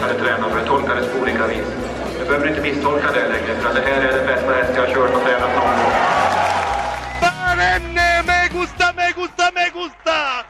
hade 0.00 0.14
tränat 0.14 0.50
för 0.52 0.60
det 0.60 0.66
tolkades 0.66 1.12
på 1.12 1.18
olika 1.22 1.46
vis. 1.46 1.66
Jag 2.18 2.26
behöver 2.26 2.48
inte 2.48 2.60
misstolka 2.60 3.06
det 3.12 3.28
längre 3.28 3.54
för 3.60 3.74
det 3.74 3.80
här 3.80 4.02
är 4.02 4.12
den 4.18 4.26
bästa 4.26 4.52
häst 4.52 4.72
jag 4.74 4.82
har 4.86 4.94
kört 4.94 5.14
och 5.14 5.22
tränat 5.22 5.54
någon 5.56 5.76
gång. 5.78 5.92
Me 8.26 8.48
gusta, 8.52 8.92
me 8.96 9.12
gusta, 9.16 9.50
me 9.54 9.64
gusta! 9.74 10.44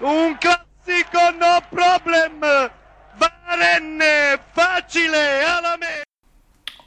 Un 0.00 0.36
classico, 0.36 1.30
no 1.40 1.60
problem! 1.70 2.40
Barenne, 3.18 4.38
facile, 4.54 5.46
alla 5.46 5.76
me! 5.76 6.04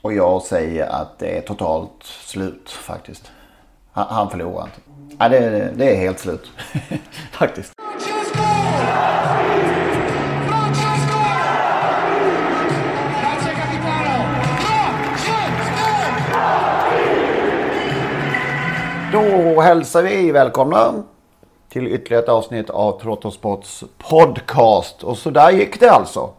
Och 0.01 0.13
jag 0.13 0.41
säger 0.41 0.85
att 0.85 1.19
det 1.19 1.37
är 1.37 1.41
totalt 1.41 2.03
slut 2.03 2.71
faktiskt. 2.71 3.31
Han, 3.93 4.07
han 4.09 4.29
förlorar 4.29 4.63
inte. 4.63 4.81
Ja, 5.19 5.29
det, 5.29 5.71
det 5.75 5.91
är 5.91 5.95
helt 5.95 6.19
slut. 6.19 6.51
faktiskt. 7.31 7.73
Då 19.15 19.61
hälsar 19.61 20.03
vi 20.03 20.31
välkomna 20.31 21.03
till 21.69 21.87
ytterligare 21.87 22.23
ett 22.23 22.29
avsnitt 22.29 22.69
av 22.69 22.99
Trottosports 23.01 23.83
podcast. 23.97 25.03
Och 25.03 25.17
så 25.17 25.29
där 25.29 25.51
gick 25.51 25.79
det 25.79 25.89
alltså. 25.91 26.29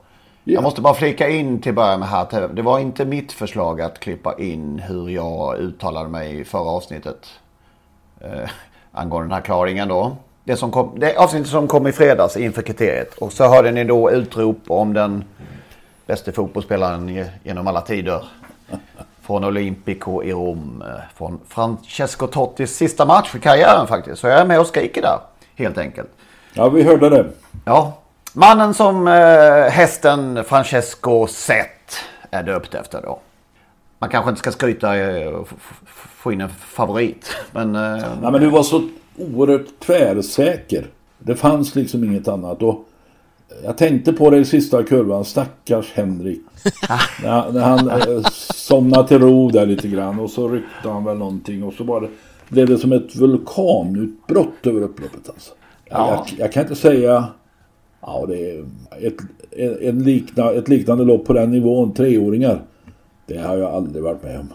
Jag 0.45 0.63
måste 0.63 0.81
bara 0.81 0.95
flika 0.95 1.29
in 1.29 1.61
till 1.61 1.75
början 1.75 2.01
med 2.01 2.09
här. 2.09 2.49
Det 2.55 2.63
var 2.63 2.79
inte 2.79 3.05
mitt 3.05 3.33
förslag 3.33 3.81
att 3.81 4.01
klippa 4.01 4.35
in 4.39 4.79
hur 4.79 5.09
jag 5.09 5.59
uttalade 5.59 6.09
mig 6.09 6.41
i 6.41 6.45
förra 6.45 6.71
avsnittet. 6.71 7.27
Eh, 8.21 8.51
angående 8.93 9.29
den 9.29 9.35
här 9.35 9.41
klaringen 9.41 9.89
då. 9.89 10.17
Det, 10.45 10.57
som 10.57 10.71
kom, 10.71 10.93
det 11.01 11.17
avsnittet 11.17 11.49
som 11.51 11.69
kom 11.69 11.87
i 11.87 11.93
fredags 11.93 12.37
inför 12.37 12.63
kriteriet. 12.63 13.15
Och 13.15 13.33
så 13.33 13.45
hörde 13.49 13.71
ni 13.71 13.85
då 13.85 14.11
utrop 14.11 14.59
om 14.69 14.93
den 14.93 15.25
bästa 16.07 16.33
fotbollsspelaren 16.33 17.09
ge- 17.09 17.31
genom 17.43 17.67
alla 17.67 17.81
tider. 17.81 18.25
Från 19.27 19.45
Olympico 19.45 20.23
i 20.23 20.33
Rom. 20.33 20.83
eh, 20.87 21.01
Från 21.17 21.41
Francesco 21.49 22.27
Tottis 22.27 22.77
sista 22.77 23.07
match 23.07 23.35
i 23.35 23.39
karriären 23.41 23.87
faktiskt. 23.87 24.21
Så 24.21 24.27
jag 24.27 24.41
är 24.41 24.45
med 24.47 24.61
och 24.61 24.67
skriker 24.67 25.03
där. 25.03 25.19
Helt 25.57 25.79
enkelt. 25.79 26.09
Ja, 26.55 26.69
vi 26.69 26.83
hörde 26.83 27.09
det. 27.09 27.27
Ja. 27.65 27.99
Mannen 28.33 28.75
som 28.75 29.09
eh, 29.09 29.13
hästen 29.71 30.45
Francesco 30.45 31.27
Zet 31.27 31.97
är 32.31 32.43
döpt 32.43 32.75
efter 32.75 33.03
då. 33.03 33.19
Man 33.99 34.11
kanske 34.11 34.29
inte 34.31 34.39
ska 34.39 34.53
skryta 34.53 34.97
eh, 34.97 35.29
och 35.29 35.49
f- 35.57 35.81
få 36.17 36.33
in 36.33 36.41
en 36.41 36.49
favorit. 36.49 37.37
Men, 37.53 37.77
eh, 37.77 37.81
Nej, 38.23 38.33
men 38.33 38.41
du 38.41 38.47
var 38.51 38.63
så 38.63 38.89
oerhört 39.19 39.67
tvärsäker. 39.87 40.87
Det 41.19 41.37
fanns 41.37 41.75
liksom 41.75 42.05
inget 42.05 42.29
annat. 42.29 42.63
Och 42.63 42.85
jag 43.65 43.79
tänkte 43.79 44.13
på 44.13 44.31
det 44.31 44.39
i 44.39 44.45
sista 44.45 44.83
kurvan. 44.83 45.25
Stackars 45.25 45.93
Henrik. 45.95 46.43
när, 47.23 47.53
när 47.53 47.61
han 47.61 47.91
eh, 47.91 48.23
somnade 48.55 49.09
till 49.09 49.19
ro 49.19 49.51
där 49.51 49.67
lite 49.67 49.89
grann. 49.89 50.21
Och 50.21 50.31
så 50.31 50.49
ryckte 50.49 50.89
han 50.89 51.05
väl 51.05 51.19
någonting. 51.19 51.65
Och 51.65 51.73
så 51.73 51.85
var 51.85 52.01
det, 52.01 52.09
blev 52.49 52.69
det 52.69 52.79
som 52.79 52.93
ett 52.93 53.17
vulkanutbrott 53.17 54.67
över 54.67 54.81
upploppet. 54.81 55.29
Alltså. 55.29 55.55
Ja. 55.85 56.25
Jag, 56.29 56.41
jag 56.41 56.53
kan 56.53 56.63
inte 56.63 56.77
säga... 56.77 57.25
Ja, 58.01 58.25
det 58.29 58.51
är 58.51 58.65
ett, 59.01 59.17
en, 59.83 60.05
likna, 60.05 60.51
ett 60.51 60.69
liknande 60.69 61.05
lopp 61.05 61.25
på 61.25 61.33
den 61.33 61.51
nivån. 61.51 61.95
Treåringar. 61.95 62.63
Det 63.27 63.39
har 63.39 63.57
jag 63.57 63.75
aldrig 63.75 64.03
varit 64.03 64.23
med 64.23 64.41
om. 64.41 64.49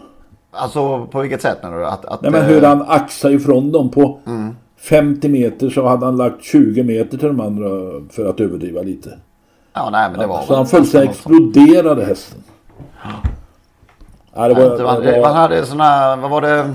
alltså 0.50 1.06
på 1.06 1.20
vilket 1.20 1.42
sätt 1.42 1.62
menar 1.62 1.78
du? 1.78 1.86
Att, 1.86 2.04
att, 2.04 2.22
Nej 2.22 2.30
men 2.30 2.40
eh, 2.42 2.46
hur 2.46 2.62
han 2.62 2.82
axade 2.82 3.34
ifrån 3.34 3.72
dem 3.72 3.90
på 3.90 4.18
50 4.82 5.28
meter 5.28 5.70
så 5.70 5.88
hade 5.88 6.06
han 6.06 6.16
lagt 6.16 6.44
20 6.44 6.82
meter 6.82 7.18
till 7.18 7.28
de 7.28 7.40
andra 7.40 7.68
för 8.10 8.26
att 8.30 8.40
överdriva 8.40 8.82
lite. 8.82 9.18
Ja, 9.72 9.90
nej 9.92 10.10
men 10.10 10.20
det 10.20 10.26
var... 10.26 10.42
Så 10.42 10.54
han 10.54 10.66
fullständigt 10.66 11.10
exploderade 11.10 12.04
hästen. 12.04 12.42
Ja, 14.34 14.48
det 14.48 14.54
var, 14.54 14.72
Inte, 14.72 14.82
man, 14.82 15.02
det 15.02 15.12
man 15.12 15.20
var, 15.20 15.32
hade 15.32 15.66
såna, 15.66 16.16
vad 16.16 16.30
var 16.30 16.40
det? 16.40 16.74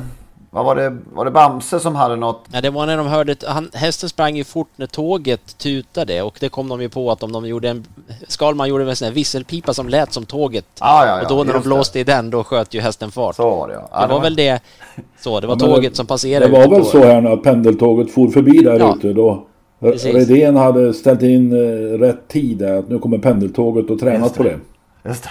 Vad 0.57 0.66
var 0.66 0.75
det? 0.75 0.97
Var 1.13 1.25
det 1.25 1.31
Bamse 1.31 1.79
som 1.79 1.95
hade 1.95 2.16
något? 2.16 2.45
Ja, 2.51 2.62
det 2.62 2.69
var 2.69 2.85
när 2.85 2.97
de 2.97 3.07
hörde... 3.07 3.35
Han, 3.47 3.69
hästen 3.73 4.09
sprang 4.09 4.35
ju 4.38 4.44
fort 4.44 4.68
när 4.75 4.88
tåget 4.88 5.57
tutade 5.57 6.22
och 6.22 6.38
det 6.40 6.50
kom 6.50 6.69
de 6.69 6.81
ju 6.81 6.90
på 6.90 7.12
att 7.12 7.23
om 7.23 7.31
de 7.31 7.47
gjorde 7.47 7.69
en... 7.69 7.85
Skalman 8.28 8.69
gjorde 8.69 8.90
en 8.90 8.96
sån 8.96 9.06
här 9.06 9.13
visselpipa 9.13 9.73
som 9.73 9.90
lät 9.90 10.13
som 10.13 10.25
tåget. 10.25 10.66
Ja, 10.79 11.06
ja, 11.06 11.17
ja, 11.17 11.22
och 11.22 11.29
då 11.29 11.35
när 11.35 11.44
de 11.44 11.57
just 11.57 11.63
det. 11.63 11.69
blåste 11.69 12.00
i 12.00 12.03
den, 12.03 12.29
då 12.29 12.44
sköt 12.44 12.73
ju 12.73 12.79
hästen 12.81 13.12
fart. 13.12 13.35
Så 13.35 13.50
var 13.50 13.67
det 13.67 13.73
ja. 13.73 13.90
ja 13.91 14.07
det 14.07 14.13
var 14.13 14.22
väl 14.22 14.35
det... 14.35 14.59
Så, 15.19 15.40
det 15.40 15.47
var 15.47 15.56
tåget 15.56 15.91
det- 15.91 15.97
som 15.97 16.06
passerade. 16.06 16.46
det 16.47 16.51
var 16.51 16.67
väl 16.75 16.85
så 16.85 17.03
här 17.03 17.22
nu 17.22 17.29
att 17.29 17.44
pendeltåget 17.44 18.12
for 18.12 18.28
förbi 18.28 18.63
där 18.63 18.79
Ja. 18.79 18.96
ute 18.97 19.13
då. 19.13 19.46
Precis. 19.79 20.13
Redén 20.16 20.56
hade 20.56 20.94
ställt 20.94 21.22
in 21.22 21.51
eh, 21.53 21.97
rätt 22.00 22.28
tid 22.28 22.57
där. 22.57 22.78
Att 22.79 22.90
nu 22.90 23.00
kommer 23.00 23.17
pendeltåget 23.17 23.90
och 23.90 24.00
tränat 24.00 24.35
på 24.35 24.44
det. 24.44 24.59
Just 25.06 25.23
det. 25.23 25.29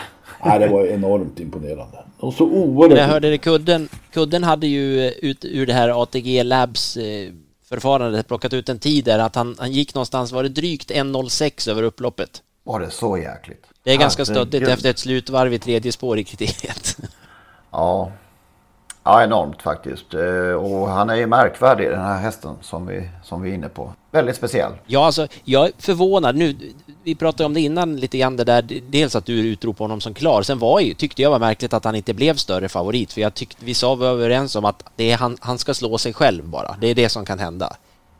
Nej, 0.48 0.58
det 0.58 0.68
var 0.68 0.86
enormt 0.86 1.40
imponerande. 1.40 1.98
Och 2.18 2.34
så 2.34 2.46
När 2.46 2.56
jag 2.56 2.68
oerhört... 2.68 3.10
hörde 3.10 3.30
det, 3.30 3.38
kudden, 3.38 3.88
kudden 4.12 4.44
hade 4.44 4.66
ju 4.66 5.10
ut 5.10 5.44
ur 5.44 5.66
det 5.66 5.72
här 5.72 6.02
ATG 6.02 6.42
Labs 6.44 6.96
eh, 6.96 7.32
förfarandet 7.68 8.28
plockat 8.28 8.52
ut 8.52 8.68
en 8.68 8.78
tid 8.78 9.04
där 9.04 9.18
att 9.18 9.34
han, 9.34 9.56
han 9.58 9.72
gick 9.72 9.94
någonstans, 9.94 10.32
var 10.32 10.42
det 10.42 10.48
drygt 10.48 10.90
1.06 10.90 11.70
över 11.70 11.82
upploppet. 11.82 12.42
Var 12.64 12.80
det 12.80 12.90
så 12.90 13.18
jäkligt? 13.18 13.64
Det 13.82 13.92
är 13.92 13.96
ganska 13.96 14.24
stöddigt 14.24 14.68
efter 14.68 14.90
ett 14.90 14.98
slutvarv 14.98 15.52
i 15.54 15.58
tredje 15.58 15.92
spår 15.92 16.18
i 16.18 16.24
kriteriet. 16.24 16.96
Ja. 17.70 18.12
Ja, 19.04 19.22
enormt 19.24 19.62
faktiskt. 19.62 20.14
Eh, 20.14 20.52
Och 20.52 20.88
han 20.88 21.10
är 21.10 21.14
ju 21.16 21.26
märkvärdig 21.26 21.90
den 21.90 22.00
här 22.00 22.18
hästen 22.18 22.54
som 22.62 22.86
vi, 22.86 23.10
som 23.24 23.42
vi 23.42 23.50
är 23.50 23.54
inne 23.54 23.68
på. 23.68 23.92
Väldigt 24.10 24.36
speciell. 24.36 24.72
Ja, 24.86 25.06
alltså, 25.06 25.28
jag 25.44 25.66
är 25.66 25.72
förvånad 25.78 26.36
nu. 26.36 26.56
Vi 27.06 27.14
pratade 27.14 27.46
om 27.46 27.54
det 27.54 27.60
innan 27.60 27.96
lite 27.96 28.18
grann 28.18 28.36
det 28.36 28.44
där, 28.44 28.62
dels 28.88 29.16
att 29.16 29.26
du 29.26 29.32
utropade 29.32 29.84
honom 29.84 30.00
som 30.00 30.14
klar. 30.14 30.42
Sen 30.42 30.58
var 30.58 30.80
ju, 30.80 30.94
tyckte 30.94 31.22
jag 31.22 31.30
var 31.30 31.38
märkligt 31.38 31.72
att 31.72 31.84
han 31.84 31.94
inte 31.94 32.14
blev 32.14 32.36
större 32.36 32.68
favorit, 32.68 33.12
för 33.12 33.20
jag 33.20 33.34
tyckte, 33.34 33.64
vi 33.64 33.74
sa 33.74 33.94
vi 33.94 34.00
var 34.00 34.10
överens 34.10 34.56
om 34.56 34.64
att 34.64 34.84
det 34.96 35.10
är 35.10 35.16
han, 35.16 35.36
han 35.40 35.58
ska 35.58 35.74
slå 35.74 35.98
sig 35.98 36.12
själv 36.12 36.44
bara. 36.44 36.76
Det 36.80 36.86
är 36.86 36.94
det 36.94 37.08
som 37.08 37.24
kan 37.24 37.38
hända. 37.38 37.76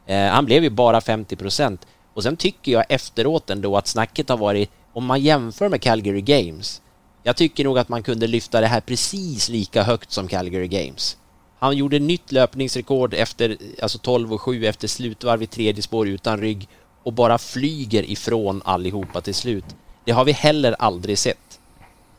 Eh, 0.07 0.27
han 0.27 0.45
blev 0.45 0.63
ju 0.63 0.71
bara 0.71 1.01
50 1.01 1.37
procent. 1.37 1.87
Och 2.15 2.23
sen 2.23 2.37
tycker 2.37 2.73
jag 2.73 2.85
efteråt 2.89 3.51
ändå 3.51 3.77
att 3.77 3.87
snacket 3.87 4.29
har 4.29 4.37
varit, 4.37 4.71
om 4.93 5.05
man 5.05 5.21
jämför 5.21 5.69
med 5.69 5.83
Calgary 5.83 6.21
Games, 6.23 6.83
jag 7.23 7.37
tycker 7.37 7.65
nog 7.65 7.79
att 7.79 7.89
man 7.89 8.03
kunde 8.03 8.27
lyfta 8.27 8.61
det 8.61 8.67
här 8.67 8.81
precis 8.81 9.49
lika 9.49 9.83
högt 9.83 10.13
som 10.13 10.29
Calgary 10.29 10.69
Games. 10.69 11.17
Han 11.59 11.77
gjorde 11.77 11.99
nytt 11.99 12.33
löpningsrekord 12.33 13.15
efter, 13.15 13.57
alltså 13.83 13.99
12 13.99 14.33
och 14.33 14.41
7 14.41 14.67
efter 14.67 14.89
slutvarv 14.89 15.43
i 15.43 15.47
tredje 15.47 15.83
spår 15.83 16.09
utan 16.09 16.41
rygg 16.41 16.69
och 17.07 17.13
bara 17.13 17.39
flyger 17.39 18.11
ifrån 18.11 18.63
allihopa 18.65 19.21
till 19.21 19.35
slut. 19.35 19.65
Det 20.05 20.13
har 20.13 20.25
vi 20.25 20.33
heller 20.33 20.77
aldrig 20.79 21.19
sett. 21.19 21.59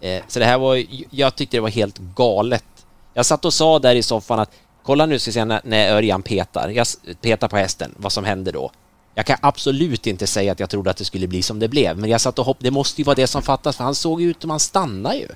Eh, 0.02 0.24
så 0.28 0.40
det 0.40 0.46
här 0.46 0.58
var, 0.58 0.84
jag 1.10 1.36
tyckte 1.36 1.58
det 1.58 1.62
var 1.62 1.70
helt 1.70 1.98
galet. 1.98 2.66
Jag 3.14 3.26
satt 3.26 3.46
och 3.46 3.54
sa 3.54 3.80
där 3.80 3.96
i 3.96 4.04
soffan 4.04 4.40
att 4.40 4.52
kolla 4.84 5.06
nu 5.06 5.20
ska 5.20 5.30
vi 5.30 5.34
se 5.34 5.46
när, 5.46 5.62
när 5.64 5.92
Örjan 5.92 6.22
petar, 6.22 6.70
jag 6.70 6.88
petar 7.22 7.48
på 7.48 7.58
hästen, 7.58 7.96
vad 7.98 8.12
som 8.12 8.26
händer 8.26 8.52
då. 8.52 8.72
Jag 9.16 9.26
kan 9.26 9.38
absolut 9.42 10.08
inte 10.08 10.28
säga 10.28 10.52
att 10.52 10.60
jag 10.60 10.70
trodde 10.70 10.92
att 10.92 10.98
det 10.98 11.06
skulle 11.06 11.28
bli 11.28 11.42
som 11.42 11.60
det 11.60 11.68
blev, 11.68 11.98
men 11.98 12.10
jag 12.10 12.22
satt 12.22 12.40
och 12.40 12.46
hoppade, 12.46 12.68
det 12.68 12.72
måste 12.72 13.02
ju 13.02 13.06
vara 13.06 13.16
det 13.16 13.28
som 13.28 13.42
fattas, 13.42 13.78
för 13.78 13.84
han 13.84 13.96
såg 13.96 14.22
ju 14.22 14.30
ut 14.30 14.42
som 14.42 14.50
han 14.50 14.60
stannade 14.60 15.16
ju. 15.16 15.28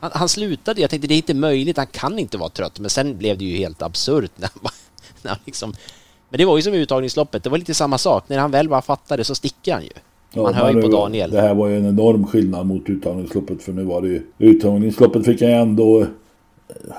Han, 0.00 0.10
han 0.14 0.28
slutade, 0.28 0.80
jag 0.80 0.90
tänkte 0.90 1.08
det 1.08 1.14
är 1.14 1.16
inte 1.16 1.34
möjligt, 1.34 1.76
han 1.76 1.86
kan 1.86 2.18
inte 2.18 2.38
vara 2.38 2.50
trött, 2.50 2.78
men 2.78 2.90
sen 2.90 3.18
blev 3.18 3.38
det 3.38 3.44
ju 3.44 3.56
helt 3.56 3.82
absurt 3.82 4.32
när 4.36 4.50
han, 4.54 4.72
när 5.22 5.30
han 5.30 5.40
liksom... 5.44 5.74
Men 6.30 6.38
det 6.38 6.44
var 6.44 6.56
ju 6.56 6.62
som 6.62 6.74
i 6.74 6.78
uttagningsloppet, 6.78 7.44
det 7.44 7.50
var 7.50 7.58
lite 7.58 7.74
samma 7.74 7.98
sak, 7.98 8.24
när 8.26 8.38
han 8.38 8.50
väl 8.50 8.68
bara 8.68 8.82
fattade 8.82 9.24
så 9.24 9.34
sticker 9.34 9.72
han 9.72 9.82
ju. 9.82 9.90
Ja, 10.32 10.42
Man 10.42 10.54
hör 10.54 10.72
ju 10.72 10.82
på 10.82 10.88
Daniel. 10.88 11.30
Det 11.30 11.40
här 11.40 11.54
var 11.54 11.68
ju 11.68 11.76
en 11.76 11.86
enorm 11.86 12.26
skillnad 12.26 12.66
mot 12.66 12.88
uttagningsloppet 12.88 13.62
för 13.62 13.72
nu 13.72 13.84
var 13.84 14.02
det 14.02 14.08
ju 14.08 14.22
uttagningsloppet 14.38 15.24
fick 15.24 15.42
han 15.42 15.50
ju 15.50 15.56
ändå 15.56 16.00
eh, 16.00 16.06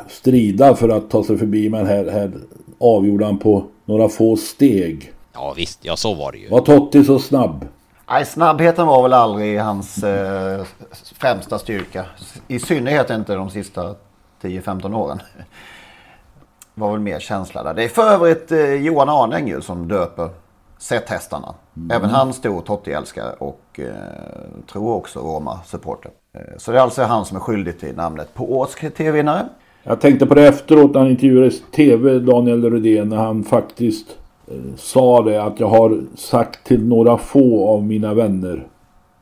strida 0.09 0.75
för 0.75 0.89
att 0.89 1.09
ta 1.09 1.23
sig 1.23 1.37
förbi 1.37 1.69
men 1.69 1.85
här, 1.87 2.11
här 2.11 2.31
avgjorde 2.79 3.25
han 3.25 3.37
på 3.37 3.63
några 3.85 4.09
få 4.09 4.37
steg. 4.37 5.11
Ja 5.33 5.53
visst, 5.57 5.79
ja 5.81 5.95
så 5.95 6.13
var 6.13 6.31
det 6.31 6.37
ju. 6.37 6.49
Var 6.49 6.61
Totti 6.61 7.03
så 7.03 7.19
snabb? 7.19 7.67
Nej, 8.09 8.25
snabbheten 8.25 8.87
var 8.87 9.03
väl 9.03 9.13
aldrig 9.13 9.59
hans 9.59 10.03
eh, 10.03 10.65
främsta 11.15 11.59
styrka. 11.59 12.05
I 12.47 12.59
synnerhet 12.59 13.09
inte 13.09 13.35
de 13.35 13.49
sista 13.49 13.95
10-15 14.41 14.95
åren. 14.95 15.19
Var 16.79 16.91
väl 16.91 16.99
mer 16.99 17.19
känsla 17.19 17.63
där. 17.63 17.73
Det 17.73 17.83
är 17.83 17.87
för 17.87 18.01
övrigt 18.01 18.51
eh, 18.51 18.73
Johan 18.73 19.09
Arning 19.09 19.47
ju 19.47 19.61
som 19.61 19.87
döper 19.87 20.29
Sett-hästarna. 20.77 21.53
Även 21.91 22.09
han 22.09 22.33
stor 22.33 22.61
Totti-älskare 22.61 23.33
och 23.39 23.79
eh, 23.79 23.85
tror 24.71 24.93
också 24.93 25.19
Roma-supporter. 25.19 26.11
Eh, 26.33 26.41
så 26.57 26.71
det 26.71 26.77
är 26.77 26.81
alltså 26.81 27.03
han 27.03 27.25
som 27.25 27.37
är 27.37 27.41
skyldig 27.41 27.79
till 27.79 27.95
namnet 27.95 28.33
på 28.33 28.57
årets 28.57 28.75
TV-vinnare. 28.75 29.45
Jag 29.83 30.01
tänkte 30.01 30.25
på 30.25 30.33
det 30.33 30.47
efteråt 30.47 30.93
när 30.93 30.99
han 30.99 31.09
intervjuades 31.09 31.55
i 31.55 31.63
TV, 31.75 32.19
Daniel 32.19 32.71
Rydén, 32.71 33.09
när 33.09 33.17
han 33.17 33.43
faktiskt 33.43 34.07
eh, 34.47 34.55
sa 34.75 35.21
det 35.21 35.43
att 35.43 35.59
jag 35.59 35.69
har 35.69 36.01
sagt 36.15 36.63
till 36.63 36.85
några 36.85 37.17
få 37.17 37.67
av 37.67 37.83
mina 37.83 38.13
vänner 38.13 38.67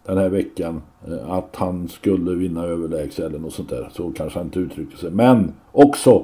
den 0.06 0.18
här 0.18 0.30
veckan 0.30 0.82
eh, 1.08 1.32
att 1.32 1.56
han 1.56 1.88
skulle 1.88 2.36
vinna 2.36 2.64
överlägset 2.64 3.26
eller 3.26 3.40
något 3.40 3.54
sånt 3.54 3.70
där. 3.70 3.90
Så 3.94 4.12
kanske 4.12 4.40
han 4.40 4.46
inte 4.46 4.60
uttryckte 4.60 4.98
sig. 4.98 5.12
Men 5.12 5.54
också 5.72 6.24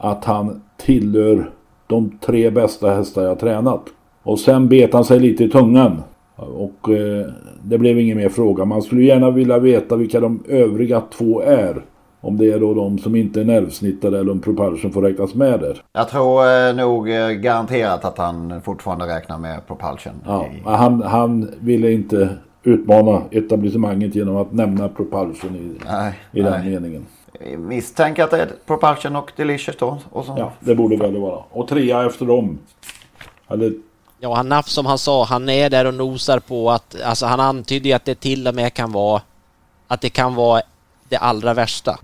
att 0.00 0.24
han 0.24 0.62
tillhör 0.76 1.50
de 1.86 2.18
tre 2.26 2.50
bästa 2.50 2.94
hästar 2.94 3.22
jag 3.22 3.38
tränat. 3.38 3.82
Och 4.22 4.38
sen 4.38 4.68
bet 4.68 4.92
han 4.92 5.04
sig 5.04 5.20
lite 5.20 5.44
i 5.44 5.48
tungan. 5.48 6.02
Och 6.36 6.90
eh, 6.90 7.26
det 7.62 7.78
blev 7.78 7.98
ingen 7.98 8.18
mer 8.18 8.28
fråga. 8.28 8.64
Man 8.64 8.82
skulle 8.82 9.02
gärna 9.02 9.30
vilja 9.30 9.58
veta 9.58 9.96
vilka 9.96 10.20
de 10.20 10.42
övriga 10.48 11.02
två 11.18 11.42
är. 11.42 11.84
Om 12.20 12.36
det 12.38 12.52
är 12.52 12.60
då 12.60 12.74
de 12.74 12.98
som 12.98 13.16
inte 13.16 13.40
är 13.40 13.44
nervsnittade 13.44 14.18
eller 14.18 14.32
om 14.32 14.40
Propulsion 14.40 14.92
får 14.92 15.02
räknas 15.02 15.34
med 15.34 15.60
där. 15.60 15.82
Jag 15.92 16.08
tror 16.08 16.46
eh, 16.46 16.74
nog 16.74 17.10
eh, 17.10 17.28
garanterat 17.28 18.04
att 18.04 18.18
han 18.18 18.60
fortfarande 18.62 19.06
räknar 19.06 19.38
med 19.38 19.66
Propulsion. 19.66 20.12
Ja, 20.26 20.46
han, 20.64 21.02
han 21.02 21.50
ville 21.60 21.92
inte 21.92 22.28
utmana 22.62 23.22
etablissemanget 23.30 24.14
genom 24.14 24.36
att 24.36 24.52
nämna 24.52 24.88
Propulsion 24.88 25.56
i, 25.56 25.84
Nej, 25.86 26.14
i 26.32 26.42
den 26.42 26.52
nej. 26.52 26.70
meningen. 26.70 27.06
Misstänker 27.58 28.24
att 28.24 28.30
det 28.30 28.42
är 28.42 28.52
Propulsion 28.66 29.16
och 29.16 29.32
Delicious 29.36 29.76
då. 29.78 29.98
Och 30.10 30.24
så. 30.24 30.34
Ja, 30.38 30.52
det 30.60 30.74
borde 30.74 30.96
väl 30.96 31.16
vara. 31.16 31.44
Och 31.50 31.68
trea 31.68 32.06
efter 32.06 32.26
dem. 32.26 32.58
Eller, 33.48 33.72
Ja, 34.22 34.34
han 34.34 34.48
Naff 34.48 34.68
som 34.68 34.86
han 34.86 34.98
sa, 34.98 35.24
han 35.24 35.48
är 35.48 35.70
där 35.70 35.84
och 35.84 35.94
nosar 35.94 36.38
på 36.38 36.70
att, 36.70 37.02
alltså 37.02 37.26
han 37.26 37.40
antydde 37.40 37.88
ju 37.88 37.94
att 37.94 38.04
det 38.04 38.14
till 38.14 38.48
och 38.48 38.54
med 38.54 38.74
kan 38.74 38.92
vara, 38.92 39.22
att 39.88 40.00
det 40.00 40.10
kan 40.10 40.34
vara 40.34 40.62
det 41.08 41.16
allra 41.16 41.54
värsta. 41.54 41.98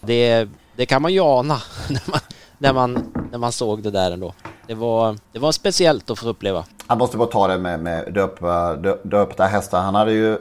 Det, 0.00 0.48
det 0.76 0.86
kan 0.86 1.02
man 1.02 1.12
ju 1.12 1.20
ana 1.20 1.58
när 1.88 2.10
man, 2.10 2.20
när 2.58 2.72
man, 2.72 3.12
när 3.30 3.38
man 3.38 3.52
såg 3.52 3.82
det 3.82 3.90
där 3.90 4.10
ändå. 4.10 4.34
Det 4.66 4.74
var, 4.74 5.16
det 5.32 5.38
var 5.38 5.52
speciellt 5.52 6.10
att 6.10 6.18
få 6.18 6.28
uppleva. 6.28 6.64
Han 6.86 6.98
måste 6.98 7.16
bara 7.16 7.28
ta 7.28 7.46
det 7.46 7.58
med, 7.58 7.80
med 7.80 8.12
döpa, 8.12 8.76
dö, 8.76 8.96
döpta 9.02 9.44
hästar. 9.44 9.80
Han 9.80 9.94
hade 9.94 10.12
ju 10.12 10.38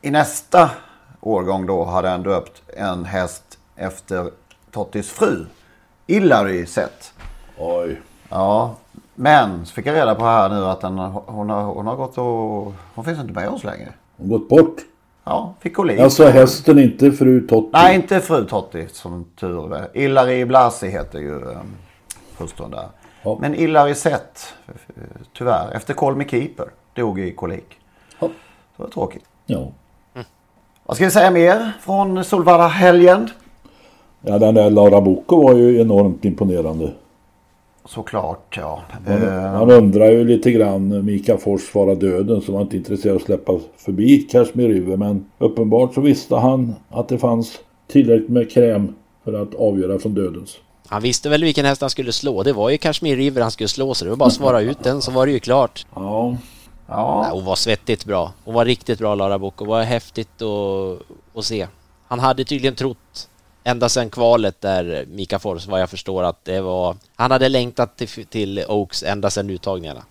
i 0.00 0.10
nästa 0.10 0.70
årgång 1.20 1.66
då 1.66 1.84
hade 1.84 2.08
han 2.08 2.22
döpt 2.22 2.62
en 2.76 3.04
häst 3.04 3.47
efter 3.78 4.30
Tottis 4.70 5.10
fru. 5.10 5.46
Illary 6.06 6.66
sett. 6.66 7.12
oj. 7.58 8.00
Ja, 8.28 8.74
men 9.14 9.66
så 9.66 9.74
fick 9.74 9.86
jag 9.86 9.94
reda 9.94 10.14
på 10.14 10.24
här 10.24 10.48
nu 10.48 10.64
att 10.64 10.80
den, 10.80 10.98
hon, 10.98 11.50
har, 11.50 11.62
hon 11.62 11.86
har 11.86 11.96
gått 11.96 12.18
och... 12.18 12.72
Hon 12.94 13.04
finns 13.04 13.18
inte 13.18 13.32
med 13.32 13.48
oss 13.48 13.64
längre. 13.64 13.92
Hon 14.16 14.28
gått 14.28 14.48
bort. 14.48 14.76
Ja, 15.24 15.54
fick 15.60 15.76
kolik. 15.76 16.00
Alltså 16.00 16.24
hästen 16.24 16.78
inte 16.78 17.12
fru 17.12 17.46
Totti. 17.46 17.70
Nej, 17.72 17.94
inte 17.94 18.20
fru 18.20 18.44
Totti 18.44 18.88
som 18.92 19.24
tur 19.24 19.74
är. 19.74 19.88
Illary 19.94 20.44
Blasi 20.44 20.88
heter 20.88 21.18
ju 21.18 21.34
um, 21.34 21.76
hustrun 22.38 22.70
där. 22.70 22.88
Men 23.40 23.54
Illary 23.54 23.94
sett, 23.94 24.54
tyvärr, 25.32 25.70
efter 25.70 25.94
Call 25.94 26.16
Me 26.16 26.28
Keeper, 26.28 26.66
dog 26.94 27.20
i 27.20 27.32
kolik. 27.34 27.78
Ja. 28.20 28.26
Det 28.76 28.82
var 28.82 28.88
tråkigt. 28.88 29.24
Ja. 29.46 29.72
Vad 30.84 30.96
ska 30.96 31.04
vi 31.04 31.10
säga 31.10 31.30
mer 31.30 31.72
från 31.80 32.24
Solvalla-helgen? 32.24 33.30
Ja, 34.22 34.38
den 34.38 34.54
där 34.54 34.70
Lara 34.70 35.00
Bocco 35.00 35.42
var 35.42 35.54
ju 35.54 35.80
enormt 35.80 36.24
imponerande. 36.24 36.92
Såklart, 37.84 38.56
ja. 38.56 38.82
Man, 39.06 39.22
Eh, 39.22 39.52
man 39.52 39.70
undrar 39.70 40.10
ju 40.10 40.24
lite 40.24 40.50
grann, 40.50 41.04
Mika 41.04 41.36
Fors 41.36 41.74
vara 41.74 41.94
döden 41.94 42.42
så 42.42 42.52
var 42.52 42.60
inte 42.60 42.76
intresserad 42.76 43.14
av 43.14 43.16
att 43.16 43.26
släppa 43.26 43.58
förbi 43.76 44.18
Kashmir 44.18 44.68
River. 44.68 44.96
Men 44.96 45.26
uppenbart 45.38 45.94
så 45.94 46.00
visste 46.00 46.36
han 46.36 46.74
att 46.90 47.08
det 47.08 47.18
fanns 47.18 47.58
tillräckligt 47.86 48.28
med 48.28 48.50
kräm 48.50 48.94
för 49.24 49.42
att 49.42 49.54
avgöra 49.54 49.98
från 49.98 50.14
dödens. 50.14 50.58
Han 50.86 51.02
visste 51.02 51.28
väl 51.28 51.44
vilken 51.44 51.64
häst 51.64 51.80
han 51.80 51.90
skulle 51.90 52.12
slå. 52.12 52.42
Det 52.42 52.52
var 52.52 52.70
ju 52.70 52.78
Kashmir 52.78 53.16
River 53.16 53.42
han 53.42 53.50
skulle 53.50 53.68
slå 53.68 53.94
så 53.94 54.04
det 54.04 54.10
var 54.10 54.16
bara 54.16 54.26
att 54.26 54.32
svara 54.32 54.60
ut 54.60 54.82
den 54.82 55.02
så 55.02 55.10
var 55.10 55.26
det 55.26 55.32
ju 55.32 55.40
klart. 55.40 55.86
Ja. 55.94 56.36
Ja. 56.86 57.22
Nej, 57.22 57.30
hon 57.32 57.44
var 57.44 57.54
svettigt 57.56 58.04
bra. 58.04 58.32
Hon 58.44 58.54
var 58.54 58.64
riktigt 58.64 58.98
bra 58.98 59.14
Lara 59.14 59.38
Book 59.38 59.60
och 59.60 59.66
var 59.66 59.82
häftigt 59.82 60.42
att, 60.42 61.38
att 61.38 61.44
se. 61.44 61.66
Han 62.06 62.18
hade 62.18 62.44
tydligen 62.44 62.74
trott 62.74 63.27
ända 63.68 63.88
sedan 63.88 64.10
kvalet 64.10 64.60
där 64.60 65.04
Mika 65.08 65.38
Fors 65.38 65.66
vad 65.66 65.80
jag 65.80 65.90
förstår 65.90 66.22
att 66.22 66.44
det 66.44 66.60
var... 66.60 66.96
Han 67.16 67.30
hade 67.30 67.48
längtat 67.48 67.96
till, 67.96 68.26
till 68.26 68.64
Oaks 68.68 69.02
ända 69.02 69.30
sedan 69.30 69.50
uttagningarna. 69.50 70.02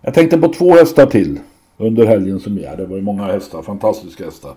Jag 0.00 0.14
tänkte 0.14 0.38
på 0.38 0.48
två 0.48 0.72
hästar 0.72 1.06
till 1.06 1.40
under 1.76 2.06
helgen 2.06 2.40
som 2.40 2.58
är. 2.58 2.76
Det 2.76 2.86
var 2.86 2.96
ju 2.96 3.02
många 3.02 3.24
hästar, 3.24 3.62
fantastiska 3.62 4.24
hästar. 4.24 4.54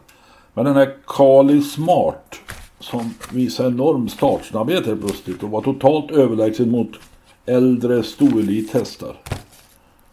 Men 0.53 0.65
den 0.65 0.75
här 0.75 0.95
Kali 1.07 1.61
Smart 1.61 2.35
som 2.79 3.13
visar 3.31 3.67
enorm 3.67 4.09
startsnabbhet 4.09 4.85
helt 4.85 5.01
plötsligt 5.01 5.43
och 5.43 5.49
var 5.49 5.61
totalt 5.61 6.11
överlägsen 6.11 6.71
mot 6.71 6.91
äldre 7.45 8.03
storelithästar. 8.03 9.15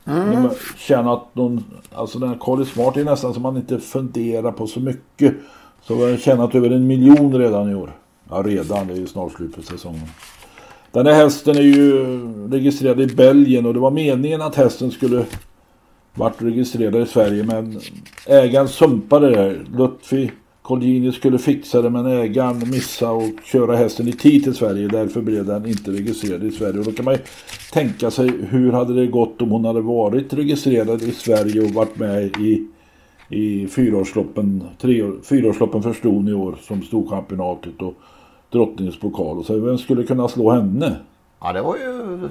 Mm. 0.07 0.49
Känner 0.79 1.13
att 1.13 1.35
någon, 1.35 1.65
alltså 1.95 2.19
den 2.19 2.29
här 2.29 2.39
Kali 2.41 2.65
Smart 2.65 2.97
är 2.97 3.05
nästan 3.05 3.35
som 3.35 3.43
man 3.43 3.57
inte 3.57 3.79
funderar 3.79 4.53
på 4.53 4.67
så 4.67 4.81
mycket. 4.81 5.35
Så 5.83 5.95
vi 5.95 6.11
har 6.11 6.17
tjänat 6.17 6.55
över 6.55 6.71
en 6.71 6.87
miljon 6.87 7.39
redan 7.39 7.71
i 7.71 7.75
år. 7.75 8.00
Ja 8.31 8.43
redan, 8.47 8.87
det 8.87 8.93
är 8.93 8.99
ju 8.99 9.07
snart 9.07 9.33
slut 9.33 9.57
på 9.57 9.63
säsongen. 9.63 10.09
Den 10.93 11.07
här 11.07 11.15
hästen 11.15 11.57
är 11.57 11.63
ju 11.63 12.07
registrerad 12.51 13.01
i 13.01 13.07
Belgien 13.07 13.67
och 13.67 13.75
det 13.75 13.81
var 13.81 13.91
meningen 13.91 14.43
att 14.43 14.55
hästen 14.55 14.91
skulle 14.91 15.25
varit 16.15 16.43
registrerad 16.43 17.03
i 17.03 17.07
Sverige 17.07 17.45
men 17.45 17.81
ägaren 18.27 18.69
sumpade 18.69 19.31
det 19.31 19.37
här. 19.37 19.65
Lutfi 19.77 20.31
Colgjini 20.63 21.13
skulle 21.13 21.39
fixa 21.39 21.83
det 21.83 21.91
men 21.91 22.07
ägaren 22.07 22.71
missade 22.71 23.13
och 23.13 23.45
köra 23.45 23.77
hästen 23.77 24.09
i 24.09 24.13
tid 24.13 24.45
till 24.45 24.55
Sverige. 24.55 24.89
Därför 24.89 25.21
blev 25.21 25.47
den 25.47 25.67
inte 25.67 25.91
registrerad 25.91 26.45
i 26.45 26.51
Sverige. 26.51 26.79
Och 26.79 26.85
då 26.85 26.93
kan 26.93 27.05
man 27.05 27.15
ju 27.15 27.21
tänka 27.73 28.11
sig 28.11 28.31
hur 28.49 28.73
hade 28.73 28.95
det 28.95 29.07
gått 29.07 29.43
om 29.43 29.51
hon 29.51 29.65
hade 29.65 29.81
varit 29.81 30.33
registrerad 30.33 31.03
i 31.03 31.13
Sverige 31.13 31.61
och 31.61 31.71
varit 31.71 31.99
med 31.99 32.25
i, 32.25 32.67
i 33.29 33.67
fyraårsloppen, 33.67 34.65
tre, 34.81 35.11
fyraårsloppen 35.23 35.83
för 35.83 35.93
Ston 35.93 36.29
i 36.29 36.33
år 36.33 36.57
som 36.63 36.83
Storchampionatet 36.83 37.83
och 37.83 37.95
Drottningens 38.51 39.01
pokal. 39.01 39.39
Och 39.39 39.45
så 39.47 39.59
vem 39.59 39.79
skulle 39.79 40.03
kunna 40.05 40.29
slå 40.29 40.51
henne? 40.51 40.97
Ja, 41.41 41.53
det 41.53 41.63
var 41.63 41.77
ju 41.77 42.29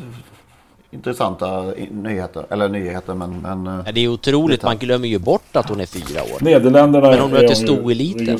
intressanta 0.91 1.73
nyheter. 1.91 2.45
Eller 2.49 2.69
nyheter, 2.69 3.13
men... 3.13 3.41
men 3.41 3.67
eh, 3.67 3.83
Ja, 3.85 3.91
det 3.91 4.01
är 4.01 4.07
otroligt, 4.07 4.63
man 4.63 4.77
glömmer 4.77 5.07
ju 5.07 5.19
bort 5.19 5.55
att 5.55 5.69
hon 5.69 5.79
är 5.79 5.85
fyra 5.85 6.23
år. 6.23 6.43
Nederländerna 6.43 7.09
Men 7.09 7.19
hon 7.19 7.31
möter 7.31 7.49
ju 7.49 7.55
stoeliten. 7.55 8.39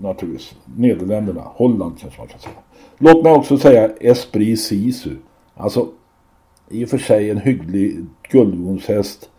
naturligtvis. 0.00 0.54
Nederländerna, 0.76 1.40
Holland 1.40 1.98
kanske 2.00 2.20
man 2.20 2.28
kan 2.28 2.40
säga. 2.40 2.54
Låt 2.98 3.24
mig 3.24 3.32
också 3.32 3.58
säga 3.58 3.88
Esprit 4.00 4.60
Sisu. 4.60 5.16
Alltså 5.54 5.88
i 6.70 6.84
och 6.84 6.88
för 6.88 6.98
sig 6.98 7.30
en 7.30 7.38
hygglig 7.38 8.06
guldvonshäst 8.30 9.30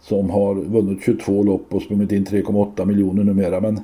som 0.00 0.30
har 0.30 0.54
vunnit 0.54 1.04
22 1.04 1.42
lopp 1.42 1.74
och 1.74 1.82
sprungit 1.82 2.12
in 2.12 2.26
3,8 2.26 2.84
miljoner 2.84 3.24
numera. 3.24 3.60
Men 3.60 3.80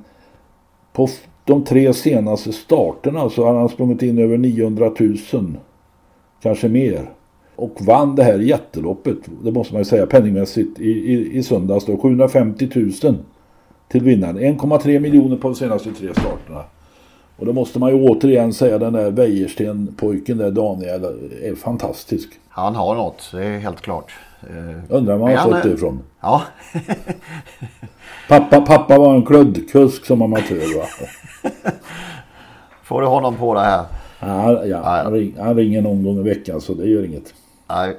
på 0.93 1.09
de 1.45 1.65
tre 1.65 1.95
senaste 1.95 2.53
starterna 2.53 3.31
så 3.31 3.45
har 3.45 3.55
han 3.55 3.69
sprungit 3.69 4.03
in 4.03 4.19
över 4.19 4.39
900 4.39 4.93
000. 5.33 5.57
Kanske 6.43 6.69
mer. 6.69 7.11
Och 7.57 7.81
vann 7.81 8.15
det 8.15 8.25
här 8.25 8.39
jätteloppet, 8.39 9.19
det 9.43 9.53
måste 9.53 9.75
man 9.75 9.81
ju 9.81 9.85
säga 9.85 10.07
penningmässigt, 10.07 10.81
i, 10.81 10.91
i, 10.91 11.39
i 11.39 11.43
söndags 11.43 11.85
då. 11.85 11.97
750 11.97 12.69
000 12.75 13.17
till 13.89 14.03
vinnaren. 14.03 14.39
1,3 14.39 15.01
miljoner 15.01 15.37
på 15.37 15.49
de 15.49 15.55
senaste 15.55 15.91
tre 15.91 16.13
starterna. 16.13 16.65
Och 17.37 17.47
då 17.47 17.53
måste 17.53 17.79
man 17.79 17.91
ju 17.91 18.09
återigen 18.09 18.53
säga 18.53 18.79
den 18.79 18.93
där 18.93 19.11
Wäjersten-pojken 19.11 20.39
där 20.39 20.51
Daniel 20.51 21.05
är 21.43 21.55
fantastisk. 21.55 22.31
Han 22.49 22.75
har 22.75 22.95
något, 22.95 23.31
det 23.33 23.45
är 23.45 23.59
helt 23.59 23.81
klart. 23.81 24.13
Eh, 24.43 24.97
Undrar 24.97 25.17
var 25.17 25.29
han 25.29 25.37
han 25.37 25.51
fått 25.51 25.63
det 25.63 25.71
ifrån. 25.71 26.01
Ja. 26.21 26.43
Pappa, 28.29 28.61
pappa 28.61 28.99
var 28.99 29.15
en 29.15 29.27
kluddkusk 29.27 30.05
som 30.05 30.23
amatör 30.23 30.79
va? 30.79 30.85
Får 32.83 33.01
du 33.01 33.07
honom 33.07 33.37
på 33.37 33.55
det 33.55 33.61
här? 33.61 33.85
Ja, 34.21 34.65
ja, 34.65 34.83
han, 34.83 35.13
ring, 35.13 35.37
han 35.41 35.57
ringer 35.57 35.83
någon 35.83 36.03
gång 36.05 36.19
i 36.19 36.23
veckan 36.23 36.61
så 36.61 36.75
det 36.75 36.89
gör 36.89 37.05
inget. 37.05 37.35
Nej. 37.69 37.97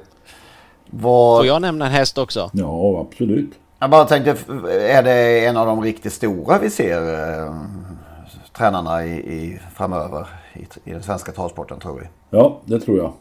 Vad... 0.90 1.38
Får 1.38 1.46
jag 1.46 1.62
nämna 1.62 1.86
en 1.86 1.92
häst 1.92 2.18
också? 2.18 2.50
Ja, 2.52 3.00
absolut. 3.10 3.50
Jag 3.78 3.90
bara 3.90 4.04
tänkte, 4.04 4.30
är 4.80 5.02
det 5.02 5.46
en 5.46 5.56
av 5.56 5.66
de 5.66 5.82
riktigt 5.82 6.12
stora 6.12 6.58
vi 6.58 6.70
ser 6.70 7.02
eh, 7.42 7.54
tränarna 8.56 9.06
i, 9.06 9.10
i, 9.10 9.58
framöver 9.74 10.26
i, 10.54 10.90
i 10.90 10.92
den 10.92 11.02
svenska 11.02 11.32
travsporten 11.32 11.78
tror 11.78 12.00
vi? 12.00 12.06
Ja, 12.30 12.60
det 12.64 12.80
tror 12.80 12.98
jag. 12.98 13.12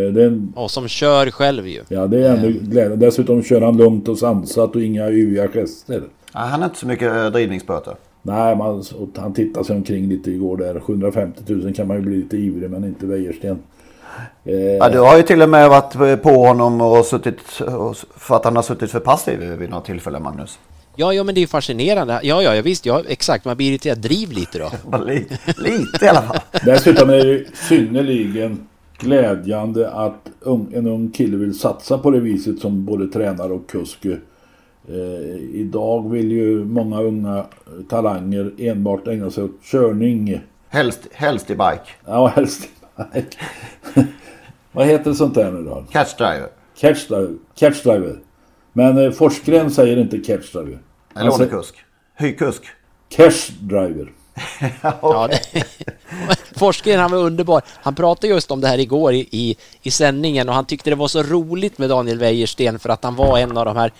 Eh, 0.00 0.12
det 0.12 0.22
är 0.22 0.26
en, 0.26 0.52
Och 0.56 0.70
som 0.70 0.88
kör 0.88 1.30
själv 1.30 1.66
ju. 1.68 1.82
ja, 1.88 2.06
det 2.06 2.26
är 2.26 2.36
ändå 2.36 2.48
glädjande. 2.48 3.06
Dessutom 3.06 3.42
kör 3.42 3.60
han 3.60 3.76
lugnt 3.76 4.08
och 4.08 4.18
sansat 4.18 4.74
och 4.76 4.82
inga 4.82 5.08
yviga 5.10 5.48
gester. 5.48 6.02
Ja, 6.34 6.40
han 6.40 6.60
har 6.60 6.68
inte 6.68 6.78
så 6.80 6.86
mycket 6.86 7.12
eh, 7.12 7.26
drivningsböter. 7.26 7.94
Nej, 8.22 8.56
man, 8.56 8.84
han 9.16 9.32
tittade 9.34 9.64
sig 9.66 9.76
omkring 9.76 10.08
lite 10.08 10.30
igår 10.30 10.56
där. 10.56 10.80
750 10.80 11.42
000 11.52 11.74
kan 11.74 11.86
man 11.88 11.96
ju 11.96 12.02
bli 12.02 12.16
lite 12.16 12.36
ivrig 12.36 12.70
men 12.70 12.84
inte 12.84 13.06
Wäjersten. 13.06 13.58
Eh, 14.44 14.54
Ja, 14.54 14.88
du 14.88 14.98
har 14.98 15.16
ju 15.16 15.22
till 15.22 15.42
och 15.42 15.48
med 15.48 15.68
varit 15.68 16.22
på 16.22 16.30
honom 16.46 16.80
och 16.80 17.04
suttit 17.04 17.60
och- 17.60 17.96
för 18.16 18.36
att 18.36 18.44
han 18.44 18.56
har 18.56 18.62
suttit 18.62 18.90
för 18.90 19.00
passiv 19.00 19.38
vid 19.40 19.70
något 19.70 19.84
tillfälle, 19.84 20.18
Magnus. 20.20 20.58
Ja, 20.96 21.12
ja, 21.12 21.24
men 21.24 21.34
det 21.34 21.42
är 21.42 21.46
fascinerande. 21.46 22.20
Ja, 22.22 22.42
ja, 22.42 22.62
visst, 22.62 22.86
ja, 22.86 23.02
exakt. 23.08 23.44
Man 23.44 23.56
blir 23.56 23.70
irriterad. 23.70 23.98
Driv 23.98 24.32
lite 24.32 24.58
då. 24.58 24.98
Lite, 25.06 25.38
lite 25.58 26.04
i 26.04 26.08
alla 26.08 26.22
fall. 26.22 26.38
Dessutom 26.64 27.10
är 27.10 27.24
det 27.24 27.44
synnerligen 27.68 28.66
glädjande 28.98 29.90
att 29.90 30.28
en 30.74 30.86
ung 30.86 31.10
kille 31.10 31.36
vill 31.36 31.58
satsa 31.58 31.98
på 31.98 32.10
det 32.10 32.20
viset 32.20 32.58
som 32.58 32.84
både 32.84 33.06
tränare 33.08 33.52
och 33.52 33.68
kusk. 33.70 34.06
Eh, 34.88 35.60
idag 35.60 36.10
vill 36.10 36.32
ju 36.32 36.64
många 36.64 37.00
unga 37.02 37.44
talanger 37.88 38.52
enbart 38.58 39.06
ägna 39.06 39.30
sig 39.30 39.44
åt 39.44 39.62
körning. 39.62 40.40
Helst, 40.68 41.08
helst 41.12 41.50
i 41.50 41.54
bike. 41.54 41.90
Ja, 42.06 42.26
helst 42.26 42.64
i 42.64 42.68
bike. 43.14 43.36
Vad 44.72 44.86
heter 44.86 45.12
sånt 45.12 45.34
där 45.34 45.52
nu 45.52 45.62
då? 45.62 45.84
Catch 45.90 46.16
driver. 46.16 46.48
Catch 46.80 47.08
driver. 47.08 47.34
Catch 47.54 47.82
driver. 47.82 48.18
Men 48.72 48.98
eh, 48.98 49.10
Forsgren 49.10 49.70
säger 49.70 49.96
inte 49.96 50.18
catch 50.18 50.52
driver. 50.52 50.78
Han 51.14 51.32
säger 51.32 51.38
Lånekusk. 51.38 51.74
Hyrkusk. 52.18 52.62
Cash 53.08 53.52
driver. 53.60 54.12
Ja, 54.82 55.28
det... 55.30 55.64
Forskaren 56.58 57.00
han 57.00 57.10
var 57.10 57.18
underbar. 57.18 57.62
Han 57.82 57.94
pratade 57.94 58.28
just 58.28 58.50
om 58.50 58.60
det 58.60 58.68
här 58.68 58.78
igår 58.78 59.12
i, 59.12 59.28
i, 59.30 59.56
i 59.82 59.90
sändningen 59.90 60.48
och 60.48 60.54
han 60.54 60.64
tyckte 60.64 60.90
det 60.90 60.96
var 60.96 61.08
så 61.08 61.22
roligt 61.22 61.78
med 61.78 61.88
Daniel 61.88 62.18
Wäjersten 62.18 62.78
för 62.78 62.88
att 62.88 63.04
han 63.04 63.16
var 63.16 63.38
en 63.38 63.56
av 63.56 63.64
de 63.64 63.76
här 63.76 63.92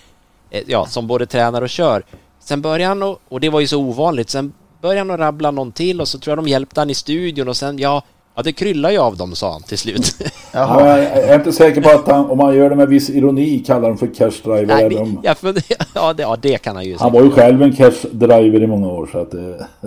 ja, 0.66 0.86
som 0.86 1.06
både 1.06 1.26
tränar 1.26 1.62
och 1.62 1.68
kör. 1.68 2.02
Sen 2.40 2.62
började 2.62 2.84
han, 2.84 3.02
och, 3.02 3.20
och 3.28 3.40
det 3.40 3.48
var 3.48 3.60
ju 3.60 3.66
så 3.66 3.80
ovanligt, 3.80 4.30
sen 4.30 4.52
började 4.82 5.00
han 5.00 5.10
att 5.10 5.20
rabbla 5.20 5.50
någon 5.50 5.72
till 5.72 6.00
och 6.00 6.08
så 6.08 6.18
tror 6.18 6.32
jag 6.32 6.44
de 6.44 6.50
hjälpte 6.50 6.80
han 6.80 6.90
i 6.90 6.94
studion 6.94 7.48
och 7.48 7.56
sen 7.56 7.78
ja, 7.78 8.02
ja 8.34 8.42
det 8.42 8.52
kryllar 8.52 8.90
ju 8.90 8.98
av 8.98 9.16
dem 9.16 9.34
sa 9.34 9.52
han 9.52 9.62
till 9.62 9.78
slut. 9.78 10.14
Ja, 10.52 10.88
jag 10.88 10.98
är 11.04 11.34
inte 11.34 11.52
säker 11.52 11.80
på 11.80 11.90
att 11.90 12.08
han, 12.08 12.30
om 12.30 12.40
han 12.40 12.56
gör 12.56 12.70
det 12.70 12.76
med 12.76 12.88
viss 12.88 13.10
ironi, 13.10 13.58
kallar 13.58 13.88
han 13.88 13.98
för 13.98 14.06
cash 14.06 14.32
driver. 14.44 14.66
Nej, 14.66 14.84
eller 14.84 15.02
om, 15.02 15.20
jag 15.22 15.38
funderar, 15.38 15.86
ja, 15.94 16.12
det, 16.12 16.22
ja, 16.22 16.36
det 16.40 16.58
kan 16.58 16.76
han 16.76 16.84
ju 16.84 16.96
han 16.96 17.12
var 17.12 17.22
ju 17.22 17.30
själv 17.30 17.62
en 17.62 17.76
cash 17.76 18.08
driver 18.10 18.62
i 18.62 18.66
många 18.66 18.88
år 18.88 19.08
så 19.12 19.18
att 19.18 19.30
det... 19.30 19.66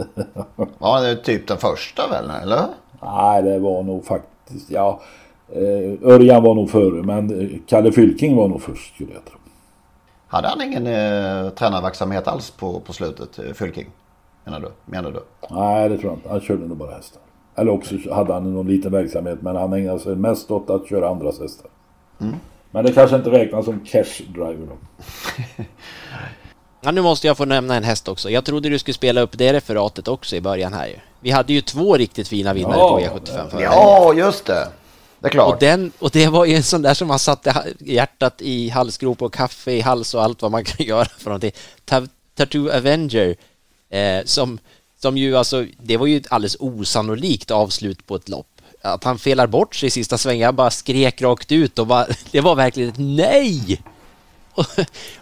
Ja, 0.80 1.01
det 1.01 1.10
är 1.10 1.15
typ 1.15 1.48
den 1.48 1.58
första 1.58 2.08
väl, 2.08 2.32
eller? 2.44 2.65
Nej, 3.03 3.44
det 3.44 3.60
var 3.60 3.84
nog 3.84 4.06
faktiskt, 4.06 4.72
ja. 4.72 5.01
Eh, 5.53 6.10
Örjan 6.10 6.44
var 6.44 6.56
nog 6.56 6.70
före, 6.70 7.03
men 7.03 7.41
eh, 7.41 7.58
Kalle 7.68 7.91
Fylking 7.91 8.36
var 8.36 8.48
nog 8.48 8.62
först 8.62 8.96
skulle 8.96 9.13
jag 9.13 9.25
tro. 9.25 9.41
Hade 10.32 10.48
han 10.48 10.62
ingen 10.62 10.88
eh, 10.88 11.50
tränarverksamhet 11.50 12.28
alls 12.28 12.52
på, 12.52 12.80
på 12.80 12.94
slutet, 12.94 13.40
eh, 13.40 13.54
Fylking? 13.54 13.88
Menar 14.44 14.60
du? 14.60 14.72
Menar 14.86 15.12
du? 15.12 15.24
Nej, 15.50 15.90
det 15.90 15.98
tror 15.98 16.12
jag 16.12 16.18
inte. 16.18 16.30
Han 16.30 16.42
körde 16.42 16.68
nog 16.68 16.78
bara 16.78 16.96
hästar. 16.96 17.22
Eller 17.56 17.72
också 17.72 17.96
hade 18.14 18.34
han 18.34 18.54
någon 18.54 18.68
liten 18.68 18.92
verksamhet, 18.92 19.42
men 19.42 19.56
han 19.56 19.74
ägnade 19.74 20.00
sig 20.00 20.16
mest 20.16 20.52
åt 20.52 20.70
att 20.70 20.90
köra 20.90 21.10
andras 21.10 21.40
hästar. 21.40 21.68
Mm. 22.22 22.36
Men 22.72 22.86
det 22.86 22.94
kanske 22.94 23.16
inte 23.16 23.30
räknas 23.30 23.66
som 23.66 23.80
cash 23.80 24.24
driver 24.28 24.68
då. 24.68 24.78
Ja, 26.84 26.92
nu 26.92 27.02
måste 27.02 27.28
jag 27.28 27.38
få 27.38 27.46
nämna 27.46 27.76
en 27.76 27.84
häst 27.84 28.08
också. 28.08 28.30
Jag 28.30 28.46
trodde 28.46 28.70
du 28.70 28.80
skulle 28.80 28.94
spela 28.94 29.22
upp 29.22 29.38
det 29.38 29.54
referatet 29.54 30.08
också 30.08 30.36
i 30.36 30.42
början 30.42 30.74
här 30.74 30.88
ju. 30.88 30.96
Vi 31.20 31.32
hade 31.32 31.54
ju 31.54 31.62
två 31.62 31.98
riktigt 31.98 32.28
fina 32.28 32.54
vinnare 32.54 32.78
Ja, 32.78 32.90
på 32.90 33.20
E75 33.20 33.50
förra 33.50 33.62
Ja, 33.62 34.14
just 34.14 34.46
det. 34.46 34.68
Det 35.22 35.28
är 35.28 35.32
klart. 35.32 35.54
Och, 35.54 35.60
den, 35.60 35.92
och 36.00 36.10
det 36.10 36.28
var 36.28 36.46
ju 36.46 36.56
en 36.56 36.63
sån 36.63 36.82
där 36.82 36.94
som 36.94 37.08
man 37.08 37.20
satte 37.20 37.74
hjärtat 37.80 38.42
i 38.42 38.70
halsgrop 38.70 39.22
och 39.22 39.34
kaffe 39.34 39.72
i 39.72 39.82
hals 39.82 40.13
och 40.13 40.24
allt 40.24 40.42
vad 40.42 40.51
man 40.51 40.63
kan 40.66 40.86
göra 40.86 41.06
för 41.06 41.25
någonting. 41.25 41.51
Ta- 41.86 42.08
Tattoo 42.36 42.70
Avenger, 42.72 43.36
eh, 43.90 44.25
som, 44.25 44.60
som 45.01 45.18
ju 45.18 45.38
alltså, 45.38 45.66
det 45.84 45.98
var 45.98 46.06
ju 46.08 46.18
ett 46.18 46.32
alldeles 46.32 46.58
osannolikt 46.60 47.51
avslut 47.51 48.08
på 48.08 48.16
ett 48.16 48.30
lopp. 48.30 48.48
Att 48.82 49.04
han 49.04 49.20
felar 49.20 49.48
bort 49.48 49.75
sig 49.75 49.88
i 49.88 49.90
sista 49.90 50.18
svängen, 50.18 50.42
jag 50.42 50.56
bara 50.56 50.72
skrek 50.72 51.22
rakt 51.22 51.51
ut 51.51 51.80
och 51.80 51.88
bara, 51.88 52.08
det 52.32 52.42
var 52.42 52.56
verkligen 52.56 52.90
ett 52.90 52.96
nej! 52.98 53.82
Och, 54.54 54.66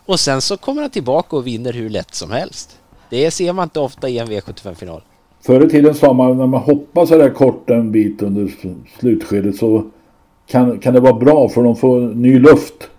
och 0.06 0.20
sen 0.20 0.42
så 0.42 0.58
kommer 0.58 0.82
han 0.82 0.92
tillbaka 0.92 1.36
och 1.36 1.48
vinner 1.48 1.74
hur 1.74 1.90
lätt 1.90 2.16
som 2.16 2.32
helst. 2.32 2.78
Det 3.10 3.32
ser 3.32 3.54
man 3.54 3.64
inte 3.64 3.80
ofta 3.80 4.10
i 4.10 4.18
en 4.18 4.28
V75-final. 4.28 5.02
Förr 5.42 5.66
i 5.66 5.70
tiden 5.70 5.96
sa 5.96 6.14
man 6.14 6.38
när 6.38 6.48
man 6.48 6.62
hoppar 6.62 7.06
så 7.06 7.18
där 7.18 7.30
kort 7.30 7.70
en 7.70 7.92
bit 7.92 8.22
under 8.22 8.52
slutskedet 9.00 9.56
så 9.56 9.86
kan, 10.48 10.80
kan 10.80 10.94
det 10.94 11.00
vara 11.00 11.14
bra 11.14 11.50
för 11.50 11.64
de 11.64 11.76
får 11.76 12.00
ny 12.00 12.40
luft. 12.40 12.90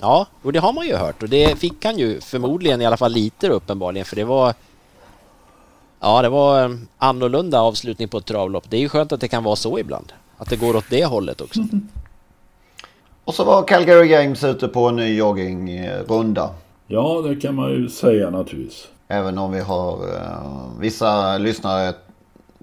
Ja, 0.00 0.26
och 0.42 0.52
det 0.52 0.58
har 0.58 0.72
man 0.72 0.86
ju 0.86 0.94
hört 0.94 1.22
och 1.22 1.28
det 1.28 1.58
fick 1.58 1.84
han 1.84 1.98
ju 1.98 2.20
förmodligen 2.20 2.82
i 2.82 2.86
alla 2.86 2.96
fall 2.96 3.12
lite 3.12 3.48
uppenbarligen 3.48 4.04
för 4.04 4.16
det 4.16 4.24
var 4.24 4.54
Ja, 6.00 6.22
det 6.22 6.28
var 6.28 6.62
en 6.62 6.88
annorlunda 6.98 7.60
avslutning 7.60 8.08
på 8.08 8.18
ett 8.18 8.24
travlopp. 8.24 8.64
Det 8.70 8.76
är 8.76 8.80
ju 8.80 8.88
skönt 8.88 9.12
att 9.12 9.20
det 9.20 9.28
kan 9.28 9.44
vara 9.44 9.56
så 9.56 9.78
ibland. 9.78 10.12
Att 10.38 10.50
det 10.50 10.56
går 10.56 10.76
åt 10.76 10.84
det 10.90 11.04
hållet 11.04 11.40
också. 11.40 11.60
Och 13.24 13.34
så 13.34 13.44
var 13.44 13.62
Calgary 13.62 14.08
Games 14.08 14.44
ute 14.44 14.68
på 14.68 14.88
en 14.88 14.96
ny 14.96 15.16
joggingrunda. 15.16 16.50
Ja, 16.86 17.22
det 17.28 17.36
kan 17.36 17.54
man 17.54 17.70
ju 17.70 17.88
säga 17.88 18.30
naturligtvis. 18.30 18.88
Även 19.08 19.38
om 19.38 19.52
vi 19.52 19.60
har 19.60 19.92
eh, 20.14 20.70
vissa 20.80 21.38
lyssnare 21.38 21.92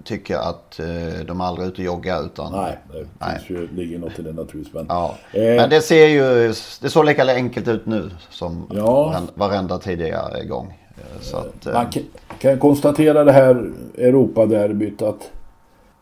tycker 0.04 0.36
att 0.36 0.80
eh, 0.80 1.24
de 1.26 1.40
aldrig 1.40 1.66
är 1.66 1.70
ute 1.70 1.80
och 1.82 1.86
joggar 1.86 2.24
utan... 2.26 2.52
Nej, 2.52 2.78
det 2.92 3.26
finns 3.38 3.50
ju, 3.50 3.68
ligger 3.76 3.98
något 3.98 4.18
i 4.18 4.22
det 4.22 4.32
naturligtvis. 4.32 4.74
Men, 4.74 4.86
Ja. 4.88 5.14
eh, 5.32 5.40
Men 5.42 5.70
det 5.70 5.80
ser 5.80 6.06
ju, 6.06 6.48
det 6.82 6.90
såg 6.90 7.04
lika 7.04 7.34
enkelt 7.34 7.68
ut 7.68 7.86
nu 7.86 8.10
som 8.30 8.66
Ja. 8.70 8.82
varen- 8.86 9.28
varenda 9.34 9.78
tidigare 9.78 10.44
gång. 10.44 10.78
Eh, 10.96 11.20
Så 11.20 11.36
att, 11.36 11.66
eh, 11.66 11.72
Man 11.72 11.90
kan, 11.90 12.02
kan 12.38 12.58
konstatera 12.58 13.24
det 13.24 13.32
här 13.32 13.70
Europaderbyt 13.98 15.02
att 15.02 15.30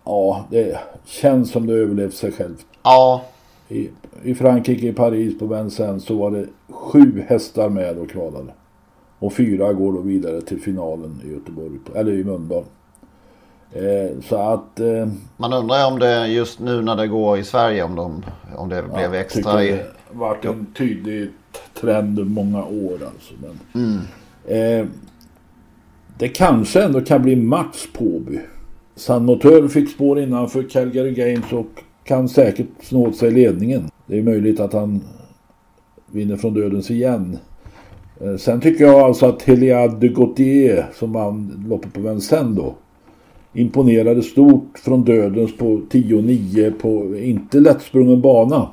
ja, 0.05 0.45
det 0.51 0.79
känns 1.07 1.51
som 1.51 1.67
det 1.67 1.75
överlevt 1.75 2.15
sig 2.15 2.33
självt. 2.33 2.67
ja, 2.83 3.23
I, 3.69 3.91
I 4.23 4.35
Frankrike, 4.35 4.87
i 4.87 4.93
Paris, 4.93 5.39
på 5.39 5.47
Vincennes 5.47 6.05
så 6.05 6.15
var 6.15 6.31
det 6.31 6.47
sju 6.71 7.25
hästar 7.29 7.69
med 7.69 7.99
och 7.99 8.11
kvalade. 8.11 8.53
Och 9.21 9.33
fyra 9.33 9.73
går 9.73 9.93
då 9.93 10.01
vidare 10.01 10.41
till 10.41 10.61
finalen 10.61 11.21
i 11.25 11.33
Göteborg, 11.33 11.71
eller 11.95 12.13
i 12.13 12.25
Mölndal. 12.25 12.65
Eh, 13.73 14.21
så 14.23 14.37
att... 14.37 14.81
Eh, 14.81 15.09
man 15.37 15.53
undrar 15.53 15.87
om 15.93 15.99
det 15.99 16.27
just 16.27 16.61
nu 16.61 16.83
när 16.83 16.97
det 16.97 17.07
går 17.07 17.39
i 17.39 17.45
Sverige 17.45 17.83
om, 17.83 17.95
de, 17.95 18.25
om 18.57 18.69
det 18.69 18.83
blev 18.83 19.15
jag 19.15 19.21
extra... 19.21 19.57
det 19.57 19.87
varit 20.13 20.45
en 20.45 20.67
tydlig 20.77 21.31
trend 21.81 22.19
i 22.19 22.25
många 22.25 22.65
år 22.65 22.93
alltså. 22.93 23.35
Men, 23.43 23.85
Mm. 23.85 24.01
eh, 24.81 24.87
det 26.19 26.29
kanske 26.29 26.83
ändå 26.83 27.01
kan 27.01 27.23
bli 27.23 27.37
match 27.37 27.87
på 27.95 28.05
Åby. 28.05 28.41
San 28.97 29.25
Motör 29.25 29.69
fick 29.69 29.91
spår 29.91 30.21
innanför 30.21 30.63
Calgary 30.63 31.15
Games 31.15 31.53
och 31.53 31.83
kan 32.05 32.29
säkert 32.29 32.67
snå 32.83 33.07
åt 33.07 33.17
sig 33.17 33.31
ledningen. 33.31 33.91
Det 34.07 34.19
är 34.19 34.23
möjligt 34.23 34.61
att 34.61 34.73
han 34.73 35.01
vinner 36.07 36.37
från 36.37 36.55
dödens 36.55 36.91
igen. 36.91 37.39
Eh, 38.21 38.37
sen 38.37 38.61
tycker 38.61 38.85
jag 38.85 39.01
alltså 39.01 39.27
att 39.27 39.43
Heliade 39.43 39.97
de 39.97 40.09
Gautier 40.09 40.87
som 40.95 41.13
vann 41.13 41.65
loppet 41.69 41.93
på 41.93 42.01
Vincennes 42.01 42.57
då 42.57 42.75
imponerade 43.53 44.23
stort 44.23 44.79
från 44.79 45.05
dödens 45.05 45.57
på 45.57 45.81
10-9 45.91 46.71
på 46.71 47.17
inte 47.17 47.61
lättsprungen 47.61 48.21
bana. 48.21 48.69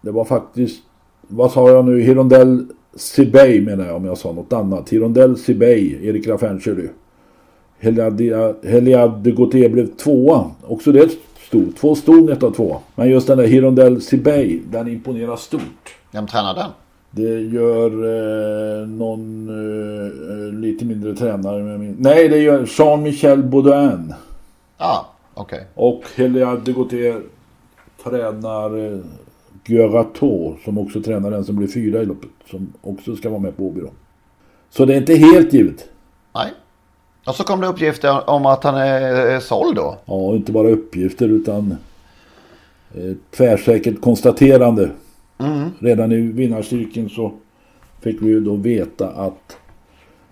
Det 0.00 0.10
var 0.10 0.24
faktiskt, 0.24 0.82
vad 1.28 1.52
sa 1.52 1.70
jag 1.70 1.84
nu, 1.84 2.00
Hirondell 2.00 2.66
Sibey 2.94 3.60
menar 3.60 3.86
jag 3.86 3.96
om 3.96 4.04
jag 4.04 4.18
sa 4.18 4.32
något 4.32 4.52
annat. 4.52 4.90
Hirondell 4.90 5.36
Sibey, 5.36 6.06
Erik 6.08 6.28
Raffin 6.28 6.60
körde. 6.60 6.88
Heliade 7.78 9.20
de 9.22 9.30
Gautier 9.30 9.68
blev 9.68 9.86
tvåa. 9.86 10.50
Också 10.62 10.92
det 10.92 11.10
stort. 11.46 11.76
Två 11.76 11.94
ston 11.94 12.28
ett 12.28 12.42
av 12.42 12.50
två. 12.50 12.76
Men 12.94 13.10
just 13.10 13.26
den 13.26 13.38
där 13.38 13.46
Hirondell 13.46 14.02
Sibey, 14.02 14.60
den 14.70 14.88
imponerar 14.88 15.36
stort. 15.36 15.96
Vem 16.10 16.26
tränar 16.26 16.54
den? 16.54 16.70
Det 17.16 17.40
gör 17.40 17.90
eh, 17.90 18.88
någon 18.88 19.48
eh, 19.48 20.30
eh, 20.30 20.60
lite 20.60 20.84
mindre 20.84 21.14
tränare. 21.14 21.62
Med 21.62 21.80
min... 21.80 21.96
Nej, 21.98 22.28
det 22.28 22.38
gör 22.38 22.66
Jean-Michel 22.78 23.42
Baudouin. 23.42 24.14
Ja, 24.78 25.06
okej. 25.34 25.66
Och 25.74 26.02
Heliade 26.16 26.60
de 26.64 26.72
Gautier 26.72 27.22
tränar 28.04 28.92
eh, 28.92 28.98
Guerato 29.64 30.56
som 30.64 30.78
också 30.78 31.02
tränar 31.02 31.30
den 31.30 31.44
som 31.44 31.56
blir 31.56 31.68
fyra 31.68 32.02
i 32.02 32.06
loppet. 32.06 32.30
Som 32.50 32.72
också 32.80 33.16
ska 33.16 33.30
vara 33.30 33.40
med 33.40 33.56
på 33.56 33.62
Åby 33.62 33.80
då. 33.80 33.90
Så 34.70 34.84
det 34.84 34.94
är 34.94 34.98
inte 34.98 35.14
helt 35.14 35.52
givet. 35.52 35.88
Nej. 36.34 36.52
Och 37.26 37.34
så 37.34 37.44
kom 37.44 37.60
det 37.60 37.66
uppgifter 37.66 38.30
om 38.30 38.46
att 38.46 38.64
han 38.64 38.74
är 38.74 39.00
är 39.26 39.40
såld 39.40 39.76
då. 39.76 39.98
Ja, 40.04 40.34
inte 40.34 40.52
bara 40.52 40.68
uppgifter 40.68 41.28
utan 41.28 41.76
eh, 42.94 43.12
tvärsäkert 43.36 44.00
konstaterande. 44.00 44.90
Mm. 45.38 45.70
Redan 45.78 46.12
i 46.12 46.20
vinnarcirkeln 46.20 47.08
så 47.08 47.32
fick 48.00 48.22
vi 48.22 48.26
ju 48.26 48.40
då 48.40 48.56
veta 48.56 49.08
att 49.10 49.56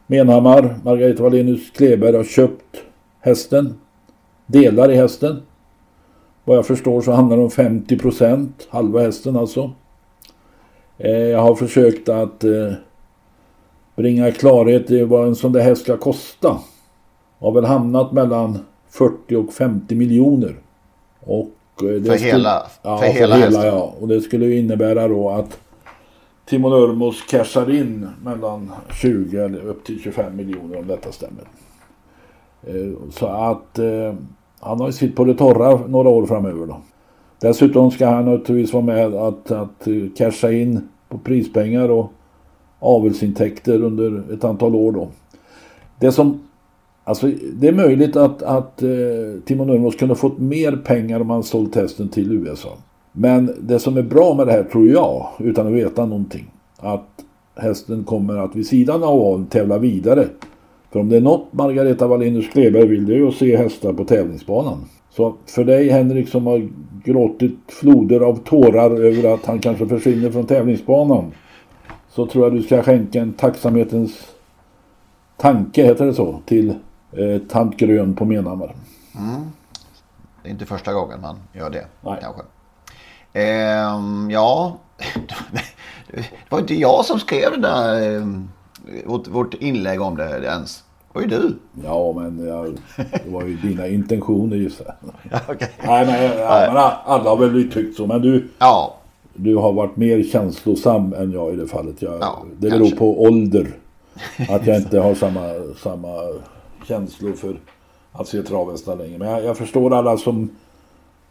Menhammar, 0.06 0.76
Margareta 0.84 1.22
Wallenius 1.22 1.70
Kleberg 1.70 2.16
har 2.16 2.24
köpt 2.24 2.82
hästen. 3.20 3.74
Delar 4.46 4.90
i 4.90 4.96
hästen. 4.96 5.42
Vad 6.44 6.56
jag 6.56 6.66
förstår 6.66 7.00
så 7.00 7.12
handlar 7.12 7.36
det 7.36 7.42
om 7.42 7.50
50 7.50 7.98
procent, 7.98 8.68
halva 8.70 9.00
hästen 9.00 9.36
alltså. 9.36 9.72
Eh, 10.98 11.10
jag 11.10 11.38
har 11.38 11.54
försökt 11.54 12.08
att 12.08 12.44
eh, 12.44 12.72
bringa 13.96 14.30
klarhet 14.30 14.90
i 14.90 15.04
vad 15.04 15.26
en 15.26 15.34
sån 15.34 15.52
där 15.52 15.60
häst 15.60 15.82
ska 15.82 15.96
kosta. 15.96 16.58
Har 17.38 17.52
väl 17.52 17.64
hamnat 17.64 18.12
mellan 18.12 18.58
40 18.88 19.36
och 19.36 19.52
50 19.52 19.94
miljoner. 19.94 20.54
Och 21.20 21.50
för 21.78 22.16
skulle- 22.18 22.32
hela- 22.32 22.66
ja, 22.82 22.98
för 22.98 23.06
för 23.06 23.12
hela 23.12 23.36
hela, 23.36 23.66
ja. 23.66 23.94
Och 24.00 24.08
det 24.08 24.20
skulle 24.20 24.46
ju 24.46 24.58
innebära 24.58 25.08
då 25.08 25.30
att 25.30 25.58
Timo 26.46 26.68
Nurmos 26.68 27.22
cashar 27.22 27.70
in 27.74 28.08
mellan 28.24 28.72
20 29.02 29.38
eller 29.44 29.66
upp 29.66 29.84
till 29.84 30.00
25 30.00 30.36
miljoner 30.36 30.78
om 30.78 30.86
detta 30.86 31.12
stämmer. 31.12 31.44
Eh, 32.66 32.92
Så 33.10 33.26
att 33.26 33.78
eh, 33.78 34.14
han 34.60 34.80
har 34.80 34.86
ju 34.86 34.92
sitt 34.92 35.16
på 35.16 35.24
det 35.24 35.34
torra 35.34 35.80
några 35.88 36.08
år 36.08 36.26
framöver 36.26 36.66
då. 36.66 36.76
Dessutom 37.40 37.90
ska 37.90 38.06
han 38.06 38.24
naturligtvis 38.24 38.72
vara 38.72 38.84
med 38.84 39.14
att, 39.14 39.50
att 39.50 39.86
eh, 39.86 39.94
casha 40.16 40.52
in 40.52 40.88
på 41.08 41.18
prispengar 41.18 41.88
och 41.88 42.12
avelsintäkter 42.78 43.82
under 43.82 44.34
ett 44.34 44.44
antal 44.44 44.74
år 44.74 44.92
då. 44.92 45.08
Det 45.98 46.12
som 46.12 46.40
Alltså 47.04 47.30
det 47.54 47.68
är 47.68 47.72
möjligt 47.72 48.16
att, 48.16 48.42
att 48.42 48.82
eh, 48.82 48.88
Timo 49.44 49.64
Nurmos 49.64 49.96
kunde 49.96 50.14
fått 50.14 50.38
mer 50.38 50.76
pengar 50.76 51.20
om 51.20 51.30
han 51.30 51.42
sålt 51.42 51.74
hästen 51.74 52.08
till 52.08 52.32
USA. 52.32 52.78
Men 53.12 53.54
det 53.60 53.78
som 53.78 53.96
är 53.96 54.02
bra 54.02 54.34
med 54.34 54.46
det 54.46 54.52
här 54.52 54.64
tror 54.64 54.88
jag, 54.88 55.28
utan 55.38 55.66
att 55.66 55.72
veta 55.72 56.06
någonting, 56.06 56.46
att 56.78 57.08
hästen 57.56 58.04
kommer 58.04 58.36
att 58.36 58.56
vid 58.56 58.66
sidan 58.66 59.02
av 59.02 59.20
aveln 59.20 59.46
tävla 59.46 59.78
vidare. 59.78 60.26
För 60.92 61.00
om 61.00 61.08
det 61.08 61.16
är 61.16 61.20
något 61.20 61.52
Margareta 61.52 62.06
Wallenius 62.06 62.48
Kleberg 62.48 62.86
vill 62.86 63.06
det 63.06 63.14
är 63.14 63.16
ju 63.16 63.28
att 63.28 63.34
se 63.34 63.56
hästar 63.56 63.92
på 63.92 64.04
tävlingsbanan. 64.04 64.78
Så 65.10 65.34
för 65.46 65.64
dig 65.64 65.88
Henrik 65.88 66.28
som 66.28 66.46
har 66.46 66.68
gråtit 67.04 67.58
floder 67.68 68.20
av 68.20 68.36
tårar 68.44 68.90
över 68.90 69.34
att 69.34 69.46
han 69.46 69.58
kanske 69.58 69.86
försvinner 69.86 70.30
från 70.30 70.46
tävlingsbanan. 70.46 71.24
Så 72.10 72.26
tror 72.26 72.44
jag 72.44 72.54
du 72.54 72.62
ska 72.62 72.82
skänka 72.82 73.20
en 73.20 73.32
tacksamhetens 73.32 74.20
tanke, 75.36 75.84
heter 75.84 76.06
det 76.06 76.14
så, 76.14 76.40
till 76.46 76.74
eh, 77.12 77.38
tant 77.48 77.76
Grön 77.76 78.14
på 78.14 78.24
Menhammar. 78.24 78.74
Mm. 79.18 79.42
Det 80.42 80.48
är 80.48 80.52
inte 80.52 80.66
första 80.66 80.92
gången 80.92 81.20
man 81.20 81.36
gör 81.52 81.70
det. 81.70 81.86
Nej. 82.00 82.18
Kanske. 82.22 82.42
Ehm, 83.32 84.30
ja, 84.30 84.76
det 86.12 86.24
var 86.48 86.58
inte 86.58 86.74
jag 86.74 87.04
som 87.04 87.18
skrev 87.18 87.50
det 87.50 87.60
där, 87.60 88.16
ehm, 88.16 88.48
vårt, 89.06 89.28
vårt 89.28 89.54
inlägg 89.54 90.00
om 90.02 90.16
det 90.16 90.44
ens. 90.44 90.84
Det 91.12 91.18
var 91.18 91.22
ju 91.22 91.28
du. 91.28 91.58
Ja, 91.84 92.12
men 92.16 92.46
jag, 92.48 92.76
det 93.24 93.30
var 93.30 93.42
ju 93.42 93.56
dina 93.56 93.88
intentioner 93.88 94.56
gissar. 94.56 94.94
Ja, 95.30 95.40
okej. 95.48 95.70
Nej, 95.86 96.06
men, 96.06 96.30
men 96.74 96.76
alla 97.04 97.30
har 97.30 97.36
väl 97.36 97.72
tyckt 97.72 97.96
så. 97.96 98.06
Men 98.06 98.22
du, 98.22 98.48
Ja, 98.58 98.94
du 99.34 99.56
har 99.56 99.72
varit 99.72 99.96
mer 99.96 100.22
känslosam 100.22 101.12
än 101.12 101.32
jag 101.32 101.52
i 101.54 101.56
det 101.56 101.66
fallet. 101.66 102.02
Jag, 102.02 102.18
Ja, 102.20 102.42
det 102.58 102.70
beror 102.70 102.78
kanske. 102.78 102.96
på 102.96 103.22
ålder. 103.22 103.76
Att 104.48 104.66
jag 104.66 104.76
inte 104.76 105.00
har 105.00 105.14
samma, 105.14 105.40
samma 105.82 106.10
känslor 106.86 107.32
för 107.32 107.60
att 108.12 108.28
se 108.28 108.42
travhästar 108.42 108.96
längre. 108.96 109.18
Men 109.18 109.28
jag, 109.28 109.44
jag 109.44 109.58
förstår 109.58 109.94
alla 109.94 110.16
som 110.16 110.50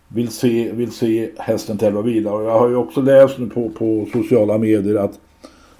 vill 0.07 0.31
se, 0.31 0.71
vill 0.71 0.91
se 0.91 1.29
hästen 1.37 1.77
tävla 1.77 2.01
vidare. 2.01 2.35
Och 2.35 2.43
jag 2.43 2.59
har 2.59 2.69
ju 2.69 2.75
också 2.75 3.01
läst 3.01 3.37
nu 3.37 3.49
på, 3.49 3.69
på 3.69 4.07
sociala 4.13 4.57
medier 4.57 4.95
att, 4.95 5.19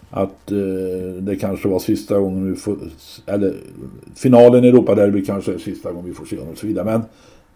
att 0.09 0.51
eh, 0.51 1.21
det 1.21 1.35
kanske 1.35 1.67
var 1.67 1.79
sista 1.79 2.19
gången 2.19 2.51
vi 2.51 2.55
får, 2.55 2.77
eller 3.25 3.55
finalen 4.15 4.63
i 4.63 4.67
Europaderby 4.67 5.25
kanske 5.25 5.53
är 5.53 5.57
sista 5.57 5.91
gången 5.91 6.05
vi 6.05 6.13
får 6.13 6.25
se 6.25 6.37
honom 6.37 6.51
och 6.51 6.57
så 6.57 6.67
vidare. 6.67 6.85
Men 6.85 7.01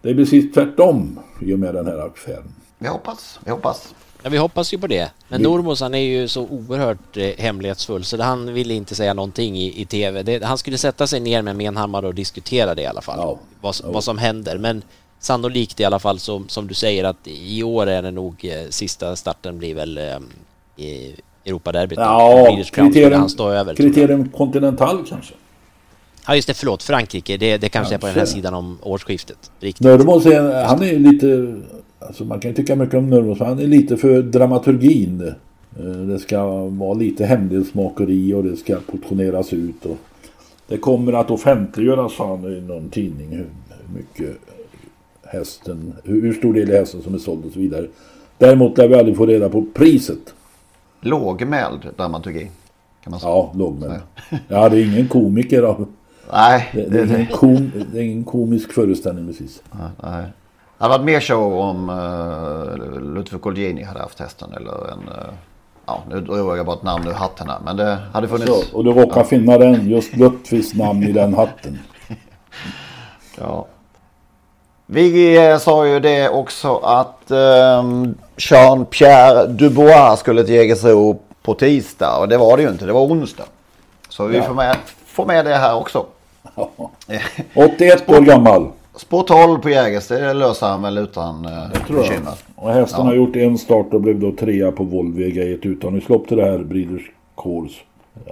det 0.02 0.10
är 0.10 0.14
precis 0.14 0.52
tvärtom 0.54 1.20
i 1.40 1.54
och 1.54 1.58
med 1.58 1.74
den 1.74 1.86
här 1.86 2.06
affären. 2.06 2.44
vi 2.78 2.88
hoppas. 2.88 3.40
Vi 3.44 3.50
hoppas. 3.50 3.94
Ja, 4.26 4.30
vi 4.30 4.38
hoppas 4.38 4.74
ju 4.74 4.78
på 4.78 4.86
det. 4.86 5.10
Men 5.28 5.38
Vi- 5.38 5.44
Normos 5.44 5.80
han 5.80 5.94
är 5.94 5.98
ju 5.98 6.28
så 6.28 6.42
oerhört 6.42 7.16
eh, 7.16 7.30
hemlighetsfull 7.38 8.04
så 8.04 8.22
han 8.22 8.52
ville 8.54 8.74
inte 8.74 8.94
säga 8.94 9.14
någonting 9.14 9.56
i, 9.58 9.80
i 9.80 9.84
TV. 9.84 10.22
Det, 10.22 10.44
han 10.44 10.58
skulle 10.58 10.78
sätta 10.78 11.06
sig 11.06 11.20
ner 11.20 11.42
med 11.42 11.56
Menhammar 11.56 12.04
och 12.04 12.14
diskutera 12.14 12.74
det 12.74 12.82
i 12.82 12.86
alla 12.86 13.00
fall. 13.00 13.18
Ja. 13.18 13.38
Vad, 13.60 13.76
vad 13.84 14.04
som 14.04 14.18
händer. 14.18 14.58
Men 14.58 14.82
sannolikt 15.20 15.80
i 15.80 15.84
alla 15.84 15.98
fall 15.98 16.18
som, 16.18 16.48
som 16.48 16.66
du 16.66 16.74
säger 16.74 17.04
att 17.04 17.16
i 17.24 17.62
år 17.62 17.86
är 17.86 18.02
det 18.02 18.10
nog 18.10 18.44
eh, 18.44 18.68
sista 18.70 19.16
starten 19.16 19.58
blir 19.58 19.74
väl 19.74 19.98
eh, 19.98 20.84
i 20.86 21.14
Europaderbyt. 21.44 21.98
Ja, 21.98 22.58
kriterium, 22.72 23.20
han 23.20 23.28
stå 23.30 23.48
över. 23.50 23.74
kriterium 23.74 24.28
Continental 24.28 25.04
kanske. 25.08 25.34
Ja 26.26 26.34
just 26.36 26.48
det, 26.48 26.54
förlåt. 26.54 26.82
Frankrike. 26.82 27.36
Det, 27.36 27.56
det 27.58 27.68
kanske 27.68 27.94
är 27.94 27.98
på 27.98 28.06
den 28.06 28.16
här 28.16 28.26
sidan 28.26 28.54
om 28.54 28.78
årsskiftet. 28.82 29.50
Riktigt. 29.60 29.84
Nurmos 29.86 30.26
är, 30.26 30.64
han 30.64 30.82
är 30.82 30.98
lite, 30.98 31.56
alltså 31.98 32.24
man 32.24 32.40
kan 32.40 32.54
tycka 32.54 32.76
mycket 32.76 32.94
om 32.94 33.10
Nurmos, 33.10 33.38
men 33.38 33.48
han 33.48 33.58
är 33.58 33.66
lite 33.66 33.96
för 33.96 34.22
dramaturgin. 34.22 35.32
Eh, 35.78 35.84
Det 35.84 36.18
ska 36.18 36.64
vara 36.66 36.94
lite 36.94 37.24
hemlighetsmakeri 37.26 38.34
och 38.34 38.44
det 38.44 38.56
ska 38.56 38.76
portioneras 38.90 39.52
ut. 39.52 39.84
Och 39.86 39.96
det 40.68 40.78
kommer 40.78 41.12
att 41.12 41.30
offentliggöras, 41.30 42.12
han 42.18 42.44
i 42.44 42.60
någon 42.60 42.88
tidning, 42.90 43.28
hur 43.30 43.46
mycket 43.94 44.36
hästen, 45.24 45.92
hur, 46.04 46.32
stor 46.32 46.54
del 46.54 46.70
är 46.70 46.78
hästen 46.78 47.02
som 47.02 47.14
är 47.14 47.18
såld 47.18 47.44
och 47.44 47.52
så 47.52 47.58
vidare. 47.58 47.86
Däremot 48.38 48.78
lär 48.78 48.88
vi 48.88 48.94
aldrig 48.94 49.16
få 49.16 49.26
reda 49.26 49.48
på 49.48 49.66
priset. 49.74 50.34
Lågmäld 51.00 51.80
dramaturgi. 51.96 52.50
Kan 53.04 53.10
man 53.10 53.20
säga. 53.20 53.30
Ja, 53.30 53.52
lågmäld. 53.56 53.92
Ja, 54.48 54.68
det 54.68 54.80
är 54.80 54.84
ingen 54.92 55.08
komiker 55.08 55.62
av... 55.62 55.86
Nej, 56.32 56.68
Det, 56.72 56.88
det, 56.88 57.00
är 57.00 57.06
ingen 57.06 57.26
kom, 57.26 57.70
det 57.92 57.98
är 57.98 58.02
ingen 58.02 58.24
komisk 58.24 58.72
föreställning 58.72 59.26
precis. 59.26 59.62
Nej. 60.02 60.22
Det 60.78 60.84
hade 60.84 60.92
varit 60.98 61.04
mer 61.04 61.20
show 61.20 61.58
om 61.58 61.90
uh, 61.90 62.76
Ludvig 63.14 63.40
Colgjini 63.42 63.82
hade 63.82 64.00
haft 64.00 64.20
hästen 64.20 64.52
eller 64.52 64.72
en... 64.72 64.98
Uh, 65.08 65.32
ja, 65.86 66.02
nu 66.10 66.20
drog 66.20 66.58
jag 66.58 66.66
bara 66.66 66.76
ett 66.76 66.82
namn 66.82 67.08
ur 67.08 67.12
hatten 67.12 67.48
här. 67.48 67.58
Men 67.64 67.76
det 67.76 67.98
hade 68.12 68.28
funnits... 68.28 68.50
Så, 68.70 68.76
och 68.76 68.84
du 68.84 68.92
råkar 68.92 69.24
finna 69.24 69.58
den, 69.58 69.88
just 69.90 70.16
Lutfis 70.16 70.74
namn 70.74 71.02
i 71.02 71.12
den 71.12 71.34
hatten. 71.34 71.78
Ja. 73.38 73.66
Vi 74.86 75.36
eh, 75.46 75.58
sa 75.58 75.86
ju 75.86 76.00
det 76.00 76.28
också 76.28 76.76
att 76.76 77.30
um, 77.30 78.14
Jean-Pierre 78.36 79.46
Dubois 79.46 80.20
skulle 80.20 80.44
till 80.44 80.54
Jägersro 80.54 81.20
på 81.42 81.54
tisdag. 81.54 82.16
Och 82.18 82.28
det 82.28 82.36
var 82.36 82.56
det 82.56 82.62
ju 82.62 82.68
inte, 82.68 82.86
det 82.86 82.92
var 82.92 83.00
onsdag. 83.00 83.44
Så 84.08 84.24
vi 84.26 84.36
Ja. 84.36 84.42
får, 84.42 84.54
med, 84.54 84.76
får 85.06 85.26
med 85.26 85.44
det 85.44 85.54
här 85.54 85.74
också. 85.76 86.06
81 87.54 88.08
år 88.10 88.20
gammal. 88.20 88.70
Spår 88.96 89.22
12 89.22 89.58
på 89.58 89.70
Jägers, 89.70 90.08
det 90.08 90.32
löser 90.34 90.66
han 90.66 90.82
väl 90.82 90.98
utan 90.98 91.44
jag. 91.88 91.96
bekymmer. 91.96 92.32
Och 92.56 92.70
hästen 92.72 93.00
Ja. 93.00 93.06
har 93.06 93.14
gjort 93.14 93.36
en 93.36 93.58
start 93.58 93.86
och 93.94 94.00
blev 94.00 94.20
då 94.20 94.32
trea 94.32 94.72
på 94.72 94.84
Volvega 94.84 95.42
i 95.42 95.52
ett 95.54 95.66
uttagningslopp 95.66 96.28
till 96.28 96.36
det 96.36 96.44
här 96.44 96.58
Breeders 96.58 97.02
Course. 97.42 97.74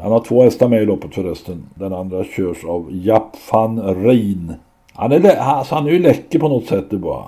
Han 0.03 0.12
har 0.12 0.20
två 0.20 0.42
hästar 0.42 0.68
med 0.68 0.83
i 0.83 0.87
loppet 0.87 1.14
förresten. 1.14 1.66
Den 1.74 1.92
andra 1.94 2.24
körs 2.24 2.64
av 2.64 2.88
Japp 2.90 3.37
van 3.53 3.81
Rijn. 4.05 4.55
Han 4.94 5.12
är, 5.12 5.18
lä- 5.18 5.40
alltså 5.40 5.74
han 5.74 5.87
är 5.87 5.90
ju 5.90 5.98
läcker 5.98 6.38
på 6.38 6.48
något 6.48 6.66
sätt 6.66 6.85
det 6.90 6.96
bara. 6.96 7.24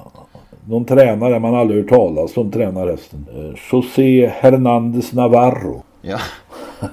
Någon 0.68 0.84
tränare 0.84 1.38
man 1.38 1.54
aldrig 1.54 1.80
hört 1.82 1.88
talas 1.90 2.36
om 2.36 2.50
tränar 2.50 2.86
hästen. 2.88 3.26
Eh, 3.36 3.58
José 3.72 4.26
Hernández 4.40 5.12
Navarro. 5.16 5.82
Ja, 6.02 6.18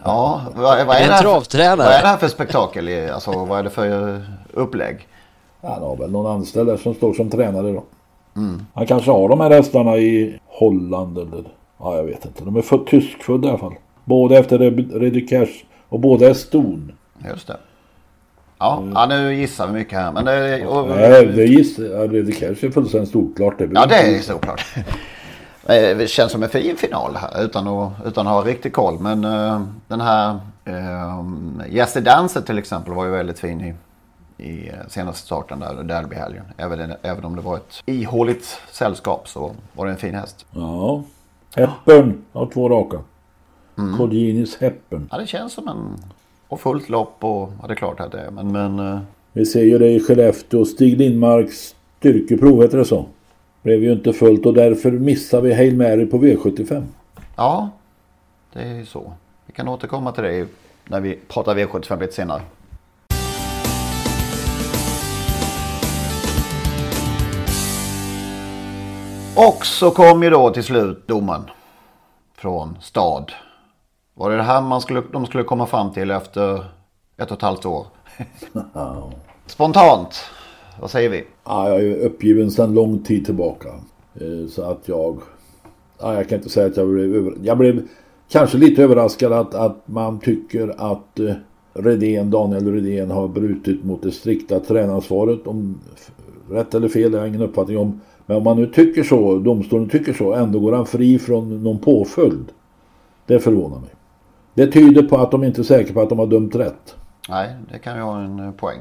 ja 0.06 0.42
vad, 0.56 0.64
vad, 0.88 0.96
är 0.96 1.02
En 1.02 1.08
det 1.08 1.14
här, 1.14 1.22
travtränare. 1.22 1.78
vad 1.78 1.88
är 1.94 2.02
det 2.02 2.08
här 2.08 2.18
för 2.18 2.28
spektakel? 2.28 3.10
Alltså 3.14 3.46
vad 3.46 3.60
är 3.60 3.64
det 3.64 3.70
för 3.70 4.16
eh, 4.16 4.22
upplägg? 4.54 5.08
Han 5.64 5.82
har 5.84 5.96
väl 5.96 6.12
någon 6.12 6.32
anställd 6.36 6.70
där 6.70 6.78
som 6.78 6.94
står 6.94 7.14
som 7.14 7.30
tränare 7.30 7.72
då. 7.72 7.84
Han 8.74 8.86
kanske 8.88 9.12
har 9.12 9.30
de 9.30 9.40
här 9.40 9.50
hästarna 9.50 9.98
i 9.98 10.40
Holland 10.46 11.18
eller... 11.18 11.44
Ja, 11.80 11.96
jag 11.96 12.04
vet 12.04 12.26
inte. 12.26 12.46
De 12.46 12.56
är 12.56 12.62
för 12.62 12.78
tyskfödda 12.78 13.48
i 13.48 13.50
alla 13.50 13.60
fall. 13.60 13.74
Båda 14.06 14.38
efter 14.38 14.58
Reddy 15.00 15.28
Cash 15.28 15.64
och 15.90 16.00
båda 16.00 16.30
är 16.30 16.34
ston. 16.34 16.92
Just 17.30 17.48
det. 17.48 17.58
Ja, 18.60 18.84
ja, 18.94 19.06
nu 19.06 19.36
gissar 19.36 19.68
vi 19.68 19.74
mycket 19.74 20.00
här. 20.00 20.12
Men 20.12 20.26
det, 20.26 20.66
och, 20.68 20.88
Nej, 20.88 21.26
det 21.26 21.44
gissar. 21.46 22.08
Reddy 22.08 22.32
Cash 22.32 22.66
är 22.66 22.72
fullständigt 22.72 23.10
storklart. 23.10 23.58
Det 23.58 23.70
ja, 23.74 23.86
det 23.86 23.96
är 23.96 24.20
såklart. 24.20 24.66
Eh, 25.68 25.98
Det 25.98 26.10
känns 26.10 26.32
som 26.32 26.44
en 26.44 26.50
fin 26.50 26.76
final 26.78 27.16
här 27.16 27.44
utan 27.46 27.68
att, 27.68 27.92
utan 28.06 28.28
att 28.28 28.34
ha 28.34 28.42
riktig 28.42 28.74
koll. 28.74 29.00
Men 29.00 29.24
eh, 29.24 29.62
den 29.88 30.02
här 30.02 30.40
uh, 30.68 31.24
Jesse 31.70 32.02
Dancer 32.02 32.42
till 32.42 32.58
exempel 32.58 32.94
var 32.94 33.06
ju 33.06 33.12
väldigt 33.12 33.40
fin 33.40 33.62
i, 33.62 33.74
i 34.44 34.70
eh, 34.70 34.88
senaste 34.88 35.26
starten 35.26 35.60
där, 35.60 35.84
derbyhelgen. 35.84 36.46
Även, 36.58 36.94
även 37.02 37.26
om 37.26 37.36
det 37.36 37.42
var 37.42 37.58
ett 37.58 37.84
ihåligt 37.86 38.60
sällskap 38.72 39.28
så 39.28 39.52
var 39.74 39.86
det 39.86 39.92
en 39.92 39.98
fin 39.98 40.16
häst. 40.16 40.46
Ja. 40.52 41.04
Hepburn 41.56 42.22
har 42.32 42.46
två 42.46 42.70
raka. 42.70 43.00
Colginis 43.98 44.58
Hepburn. 44.62 45.08
Ja, 45.12 45.18
det 45.18 45.28
känns 45.28 45.54
som 45.54 45.68
en... 45.68 45.98
Och 46.48 46.60
fullt 46.60 46.90
lopp 46.90 47.16
och 47.20 47.52
ja, 47.62 47.68
det 47.68 47.74
är 47.74 47.76
klart 47.76 48.00
att 48.00 48.12
det 48.12 48.20
är. 48.20 48.32
Men, 48.32 48.52
men 48.52 48.80
eh, 48.80 49.00
Vi 49.34 49.46
ser 49.46 49.64
ju 49.64 49.78
det 49.78 49.90
i 49.90 50.00
Skellefteå. 50.00 50.66
Stig 50.66 50.98
Lindmarks 50.98 51.76
styrkeprov, 52.00 52.62
heter 52.62 52.78
det 52.78 52.86
så? 52.86 53.06
Blev 53.62 53.84
ju 53.84 53.92
inte 53.92 54.14
fullt 54.14 54.46
och 54.46 54.54
därför 54.54 54.92
missar 54.92 55.42
vi 55.42 55.54
Hail 55.54 55.78
Mary 55.78 56.06
på 56.06 56.18
V75. 56.18 56.84
ja, 57.36 57.70
det 58.54 58.62
är 58.62 58.74
ju 58.74 58.86
så. 58.86 59.14
Vi 59.46 59.54
kan 59.54 59.68
återkomma 59.68 60.12
till 60.12 60.24
det 60.24 60.48
när 60.88 61.00
vi 61.02 61.20
pratar 61.28 61.56
V75 61.56 62.02
lite 62.02 62.14
senare. 62.14 62.42
Och 69.36 69.66
så 69.66 69.92
kom 69.92 70.24
ju 70.24 70.30
då 70.30 70.50
till 70.50 70.64
slut 70.64 71.08
domen 71.08 71.42
från 72.38 72.78
stad. 72.82 73.32
Var 74.14 74.32
det 74.32 74.38
det 74.38 74.44
här 74.44 74.62
man 74.62 74.82
skulle, 74.82 75.04
de 75.12 75.26
skulle 75.26 75.44
komma 75.44 75.66
fram 75.66 75.92
till 75.92 76.12
efter 76.12 76.66
ett 77.18 77.32
och 77.32 77.38
ett 77.38 77.42
halvt 77.42 77.66
år? 77.66 77.86
Spontant, 79.46 80.24
vad 80.82 80.92
säger 80.92 81.10
vi? 81.10 81.24
Ja, 81.44 81.70
jag 81.70 81.82
är 81.84 81.96
uppgiven 82.06 82.52
sedan 82.52 82.74
lång 82.74 83.00
tid 83.00 83.26
tillbaka. 83.26 83.70
Eh, 84.16 84.48
Så 84.50 84.62
att 84.64 84.88
jag... 84.88 85.20
Ja, 86.00 86.14
jag 86.14 86.30
kan 86.30 86.38
inte 86.38 86.50
säga 86.50 86.68
att 86.68 86.78
jag 86.78 86.88
blev 86.88 87.16
över... 87.16 87.34
Jag 87.44 87.58
blev 87.58 87.88
kanske 88.30 88.58
lite 88.58 88.84
överraskad 88.84 89.34
att, 89.34 89.54
att 89.56 89.78
man 89.86 90.20
tycker 90.20 90.94
att 90.94 91.20
eh, 91.20 91.34
Redén, 91.74 92.32
Daniel 92.32 92.74
Redén 92.74 93.12
har 93.12 93.28
brutit 93.28 93.84
mot 93.84 94.02
det 94.04 94.12
strikta 94.12 94.60
tränaransvaret. 94.60 95.48
Om 95.48 95.80
rätt 96.50 96.74
eller 96.74 96.90
fel, 96.90 97.12
det 97.12 97.18
har 97.18 97.26
jag 97.26 97.36
ingen 97.36 97.50
uppfattning 97.50 97.78
om. 97.78 98.02
Men 98.26 98.38
om 98.38 98.44
man 98.44 98.58
nu 98.58 98.68
tycker 98.68 99.04
så, 99.04 99.38
domstolen 99.38 99.90
tycker 99.90 100.14
så, 100.14 100.34
ändå 100.34 100.60
går 100.60 100.74
han 100.74 100.86
fri 100.86 101.20
från 101.20 101.64
någon 101.64 101.80
påföljd. 101.80 102.52
Det 103.26 103.40
förvånar 103.40 103.80
mig. 103.80 103.90
Det 104.54 104.68
tyder 104.68 105.04
på 105.04 105.18
att 105.18 105.32
de 105.32 105.44
inte 105.44 105.62
är 105.62 105.64
säkra 105.64 105.94
på 105.94 106.02
att 106.02 106.10
de 106.10 106.20
har 106.20 106.28
dömt 106.28 106.56
rätt. 106.56 106.96
Nej, 107.30 107.56
det 107.72 107.80
kan 107.80 107.96
ju 107.96 108.02
ha 108.02 108.20
en 108.20 108.40
eh, 108.40 108.52
poäng. 108.52 108.80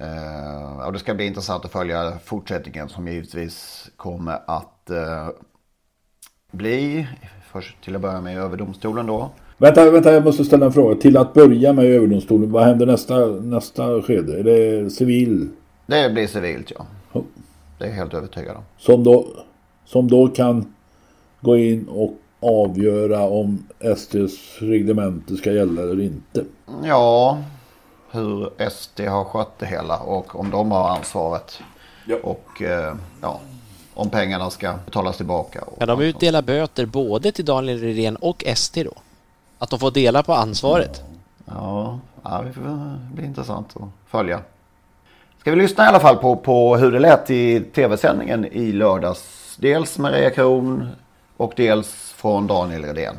Eh, 0.00 0.86
och 0.86 0.92
det 0.92 0.98
ska 0.98 1.14
bli 1.14 1.26
intressant 1.26 1.64
att 1.64 1.72
följa 1.72 2.12
fortsättningen 2.24 2.88
som 2.88 3.08
givetvis 3.08 3.88
kommer 3.96 4.38
att 4.46 4.90
eh, 4.90 5.28
bli, 6.52 7.06
först 7.52 7.84
till 7.84 7.96
att 7.96 8.02
börja 8.02 8.20
med 8.20 8.38
överdomstolen 8.38 9.06
då. 9.06 9.30
Vänta, 9.58 9.90
vänta, 9.90 10.12
jag 10.12 10.24
måste 10.24 10.44
ställa 10.44 10.66
en 10.66 10.72
fråga. 10.72 10.94
Till 10.94 11.16
att 11.16 11.34
börja 11.34 11.72
med 11.72 11.84
överdomstolen, 11.84 12.52
vad 12.52 12.64
händer 12.64 12.86
nästa, 12.86 13.26
nästa 13.26 14.02
skede? 14.02 14.38
Är 14.38 14.44
det 14.44 14.90
civil? 14.90 15.48
Det 15.86 16.10
blir 16.12 16.26
civilt 16.26 16.72
ja. 16.78 16.86
Det 17.78 17.84
är 17.84 17.88
jag 17.88 17.96
helt 17.96 18.14
övertygad 18.14 18.56
om. 18.56 18.62
Som 18.78 19.04
då, 19.04 19.26
som 19.84 20.08
då 20.10 20.28
kan 20.28 20.74
gå 21.40 21.56
in 21.56 21.88
och 21.88 22.12
avgöra 22.40 23.22
om 23.22 23.66
SDs 23.96 24.58
reglemente 24.58 25.36
ska 25.36 25.52
gälla 25.52 25.82
eller 25.82 26.00
inte. 26.00 26.44
Ja, 26.84 27.38
hur 28.10 28.50
SD 28.70 29.00
har 29.00 29.24
skött 29.24 29.58
det 29.58 29.66
hela 29.66 29.98
och 29.98 30.40
om 30.40 30.50
de 30.50 30.70
har 30.70 30.88
ansvaret. 30.88 31.60
Och 32.22 32.62
eh, 32.62 32.94
ja, 33.22 33.40
om 33.94 34.10
pengarna 34.10 34.50
ska 34.50 34.74
betalas 34.84 35.16
tillbaka. 35.16 35.62
Och 35.62 35.78
Kan 35.78 35.88
de 35.88 36.00
utdela 36.00 36.42
böter 36.42 36.86
både 36.86 37.32
till 37.32 37.44
Daniel 37.44 37.80
Redén 37.80 38.16
och 38.16 38.44
ST 38.46 38.84
då? 38.84 38.92
Att 39.58 39.70
de 39.70 39.78
får 39.78 39.90
dela 39.90 40.22
på 40.22 40.34
ansvaret? 40.34 41.02
Ja, 41.44 41.98
ja 42.22 42.42
det 42.46 42.52
får 42.52 43.14
bli 43.14 43.24
intressant 43.24 43.76
att 43.76 44.10
följa. 44.10 44.40
Ska 45.46 45.50
vi 45.50 45.56
lyssna 45.56 45.84
i 45.84 45.88
alla 45.88 46.00
fall 46.00 46.16
på, 46.16 46.36
på 46.36 46.76
hur 46.76 46.92
det 46.92 46.98
lät 46.98 47.30
i 47.30 47.60
tv-sändningen 47.60 48.46
i 48.52 48.72
lördags. 48.72 49.56
Dels 49.60 49.98
Maria 49.98 50.30
Kron 50.30 50.88
och 51.36 51.52
dels 51.56 52.14
från 52.16 52.46
Daniel 52.46 52.84
Redén. 52.84 53.14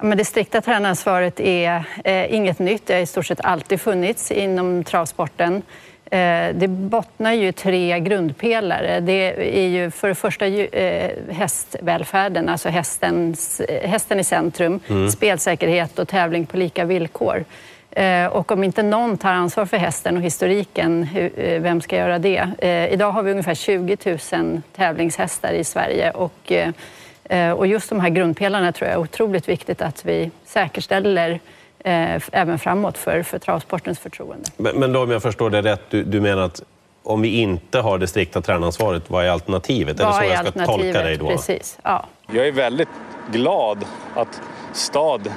Men 0.00 0.18
det 0.18 0.24
strikta 0.24 0.60
tränaransvaret 0.60 1.40
är 1.40 1.84
eh, 2.04 2.34
inget 2.34 2.58
nytt. 2.58 2.86
Det 2.86 2.94
har 2.94 3.00
i 3.00 3.06
stort 3.06 3.26
sett 3.26 3.40
alltid 3.40 3.80
funnits 3.80 4.30
inom 4.30 4.84
travsporten. 4.84 5.62
Eh, 6.10 6.54
det 6.54 6.68
bottnar 6.68 7.32
ju 7.32 7.52
tre 7.52 8.00
grundpelare. 8.00 9.00
Det 9.00 9.56
är 9.58 9.68
ju 9.68 9.90
för 9.90 10.08
det 10.08 10.14
första 10.14 10.46
ju, 10.46 10.66
eh, 10.66 11.10
hästvälfärden, 11.34 12.48
alltså 12.48 12.68
hästens, 12.68 13.60
eh, 13.60 13.88
hästen 13.88 14.20
i 14.20 14.24
centrum, 14.24 14.80
Mm. 14.88 15.10
spelsäkerhet 15.10 15.98
och 15.98 16.08
tävling 16.08 16.46
på 16.46 16.56
lika 16.56 16.84
villkor. 16.84 17.44
Eh, 17.94 18.26
Och 18.26 18.52
om 18.52 18.64
inte 18.64 18.82
någon 18.82 19.18
tar 19.18 19.32
ansvar 19.32 19.66
för 19.66 19.76
hästen 19.76 20.16
och 20.16 20.22
historiken, 20.22 21.08
eh, 21.36 21.60
vem 21.62 21.80
ska 21.80 21.96
göra 21.96 22.18
det? 22.18 22.48
Eh, 22.58 22.92
Idag 22.92 23.12
har 23.12 23.22
vi 23.22 23.30
ungefär 23.30 23.54
20 23.54 23.96
000 24.32 24.60
tävlingshästar 24.76 25.52
i 25.52 25.64
Sverige 25.64 26.10
och 26.10 26.52
Och 27.56 27.66
just 27.66 27.88
de 27.88 28.00
här 28.00 28.08
grundpelarna 28.08 28.72
tror 28.72 28.88
jag 28.88 28.94
är 28.94 29.00
otroligt 29.00 29.48
viktigt 29.48 29.82
att 29.82 30.04
vi 30.04 30.30
säkerställer 30.44 31.40
även 32.32 32.58
framåt 32.58 32.98
för, 32.98 33.22
för 33.22 33.38
travsportens 33.38 33.98
förtroende. 33.98 34.50
Men, 34.56 34.76
men 34.80 34.92
då 34.92 35.02
om 35.02 35.10
jag 35.10 35.22
förstår 35.22 35.50
det 35.50 35.62
rätt, 35.62 35.80
du, 35.90 36.02
du 36.04 36.20
menar 36.20 36.42
att 36.42 36.62
om 37.02 37.22
vi 37.22 37.40
inte 37.40 37.80
har 37.80 37.98
det 37.98 38.06
strikta 38.06 38.40
tränaransvaret, 38.40 39.10
vad 39.10 39.24
är 39.24 39.30
alternativet? 39.30 39.94
är 40.00 40.04
det 40.04 40.04
Vad 40.04 40.14
så 40.14 40.20
är 40.22 40.26
jag 40.34 40.48
ska 40.48 40.66
tolka 40.66 41.02
dig 41.02 41.16
då? 41.16 41.28
Precis, 41.28 41.78
ja. 41.82 42.06
Jag 42.32 42.46
är 42.48 42.52
väldigt 42.52 42.88
glad 43.32 43.84
att 44.14 44.40
stad, 44.72 45.32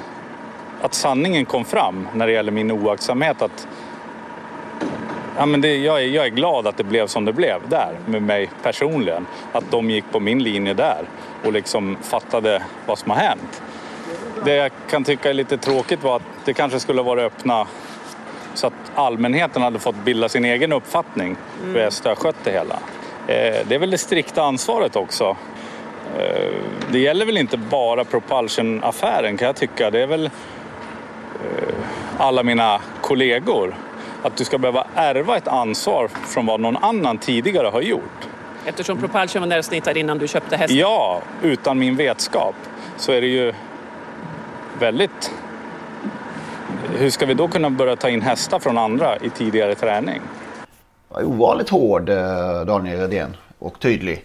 att 0.82 0.94
sanningen 0.94 1.44
kom 1.44 1.64
fram 1.64 2.08
när 2.14 2.26
det 2.26 2.32
gäller 2.32 2.52
min 2.52 2.70
oaktsamhet. 2.70 3.42
Att, 3.42 3.68
ja, 5.36 5.46
men 5.46 5.60
det, 5.60 5.76
jag, 5.76 6.02
är, 6.02 6.06
jag 6.06 6.24
är 6.26 6.30
glad 6.30 6.66
att 6.66 6.76
det 6.76 6.84
blev 6.84 7.06
som 7.06 7.24
det 7.24 7.32
blev 7.32 7.68
där 7.68 7.96
med 8.06 8.22
mig 8.22 8.50
personligen. 8.62 9.26
Att 9.52 9.70
de 9.70 9.90
gick 9.90 10.04
på 10.12 10.20
min 10.20 10.42
linje 10.42 10.74
där 10.74 11.02
och 11.44 11.52
liksom 11.52 11.96
fattade 12.02 12.62
vad 12.86 12.98
som 12.98 13.10
har 13.10 13.18
hänt. 13.18 13.62
Det 14.44 14.54
jag 14.54 14.70
kan 14.90 15.04
tycka 15.04 15.30
är 15.30 15.34
lite 15.34 15.56
tråkigt 15.58 16.02
var 16.02 16.16
att 16.16 16.22
det 16.44 16.54
kanske 16.54 16.80
skulle 16.80 17.02
vara 17.02 17.20
öppna 17.22 17.66
så 18.54 18.66
att 18.66 18.72
allmänheten 18.94 19.62
hade 19.62 19.78
fått 19.78 19.96
bilda 20.04 20.28
sin 20.28 20.44
egen 20.44 20.72
uppfattning 20.72 21.36
hur 21.64 21.90
SD 21.90 22.06
har 22.06 22.14
skött 22.14 22.36
det 22.44 22.50
hela. 22.50 22.74
Eh, 23.26 23.66
Det 23.68 23.74
är 23.74 23.78
väl 23.78 23.90
det 23.90 23.98
strikta 23.98 24.42
ansvaret 24.42 24.96
också. 24.96 25.36
Eh, 26.18 26.52
Det 26.92 26.98
gäller 26.98 27.26
väl 27.26 27.38
inte 27.38 27.56
bara 27.56 28.04
Propulsion-affären 28.04 29.36
kan 29.36 29.46
jag 29.46 29.56
tycka. 29.56 29.90
Det 29.90 30.00
är 30.02 30.06
väl 30.06 30.30
alla 32.18 32.42
mina 32.42 32.80
kollegor. 33.00 33.74
Att 34.22 34.36
du 34.36 34.44
ska 34.44 34.58
behöva 34.58 34.86
ärva 34.94 35.36
ett 35.36 35.48
ansvar 35.48 36.08
från 36.08 36.46
vad 36.46 36.60
någon 36.60 36.76
annan 36.76 37.18
tidigare 37.18 37.66
har 37.66 37.80
gjort. 37.80 38.28
Eftersom 38.66 38.98
Propulsion 38.98 39.42
var 39.42 39.46
närsnittad 39.48 39.96
innan 39.96 40.18
du 40.18 40.28
köpte 40.28 40.56
hästen? 40.56 40.78
Ja, 40.78 41.20
utan 41.42 41.78
min 41.78 41.96
vetskap 41.96 42.54
så 42.96 43.12
är 43.12 43.20
det 43.20 43.26
ju 43.26 43.54
väldigt... 44.80 45.32
Hur 46.98 47.10
ska 47.10 47.26
vi 47.26 47.34
då 47.34 47.48
kunna 47.48 47.70
börja 47.70 47.96
ta 47.96 48.08
in 48.08 48.22
hästar 48.22 48.58
från 48.58 48.78
andra 48.78 49.16
i 49.16 49.30
tidigare 49.30 49.74
träning? 49.74 50.20
Ovanligt 51.10 51.68
hård 51.68 52.08
eh, 52.08 52.60
Daniel 52.66 53.00
Redén 53.00 53.36
och 53.58 53.80
tydlig. 53.80 54.24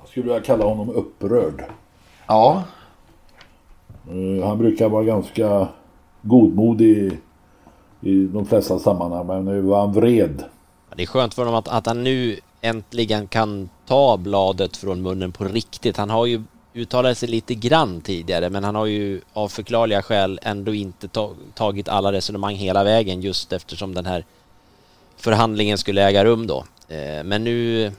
Jag 0.00 0.08
skulle 0.08 0.24
vilja 0.26 0.40
kalla 0.40 0.64
honom 0.64 0.90
upprörd. 0.90 1.64
Ja. 2.26 2.62
Eh, 4.08 4.46
Han 4.48 4.58
brukar 4.58 4.88
vara 4.88 5.04
ganska 5.04 5.68
godmodig 6.28 7.20
i 8.00 8.24
de 8.24 8.46
flesta 8.46 8.78
sammanhang. 8.78 9.26
Men 9.26 9.44
nu 9.44 9.60
var 9.60 9.80
han 9.80 9.92
vred. 9.92 10.44
Det 10.96 11.02
är 11.02 11.06
skönt 11.06 11.34
för 11.34 11.42
honom 11.42 11.58
att, 11.58 11.68
att 11.68 11.86
han 11.86 12.04
nu 12.04 12.36
äntligen 12.60 13.26
kan 13.26 13.68
ta 13.86 14.16
bladet 14.16 14.76
från 14.76 15.02
munnen 15.02 15.32
på 15.32 15.44
riktigt. 15.44 15.96
Han 15.96 16.10
har 16.10 16.26
ju 16.26 16.42
uttalat 16.74 17.18
sig 17.18 17.28
lite 17.28 17.54
grann 17.54 18.00
tidigare 18.00 18.50
men 18.50 18.64
han 18.64 18.74
har 18.74 18.86
ju 18.86 19.20
av 19.32 19.48
förklarliga 19.48 20.02
skäl 20.02 20.38
ändå 20.42 20.74
inte 20.74 21.08
ta, 21.08 21.30
tagit 21.54 21.88
alla 21.88 22.12
resonemang 22.12 22.54
hela 22.54 22.84
vägen 22.84 23.20
just 23.20 23.52
eftersom 23.52 23.94
den 23.94 24.06
här 24.06 24.24
förhandlingen 25.16 25.78
skulle 25.78 26.02
äga 26.08 26.24
rum 26.24 26.46
då. 26.46 26.64
Eh, 26.88 27.24
Men 27.24 27.44
nu 27.44 27.92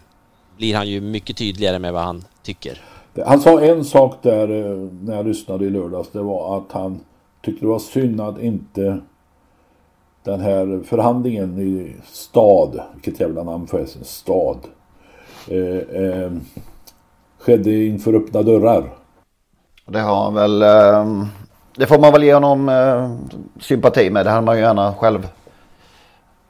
blir 0.58 0.76
han 0.76 0.88
ju 0.88 1.02
mycket 1.02 1.38
tydligare 1.38 1.80
med 1.80 1.94
vad 1.94 2.04
han 2.04 2.24
tycker. 2.44 2.82
Han 3.26 3.40
sa 3.40 3.62
en 3.62 3.86
sak 3.86 4.16
där 4.22 4.50
eh, 4.50 4.78
när 5.02 5.16
jag 5.16 5.28
lyssnade 5.28 5.66
i 5.66 5.70
lördags. 5.70 6.10
Det 6.12 6.22
var 6.22 6.58
att 6.58 6.72
han 6.72 7.00
tyckte 7.48 7.66
det 7.66 7.70
var 7.70 7.80
synd 7.80 8.22
att 8.22 8.40
inte 8.40 9.00
den 10.24 10.40
här 10.40 10.82
förhandlingen 10.86 11.60
i 11.60 11.96
stad, 12.04 12.80
vilket 12.94 13.20
jävla 13.20 13.44
namn 13.44 13.68
förresten, 13.68 14.04
stad, 14.04 14.58
eh, 15.48 16.02
eh, 16.04 16.32
skedde 17.40 17.86
inför 17.86 18.14
öppna 18.14 18.42
dörrar. 18.42 18.94
Det 19.86 20.00
har 20.00 20.24
han 20.24 20.34
väl... 20.34 20.62
Eh, 20.62 21.26
det 21.78 21.86
får 21.86 22.00
man 22.00 22.12
väl 22.12 22.24
ge 22.24 22.34
honom 22.34 22.70
eh, 22.70 23.12
sympati 23.60 24.10
med. 24.10 24.26
Det 24.26 24.30
hade 24.30 24.46
man 24.46 24.56
ju 24.56 24.62
gärna 24.62 24.94
själv 24.94 25.28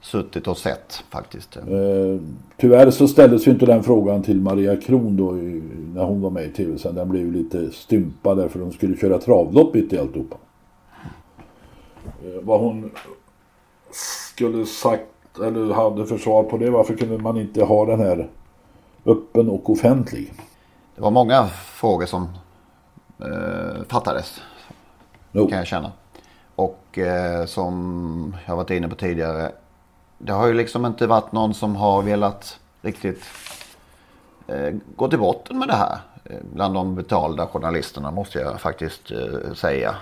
suttit 0.02 0.48
och 0.48 0.58
sett 0.58 1.04
faktiskt. 1.10 1.58
Eh, 1.58 2.22
tyvärr 2.58 2.92
så 2.92 3.08
ställdes 3.08 3.48
ju 3.48 3.52
inte 3.52 3.66
den 3.66 3.84
frågan 3.84 4.24
till 4.24 4.42
Maria 4.42 4.76
Kron 4.76 5.18
då 5.18 5.38
i, 5.38 5.64
när 5.94 6.04
hon 6.04 6.22
var 6.22 6.30
med 6.30 6.46
i 6.46 6.50
tv 6.52 6.78
sen. 6.78 6.96
Den 6.96 7.10
blev 7.10 7.26
ju 7.26 7.32
lite 7.32 7.72
stympad 7.72 8.38
därför 8.38 8.60
de 8.60 8.72
skulle 8.72 8.98
köra 8.98 9.18
travlopp 9.18 9.74
mitt 9.74 9.94
i 9.94 10.00
alltihopa. 10.00 10.38
Eh, 12.24 12.42
vad 12.44 12.60
hon 12.60 12.92
skulle 13.92 14.66
sagt 14.66 15.40
eller 15.44 15.74
hade 15.74 16.06
för 16.06 16.18
svar 16.18 16.44
på 16.44 16.58
det. 16.58 16.70
Varför 16.70 16.94
kunde 16.98 17.18
man 17.18 17.38
inte 17.38 17.64
ha 17.64 17.86
den 17.86 18.00
här 18.00 18.30
öppen 19.06 19.50
och 19.50 19.70
offentlig? 19.70 20.34
Det 20.96 21.02
var 21.02 21.12
många 21.12 21.48
frågor 21.48 22.06
som 22.06 22.30
eh, 23.20 23.84
fattades. 23.88 24.42
Kan 25.34 25.58
jag 25.58 25.68
känna. 25.68 25.92
Och 26.56 26.98
eh, 26.98 27.46
som 27.46 28.36
jag 28.46 28.56
varit 28.56 28.70
inne 28.70 28.90
på 28.90 28.96
tidigare. 28.96 29.52
Det 30.18 30.32
har 30.32 30.48
ju 30.48 30.54
liksom 30.54 30.86
inte 30.86 31.08
varit 31.08 31.32
någon 31.32 31.54
som 31.54 31.76
har 31.76 32.02
velat 32.02 32.60
riktigt 32.82 33.24
eh, 34.48 34.76
gå 34.96 35.08
till 35.08 35.20
botten 35.20 35.60
med 35.60 35.68
det 35.68 35.76
här. 35.76 35.98
Eh, 36.24 36.38
Bland 36.54 36.74
de 36.74 36.96
betalda 36.96 37.48
journalisterna 37.48 38.12
måste 38.12 38.40
jag 38.40 38.62
faktiskt 38.62 39.12
eh, 39.12 39.54
säga. 39.54 39.96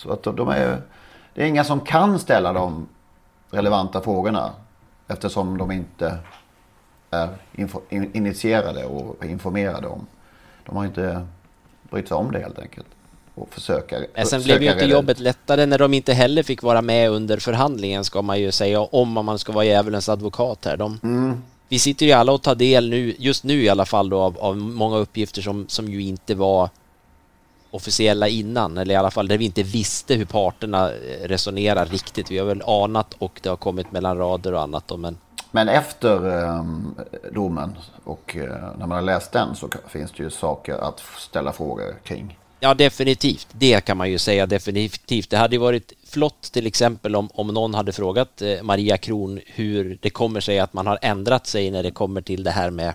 Så 0.00 0.12
att 0.12 0.22
de 0.22 0.48
är, 0.48 0.82
det 1.34 1.42
är 1.42 1.46
inga 1.46 1.64
som 1.64 1.80
kan 1.80 2.18
ställa 2.18 2.52
de 2.52 2.88
relevanta 3.50 4.00
frågorna. 4.00 4.50
Eftersom 5.08 5.58
de 5.58 5.70
inte 5.70 6.18
är 7.10 7.28
initierade 7.90 8.84
och 8.84 9.24
informerade 9.24 9.88
om. 9.88 10.06
De 10.66 10.76
har 10.76 10.84
inte 10.84 11.26
brytt 11.90 12.08
sig 12.08 12.16
om 12.16 12.32
det 12.32 12.38
helt 12.38 12.58
enkelt. 12.58 12.86
Och 13.34 13.48
försöka 13.50 14.00
Men 14.14 14.26
sen 14.26 14.42
blev 14.42 14.62
ju 14.62 14.72
inte 14.72 14.84
jobbet 14.84 15.18
lättare 15.20 15.66
när 15.66 15.78
de 15.78 15.94
inte 15.94 16.12
heller 16.12 16.42
fick 16.42 16.62
vara 16.62 16.82
med 16.82 17.10
under 17.10 17.36
förhandlingen 17.36 18.04
ska 18.04 18.22
man 18.22 18.40
ju 18.40 18.52
säga 18.52 18.80
om 18.80 19.08
man 19.12 19.38
ska 19.38 19.52
vara 19.52 19.64
djävulens 19.64 20.08
advokat 20.08 20.64
här. 20.64 20.76
De, 20.76 21.00
mm. 21.02 21.42
Vi 21.68 21.78
sitter 21.78 22.06
ju 22.06 22.12
alla 22.12 22.32
och 22.32 22.42
tar 22.42 22.54
del 22.54 22.90
nu, 22.90 23.14
just 23.18 23.44
nu 23.44 23.62
i 23.62 23.68
alla 23.68 23.86
fall 23.86 24.08
då, 24.08 24.20
av, 24.20 24.38
av 24.38 24.56
många 24.56 24.96
uppgifter 24.96 25.42
som, 25.42 25.68
som 25.68 25.88
ju 25.88 26.02
inte 26.02 26.34
var 26.34 26.70
officiella 27.70 28.28
innan, 28.28 28.78
eller 28.78 28.94
i 28.94 28.96
alla 28.96 29.10
fall 29.10 29.28
där 29.28 29.38
vi 29.38 29.44
inte 29.44 29.62
visste 29.62 30.14
hur 30.14 30.24
parterna 30.24 30.90
eh, 30.90 31.28
resonerar 31.28 31.86
riktigt. 31.86 32.30
Vi 32.30 32.38
har 32.38 32.46
väl 32.46 32.62
anat 32.66 33.14
och 33.18 33.40
det 33.42 33.48
har 33.48 33.56
kommit 33.56 33.92
mellan 33.92 34.18
rader 34.18 34.54
och 34.54 34.62
annat 34.62 34.88
då, 34.88 34.96
men 34.96 35.18
Men 35.50 35.68
efter 35.68 36.44
eh, 36.44 36.64
domen 37.32 37.72
och 38.04 38.36
eh, 38.36 38.78
när 38.78 38.86
man 38.86 38.90
har 38.90 39.02
läst 39.02 39.32
den 39.32 39.56
så 39.56 39.68
finns 39.88 40.12
det 40.12 40.22
ju 40.22 40.30
saker 40.30 40.74
att 40.74 41.02
ställa 41.18 41.52
frågor 41.52 41.94
kring. 42.04 42.38
Ja, 42.62 42.74
definitivt. 42.74 43.46
Det 43.52 43.80
kan 43.80 43.96
man 43.96 44.10
ju 44.10 44.18
säga 44.18 44.46
definitivt. 44.46 45.30
Det 45.30 45.36
hade 45.36 45.54
ju 45.56 45.60
varit 45.60 45.92
flott 46.06 46.42
till 46.42 46.66
exempel 46.66 47.16
om, 47.16 47.28
om 47.34 47.46
någon 47.46 47.74
hade 47.74 47.92
frågat 47.92 48.42
eh, 48.42 48.62
Maria 48.62 48.96
Kron 48.96 49.40
hur 49.46 49.98
det 50.02 50.10
kommer 50.10 50.40
sig 50.40 50.58
att 50.58 50.72
man 50.72 50.86
har 50.86 50.98
ändrat 51.02 51.46
sig 51.46 51.70
när 51.70 51.82
det 51.82 51.90
kommer 51.90 52.20
till 52.20 52.42
det 52.42 52.50
här 52.50 52.70
med 52.70 52.94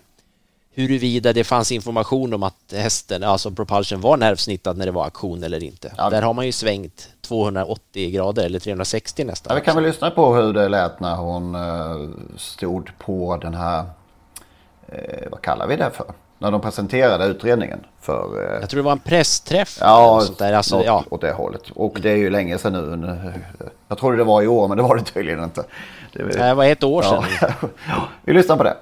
huruvida 0.75 1.33
det 1.33 1.43
fanns 1.43 1.71
information 1.71 2.33
om 2.33 2.43
att 2.43 2.73
hästen, 2.73 3.23
alltså 3.23 3.51
propulsion, 3.51 4.01
var 4.01 4.17
nervsnittad 4.17 4.77
när 4.77 4.85
det 4.85 4.91
var 4.91 5.05
aktion 5.05 5.43
eller 5.43 5.63
inte. 5.63 5.93
Ja. 5.97 6.09
Där 6.09 6.21
har 6.21 6.33
man 6.33 6.45
ju 6.45 6.51
svängt 6.51 7.09
280 7.21 8.11
grader 8.11 8.45
eller 8.45 8.59
360 8.59 9.23
nästan. 9.23 9.51
Ja, 9.53 9.59
vi 9.59 9.65
kan 9.65 9.75
väl 9.75 9.83
lyssna 9.85 10.11
på 10.11 10.35
hur 10.35 10.53
det 10.53 10.69
lät 10.69 10.99
när 10.99 11.15
hon 11.15 11.55
eh, 11.55 12.09
stod 12.37 12.91
på 12.97 13.37
den 13.41 13.53
här, 13.53 13.83
eh, 14.87 15.29
vad 15.31 15.41
kallar 15.41 15.67
vi 15.67 15.75
det 15.75 15.91
för? 15.93 16.05
När 16.39 16.51
de 16.51 16.61
presenterade 16.61 17.25
utredningen 17.25 17.79
för... 18.01 18.53
Eh, 18.53 18.59
Jag 18.61 18.69
tror 18.69 18.77
det 18.77 18.85
var 18.85 18.91
en 18.91 18.99
pressträff. 18.99 19.77
Ja, 19.81 20.21
sånt 20.25 20.37
där. 20.39 20.53
Alltså, 20.53 20.75
något 20.77 20.85
ja. 20.85 21.03
åt 21.09 21.21
det 21.21 21.31
hållet. 21.31 21.61
Och 21.75 21.97
det 22.01 22.11
är 22.11 22.15
ju 22.15 22.29
länge 22.29 22.57
sedan 22.57 23.01
nu. 23.01 23.33
Jag 23.87 23.97
trodde 23.97 24.17
det 24.17 24.23
var 24.23 24.41
i 24.41 24.47
år, 24.47 24.67
men 24.67 24.77
det 24.77 24.83
var 24.83 24.95
det 24.95 25.03
tydligen 25.03 25.43
inte. 25.43 25.63
Det, 26.13 26.23
Det 26.23 26.53
var 26.53 26.65
ett 26.65 26.83
år 26.83 27.01
sedan. 27.01 27.23
Ja. 27.41 28.07
Vi 28.23 28.33
lyssnar 28.33 28.57
på 28.57 28.63
det. 28.63 28.77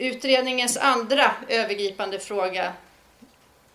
Utredningens 0.00 0.76
andra 0.76 1.30
övergripande 1.48 2.18
fråga 2.18 2.72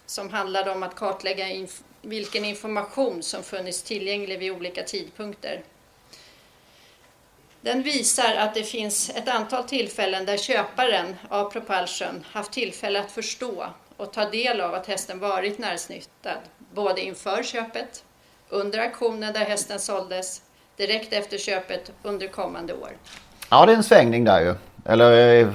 som 0.05 0.29
handlade 0.29 0.71
om 0.71 0.83
att 0.83 0.95
kartlägga 0.95 1.45
inf- 1.45 1.83
vilken 2.01 2.45
information 2.45 3.23
som 3.23 3.43
funnits 3.43 3.83
tillgänglig 3.83 4.39
vid 4.39 4.51
olika 4.51 4.83
tidpunkter. 4.83 5.61
Den 7.61 7.83
visar 7.83 8.35
att 8.35 8.53
det 8.53 8.63
finns 8.63 9.09
ett 9.09 9.27
antal 9.27 9.63
tillfällen 9.63 10.25
där 10.25 10.37
köparen 10.37 11.15
av 11.29 11.51
Propulsion 11.51 12.25
haft 12.31 12.51
tillfälle 12.51 12.99
att 12.99 13.11
förstå 13.11 13.65
och 13.97 14.13
ta 14.13 14.29
del 14.29 14.61
av 14.61 14.73
att 14.73 14.87
hästen 14.87 15.19
varit 15.19 15.57
närsnittad, 15.57 16.39
både 16.73 17.01
inför 17.01 17.43
köpet, 17.43 18.03
under 18.49 18.79
auktionen 18.79 19.33
där 19.33 19.45
hästen 19.45 19.79
såldes, 19.79 20.41
direkt 20.77 21.13
efter 21.13 21.37
köpet 21.37 21.91
under 22.03 22.27
kommande 22.27 22.73
år. 22.73 22.91
Ja, 23.49 23.65
det 23.65 23.71
är 23.71 23.75
en 23.77 23.83
svängning 23.83 24.23
där 24.23 24.41
ju. 24.41 24.55
Eller 24.85 25.41
eh, 25.41 25.53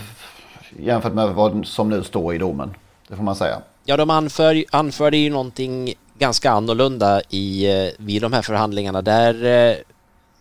jämfört 0.78 1.14
med 1.14 1.28
vad 1.28 1.66
som 1.66 1.88
nu 1.88 2.02
står 2.02 2.35
i 2.35 2.38
domen. 2.38 2.74
Det 3.09 3.16
får 3.16 3.22
man 3.22 3.37
säga. 3.37 3.62
Ja, 3.85 3.96
de 3.96 4.11
anför, 4.11 4.64
anförde 4.70 5.16
ju 5.16 5.30
någonting 5.30 5.94
ganska 6.18 6.50
annorlunda 6.50 7.22
i, 7.30 7.66
eh, 7.66 7.90
vid 7.98 8.22
de 8.22 8.33
här 8.33 8.42
förhandlingarna. 8.42 9.02
Där, 9.02 9.35
eh, 9.35 9.76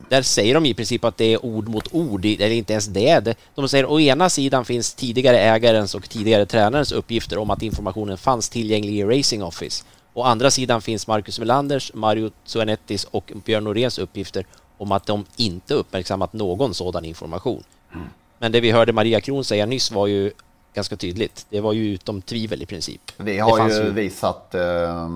där 0.10 0.22
säger 0.22 0.54
de 0.54 0.66
i 0.66 0.74
princip 0.74 1.04
att 1.04 1.18
det 1.18 1.34
är 1.34 1.46
ord 1.46 1.68
mot 1.68 1.94
ord, 1.94 2.26
eller 2.26 2.52
inte 2.52 2.74
ens 2.74 2.86
det. 2.86 3.36
De 3.56 3.70
säger 3.70 3.86
å 3.86 4.00
ena 4.00 4.30
sidan 4.30 4.66
finns 4.66 4.94
tidigare 4.94 5.40
ägarens 5.40 5.96
och 5.96 6.10
tidigare 6.10 6.46
tränarens 6.46 6.92
uppgifter 6.92 7.38
om 7.38 7.50
att 7.50 7.62
informationen 7.62 8.18
fanns 8.18 8.50
tillgänglig 8.50 8.94
i 8.94 9.04
Racing 9.04 9.44
Office. 9.44 9.84
Å 10.14 10.24
andra 10.24 10.52
sidan 10.52 10.82
finns 10.82 11.08
Marcus 11.08 11.40
Melanders, 11.40 11.92
Mario 11.94 12.32
Zuanettis 12.46 13.04
och 13.04 13.32
Björn 13.46 13.64
Noréns 13.64 14.00
uppgifter 14.00 14.46
om 14.78 14.92
att 14.92 15.06
de 15.06 15.26
inte 15.36 15.74
uppmärksammat 15.74 16.34
någon 16.34 16.74
sådan 16.74 17.06
information. 17.06 17.64
Men 18.40 18.52
det 18.52 18.62
vi 18.62 18.72
hörde 18.72 18.94
Maria 18.94 19.22
Kron 19.22 19.44
säga 19.44 19.66
nyss 19.66 19.92
var 19.92 20.08
ju 20.08 20.32
ganska 20.74 20.96
tydligt. 20.96 21.46
Det 21.50 21.62
var 21.62 21.74
ju 21.74 21.94
utom 21.94 22.22
tvivel 22.22 22.62
i 22.62 22.66
princip. 22.66 23.02
Vi 23.18 23.40
har 23.40 23.58
fanns 23.58 23.74
ju, 23.74 23.92
visat 23.92 24.56
eh, 24.56 25.10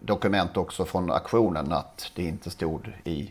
dokument 0.00 0.56
också 0.56 0.84
från 0.84 1.10
aktionen 1.10 1.72
att 1.72 2.10
det 2.14 2.22
inte 2.22 2.50
stod 2.50 2.92
i 3.04 3.30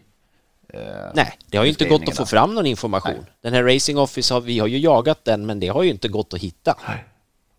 eh, 0.70 0.80
Nej, 1.14 1.38
det 1.48 1.58
har 1.58 1.66
ju 1.66 1.70
inte 1.70 1.88
gått 1.88 2.10
att 2.10 2.18
få 2.18 2.26
fram 2.26 2.56
någon 2.56 2.66
information. 2.66 3.26
Den 3.42 3.54
här 3.54 3.64
Racing 3.64 4.00
Office, 4.00 4.34
har, 4.34 4.42
vi 4.42 4.60
har 4.60 4.68
ju 4.68 4.78
jagat 4.78 5.26
den, 5.26 5.46
men 5.46 5.60
det 5.60 5.68
har 5.68 5.84
ju 5.84 5.90
inte 5.90 6.08
gått 6.08 6.34
att 6.34 6.40
hitta. 6.40 6.76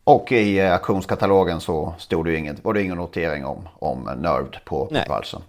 Och 0.04 0.32
i 0.32 0.58
eh, 0.58 0.72
auktionskatalogen 0.72 1.60
så 1.60 1.94
stod 1.98 2.24
det 2.24 2.30
ju 2.30 2.38
inget, 2.38 2.64
var 2.64 2.74
det 2.74 2.82
ingen 2.82 2.96
notering 2.96 3.44
om, 3.44 3.68
om 3.78 4.10
Nörd 4.16 4.60
på 4.64 4.88
Nej. 4.90 5.06
valsen. 5.08 5.42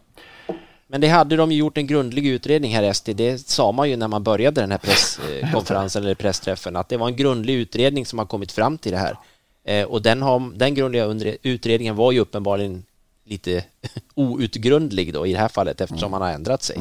Men 0.87 1.01
det 1.01 1.07
hade 1.07 1.35
de 1.35 1.51
ju 1.51 1.57
gjort 1.57 1.77
en 1.77 1.87
grundlig 1.87 2.27
utredning 2.27 2.75
här 2.75 2.83
ST. 2.83 3.13
Det 3.13 3.49
sa 3.49 3.71
man 3.71 3.89
ju 3.89 3.95
när 3.95 4.07
man 4.07 4.23
började 4.23 4.61
den 4.61 4.71
här 4.71 4.77
presskonferensen 4.77 6.03
eller 6.03 6.15
pressträffen 6.15 6.75
att 6.75 6.89
det 6.89 6.97
var 6.97 7.07
en 7.07 7.15
grundlig 7.15 7.53
utredning 7.53 8.05
som 8.05 8.19
har 8.19 8.25
kommit 8.25 8.51
fram 8.51 8.77
till 8.77 8.91
det 8.91 8.97
här. 8.97 9.17
Eh, 9.65 9.85
och 9.85 10.01
den, 10.01 10.21
har, 10.21 10.51
den 10.55 10.75
grundliga 10.75 11.05
utredningen 11.43 11.95
var 11.95 12.11
ju 12.11 12.19
uppenbarligen 12.19 12.83
lite 13.25 13.63
outgrundlig 14.15 15.13
då 15.13 15.27
i 15.27 15.33
det 15.33 15.39
här 15.39 15.47
fallet 15.47 15.81
eftersom 15.81 16.11
man 16.11 16.21
har 16.21 16.29
ändrat 16.29 16.63
sig. 16.63 16.77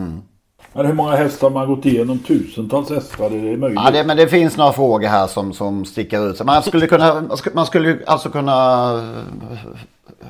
Men 0.73 0.87
hur 0.87 0.95
många 0.95 1.17
hästar 1.17 1.51
har 1.51 1.55
man 1.55 1.75
gått 1.75 1.87
igenom? 1.87 2.19
Tusentals 2.19 2.91
hästar? 2.91 3.25
Är 3.27 3.51
det 3.51 3.57
möjligt? 3.57 3.81
Ja, 3.85 3.91
det, 3.91 4.05
men 4.05 4.17
det 4.17 4.29
finns 4.29 4.57
några 4.57 4.73
frågor 4.73 5.09
här 5.09 5.27
som, 5.27 5.53
som 5.53 5.85
sticker 5.85 6.31
ut. 6.31 6.45
Man 6.45 6.63
skulle, 6.63 6.87
kunna, 6.87 7.29
man 7.55 7.67
skulle- 7.67 7.99
alltså 8.07 8.31
kunna 8.31 8.93
eh, 9.53 9.81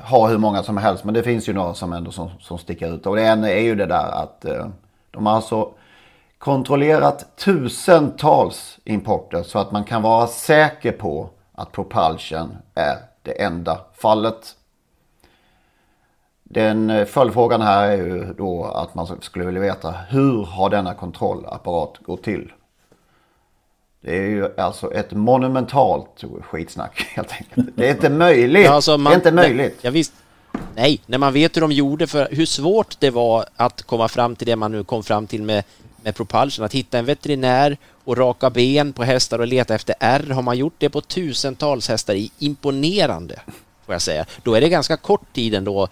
ha 0.03 0.27
hur 0.27 0.37
många 0.37 0.63
som 0.63 0.77
helst. 0.77 1.03
Men 1.03 1.13
det 1.13 1.23
finns 1.23 1.49
ju 1.49 1.53
några 1.53 1.73
som 1.73 1.93
ändå 1.93 2.11
som, 2.11 2.29
som 2.39 2.57
sticker 2.57 2.95
ut. 2.95 3.05
Och 3.05 3.15
det 3.15 3.21
ena 3.21 3.49
är 3.49 3.61
ju 3.61 3.75
det 3.75 3.85
där 3.85 4.23
att 4.23 4.45
eh, 4.45 4.67
de 5.11 5.25
har 5.25 5.33
alltså 5.33 5.71
kontrollerat 6.37 7.37
tusentals 7.37 8.79
importer. 8.83 9.43
Så 9.43 9.59
att 9.59 9.71
man 9.71 9.83
kan 9.83 10.01
vara 10.01 10.27
säker 10.27 10.91
på 10.91 11.29
att 11.53 11.71
propulsion 11.71 12.57
är 12.75 12.97
det 13.21 13.43
enda 13.43 13.79
fallet. 13.93 14.55
Den 16.43 16.89
eh, 16.89 17.05
följdfrågan 17.05 17.61
här 17.61 17.87
är 17.87 17.97
ju 17.97 18.33
då 18.33 18.65
att 18.65 18.95
man 18.95 19.21
skulle 19.21 19.45
vilja 19.45 19.61
veta 19.61 19.91
hur 19.91 20.43
har 20.43 20.69
denna 20.69 20.93
kontrollapparat 20.93 21.97
gått 21.97 22.23
till? 22.23 22.51
Det 24.07 24.17
är 24.17 24.29
ju 24.29 24.59
alltså 24.59 24.93
ett 24.93 25.11
monumentalt 25.11 26.23
skitsnack 26.41 27.07
helt 27.15 27.31
enkelt. 27.31 27.67
Det 27.75 27.87
är 27.87 27.91
inte 27.91 28.09
möjligt. 28.09 28.65
Ja, 28.65 28.71
alltså 28.71 28.97
man- 28.97 29.11
det 29.11 29.15
är 29.15 29.15
inte 29.15 29.31
möjligt. 29.31 29.77
Ja, 29.81 29.91
visst. 29.91 30.13
Nej, 30.75 30.99
när 31.05 31.17
man 31.17 31.33
vet 31.33 31.55
hur 31.55 31.61
de 31.61 31.71
gjorde, 31.71 32.07
för 32.07 32.27
hur 32.31 32.45
svårt 32.45 32.99
det 32.99 33.09
var 33.09 33.45
att 33.55 33.81
komma 33.83 34.07
fram 34.07 34.35
till 34.35 34.47
det 34.47 34.55
man 34.55 34.71
nu 34.71 34.83
kom 34.83 35.03
fram 35.03 35.27
till 35.27 35.43
med, 35.43 35.63
med 36.03 36.15
propulsion, 36.15 36.65
att 36.65 36.73
hitta 36.73 36.99
en 36.99 37.05
veterinär 37.05 37.77
och 38.03 38.17
raka 38.17 38.49
ben 38.49 38.93
på 38.93 39.03
hästar 39.03 39.39
och 39.39 39.47
leta 39.47 39.75
efter 39.75 39.95
R. 39.99 40.29
Har 40.33 40.41
man 40.41 40.57
gjort 40.57 40.75
det 40.77 40.89
på 40.89 41.01
tusentals 41.01 41.89
hästar, 41.89 42.13
i 42.15 42.31
imponerande, 42.39 43.39
får 43.87 43.93
jag 43.95 44.01
säga. 44.01 44.25
Då 44.43 44.53
är 44.55 44.61
det 44.61 44.69
ganska 44.69 44.97
kort 44.97 45.33
tid 45.33 45.53
ändå. 45.55 45.87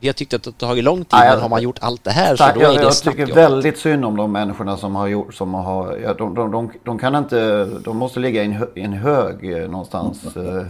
Vi 0.00 0.08
har 0.08 0.12
tyckt 0.12 0.34
att 0.34 0.42
det 0.42 0.50
har 0.60 0.68
tagit 0.68 0.84
lång 0.84 0.98
tid, 0.98 1.06
Ja, 1.10 1.24
jag- 1.24 1.32
men 1.32 1.42
har 1.42 1.48
man 1.48 1.62
gjort 1.62 1.78
allt 1.80 2.04
det 2.04 2.10
här 2.10 2.36
så 2.36 2.44
Tack, 2.44 2.54
då 2.54 2.60
jag, 2.62 2.74
är 2.74 2.78
det 2.78 2.82
jag 2.82 2.96
tycker 2.96 3.26
jobb. 3.26 3.30
väldigt 3.36 3.78
synd 3.78 4.04
om 4.04 4.16
de 4.16 4.32
människorna 4.32 4.76
som 4.76 4.94
har 4.96 5.06
gjort, 5.06 5.34
som 5.34 5.54
har, 5.54 5.96
ja, 5.96 6.14
de, 6.14 6.34
de, 6.34 6.50
de, 6.50 6.72
de 6.84 6.98
kan 6.98 7.14
inte, 7.14 7.64
de 7.64 7.96
måste 7.96 8.20
ligga 8.20 8.42
i 8.42 8.44
en, 8.46 8.52
hö, 8.52 8.66
i 8.74 8.80
en 8.80 8.92
hög 8.92 9.52
eh, 9.62 9.70
någonstans. 9.70 10.36
eh, 10.36 10.62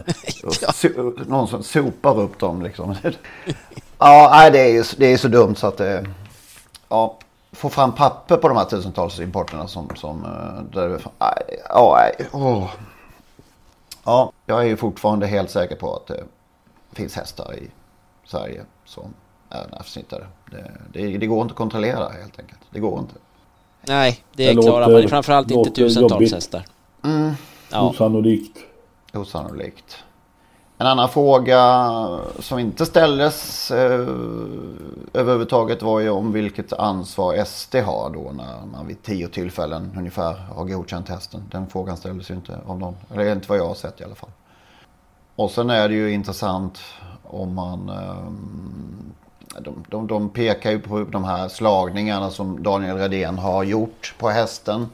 och 0.45 0.55
so, 0.75 0.88
någon 1.27 1.49
som 1.49 1.62
sopar 1.62 2.21
upp 2.21 2.38
dem 2.38 2.62
liksom. 2.62 2.95
Ja, 3.99 4.29
nej, 4.33 4.51
det 4.51 4.59
är 4.61 4.69
ju 4.69 4.85
det 4.97 5.07
är 5.07 5.16
så 5.16 5.29
dumt 5.29 5.55
så 5.55 5.66
att 5.66 5.77
det, 5.77 6.07
ja, 6.88 7.19
få 7.53 7.69
fram 7.69 7.93
papper 7.95 8.37
på 8.37 8.49
de 8.49 8.57
här 8.57 8.64
tusentals 8.64 9.21
importerna 9.21 9.66
som, 9.69 9.88
som 9.97 10.25
eh, 10.25 10.62
där, 10.81 11.01
ja, 11.69 11.97
nej, 12.19 12.29
åh. 12.33 12.71
Ja, 14.05 14.33
jag 14.47 14.61
är 14.61 14.64
ju 14.66 14.77
fortfarande 14.77 15.27
helt 15.27 15.51
säker 15.51 15.77
på 15.77 15.95
att 15.97 16.11
finns 16.92 17.16
hästar 17.16 17.55
i 17.55 17.70
Sverige 18.24 18.62
som 18.85 19.14
är 19.50 19.66
nervsnittade. 19.70 20.26
Det, 20.50 20.72
det, 20.92 21.18
det 21.18 21.26
går 21.26 21.42
inte 21.42 21.53
att 21.53 21.59
kontrollera 21.59 22.09
helt 22.09 22.38
enkelt. 22.40 22.61
Det 22.70 22.81
går 22.81 22.98
inte. 22.98 23.14
Nej, 23.83 24.24
det, 24.33 24.46
Det 24.46 24.62
klarar 24.62 24.88
låter- 24.88 25.03
man 25.03 25.09
framförallt 25.11 25.50
inte 25.50 25.70
tusentals 25.70 26.12
jobbigt. 26.12 26.35
hästar. 26.35 26.64
Mm. 27.05 27.33
Ja. 27.72 27.88
Osannolikt. 27.90 28.59
Osannolikt. 29.14 29.96
En 30.79 30.87
annan 30.87 31.09
fråga 31.09 32.20
som 32.38 32.59
inte 32.59 32.87
ställdes 32.87 33.70
eh, 33.70 34.07
överhuvudtaget 35.12 35.83
var 35.83 36.00
ju 36.00 36.11
om 36.11 36.33
vilket 36.33 36.72
ansvar 36.72 37.44
SD 37.44 37.74
har 37.76 38.11
då 38.11 38.33
när 38.35 38.66
man 38.72 38.87
vid 38.87 39.03
tio 39.03 39.29
tillfällen 39.29 39.94
ungefär 39.98 40.33
har 40.35 40.64
godkänt 40.64 41.09
hästen. 41.09 41.42
Den 41.50 41.66
frågan 41.66 41.96
ställdes 41.96 42.31
ju 42.31 42.35
inte 42.35 42.59
av 42.66 42.79
någon. 42.79 42.96
Eller 43.14 43.33
inte 43.33 43.48
vad 43.48 43.59
jag 43.59 43.66
har 43.68 43.74
sett 43.74 44.00
i 44.00 44.05
alla 44.05 44.14
fall. 44.14 44.31
Och 45.40 45.50
sen 45.50 45.70
är 45.70 45.88
det 45.88 45.94
ju 45.94 46.12
intressant 46.12 46.79
om 47.22 47.55
man 47.55 47.88
ehm, 47.88 49.12
de, 49.59 49.85
de, 49.88 50.07
de 50.07 50.29
pekar 50.29 50.70
ju 50.70 50.81
på 50.81 51.05
de 51.05 51.24
här 51.24 51.48
slagningarna 51.48 52.31
som 52.31 52.62
Daniel 52.62 52.96
Redén 52.96 53.38
har 53.38 53.64
gjort 53.64 54.14
på 54.18 54.29
hästen 54.29 54.87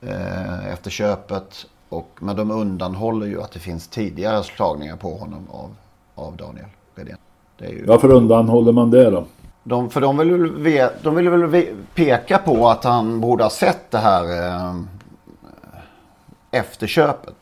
eh, 0.00 0.72
efter 0.72 0.90
köpet. 0.90 1.66
Och, 1.88 2.18
men 2.20 2.36
de 2.36 2.50
undanhåller 2.50 3.26
ju 3.26 3.42
att 3.42 3.52
det 3.52 3.58
finns 3.58 3.88
tidigare 3.88 4.42
slagningar 4.42 4.96
på 4.96 5.16
honom 5.16 5.46
av, 5.50 5.74
av 6.14 6.36
Daniel 6.36 6.66
Redén. 6.94 7.18
Ju... 7.58 7.86
Varför 7.86 8.10
undanhåller 8.10 8.72
man 8.72 8.90
det 8.90 9.10
då? 9.10 9.24
De, 9.64 9.90
för 9.90 10.00
de 10.00 10.16
vill, 10.16 10.52
ve- 10.52 10.90
de 11.02 11.14
vill 11.14 11.28
väl 11.28 11.66
peka 11.94 12.38
på 12.38 12.68
att 12.68 12.84
han 12.84 13.20
borde 13.20 13.42
ha 13.42 13.50
sett 13.50 13.90
det 13.90 13.98
här 13.98 14.48
eh, 14.48 14.74
efter 16.50 16.86
köpet. 16.86 17.36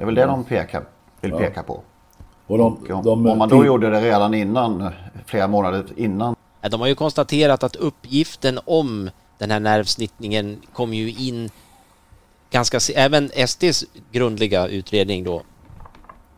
Det 0.00 0.04
är 0.04 0.06
väl 0.06 0.14
det 0.14 0.26
de 0.26 0.44
pekar, 0.44 0.84
vill 1.20 1.30
Ja. 1.30 1.38
peka 1.38 1.62
på. 1.62 1.82
Och 2.46 2.58
de, 2.58 2.76
Och 2.76 3.04
de, 3.04 3.26
om 3.26 3.38
man 3.38 3.48
då 3.48 3.64
gjorde 3.64 3.90
det 3.90 4.00
redan 4.00 4.34
innan, 4.34 4.90
flera 5.26 5.48
månader 5.48 5.84
innan. 5.96 6.36
De 6.70 6.80
har 6.80 6.88
ju 6.88 6.94
konstaterat 6.94 7.62
att 7.62 7.76
uppgiften 7.76 8.58
om 8.64 9.10
den 9.38 9.50
här 9.50 9.60
nervsnittningen 9.60 10.60
kom 10.72 10.94
ju 10.94 11.10
in 11.10 11.50
ganska... 12.50 12.78
Även 12.94 13.30
SDs 13.46 13.84
grundliga 14.12 14.66
utredning 14.66 15.24
då 15.24 15.42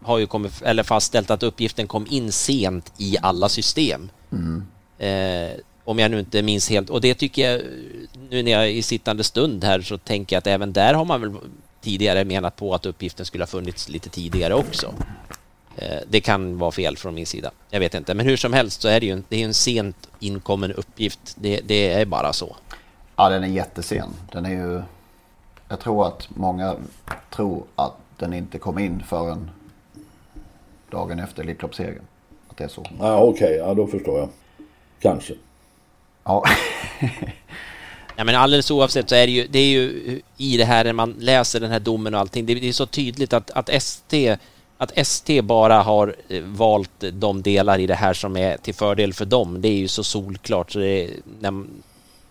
har 0.03 0.19
ju 0.19 0.27
kommit, 0.27 0.63
eller 0.63 0.83
fastställt 0.83 1.31
att 1.31 1.43
uppgiften 1.43 1.87
kom 1.87 2.07
in 2.11 2.33
sent 2.33 2.93
i 2.99 3.17
alla 3.23 3.49
system. 3.49 4.11
Mm. 4.33 4.65
Eh, 4.99 5.57
om 5.85 5.99
jag 5.99 6.11
nu 6.11 6.19
inte 6.19 6.43
minns 6.43 6.71
helt. 6.71 6.91
Och 6.91 7.01
det 7.01 7.15
tycker 7.15 7.51
jag, 7.51 7.61
nu 8.31 8.43
när 8.43 8.53
jag 8.53 8.63
är 8.63 8.69
i 8.69 8.83
sittande 8.83 9.25
stund 9.25 9.65
här 9.65 9.81
så 9.81 9.99
tänker 9.99 10.37
jag 10.37 10.39
att 10.39 10.47
även 10.47 10.73
där 10.73 10.95
har 10.95 11.05
man 11.05 11.21
väl 11.21 11.31
tidigare 11.83 12.25
menat 12.25 12.57
på 12.57 12.75
att 12.75 12.87
uppgiften 12.87 13.27
skulle 13.27 13.43
ha 13.43 13.47
funnits 13.47 13.89
lite 13.89 14.09
tidigare 14.09 14.55
också. 14.55 14.95
Eh, 15.77 15.99
det 16.09 16.21
kan 16.21 16.59
vara 16.59 16.71
fel 16.71 16.97
från 16.97 17.15
min 17.15 17.27
sida. 17.27 17.51
Jag 17.71 17.81
vet 17.81 17.95
inte. 17.95 18.15
Men 18.15 18.27
hur 18.27 18.37
som 18.37 18.53
helst 18.53 18.83
så 18.83 18.89
är 18.89 19.01
det 19.01 19.07
ju 19.07 19.13
en, 19.13 19.25
det 19.29 19.37
är 19.37 19.45
en 19.45 19.55
sent 19.55 20.09
inkommen 20.21 20.73
uppgift. 20.73 21.37
Det, 21.41 21.61
det 21.61 21.93
är 21.93 22.07
bara 22.07 22.33
så. 22.33 22.57
Ja, 23.17 23.29
den 23.29 23.45
är 23.45 23.49
jättesen. 23.49 24.09
Den 24.33 24.47
är 24.47 24.51
ju... 24.51 24.83
Jag 25.69 25.81
tror 25.81 26.07
att 26.07 26.29
många 26.37 26.77
tror 27.31 27.65
att 27.75 27.97
den 28.17 28.33
inte 28.33 28.59
kom 28.59 28.79
in 28.79 29.03
förrän 29.09 29.51
dagen 30.91 31.19
efter 31.19 31.43
Elitloppssegern. 31.43 32.05
Att 32.49 32.57
det 32.57 32.65
är 32.65 32.69
så. 32.69 32.87
Ja, 32.99 33.21
Okej, 33.21 33.57
ja, 33.57 33.75
då 33.75 33.87
förstår 33.87 34.19
jag. 34.19 34.29
Kanske. 35.01 35.35
Ja. 36.25 36.45
Ja, 38.17 38.25
men 38.25 38.35
alldeles 38.35 38.71
oavsett 38.71 39.09
så 39.09 39.15
är 39.15 39.27
det 39.27 39.33
ju, 39.33 39.47
det 39.47 39.59
är 39.59 39.69
ju 39.69 40.21
i 40.37 40.57
det 40.57 40.65
här 40.65 40.85
när 40.85 40.93
man 40.93 41.15
läser 41.19 41.61
den 41.61 41.71
här 41.71 41.81
domen 41.81 42.15
och 42.15 42.21
allting, 42.21 42.47
det, 42.47 42.55
det 42.55 42.69
är 42.69 42.73
så 42.73 42.87
tydligt 42.87 43.33
att, 43.33 43.51
att 43.51 43.69
ST 43.69 44.37
att 44.83 44.93
ST 44.99 45.43
bara 45.43 45.83
har 45.83 46.17
eh, 46.29 46.43
valt 46.43 47.05
de 47.13 47.43
delar 47.43 47.79
i 47.79 47.87
det 47.87 47.95
här 47.95 48.15
som 48.15 48.37
är 48.37 48.57
till 48.57 48.75
fördel 48.75 49.15
för 49.15 49.25
dem, 49.25 49.61
det 49.61 49.69
är 49.69 49.77
ju 49.77 49.89
så 49.89 50.05
solklart. 50.05 50.73
Så 50.73 50.79
det, 50.79 51.11
när, 51.41 51.65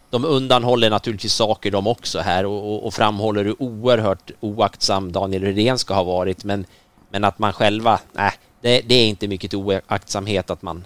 de 0.09 0.25
undanhåller 0.25 0.89
naturligtvis 0.89 1.33
saker 1.33 1.71
de 1.71 1.87
också 1.87 2.19
här 2.19 2.45
och, 2.45 2.73
och, 2.73 2.85
och 2.85 2.93
framhåller 2.93 3.45
hur 3.45 3.61
oerhört 3.61 4.31
oaktsam 4.39 5.11
Daniel 5.11 5.43
Rydén 5.43 5.77
ska 5.77 5.93
ha 5.93 6.03
varit, 6.03 6.43
men, 6.43 6.65
men 7.09 7.23
att 7.23 7.39
man 7.39 7.53
själva, 7.53 7.99
nej, 8.13 8.31
det, 8.61 8.81
det 8.81 8.95
är 8.95 9.07
inte 9.07 9.27
mycket 9.27 9.53
oaktsamhet 9.53 10.49
att 10.49 10.61
man, 10.61 10.85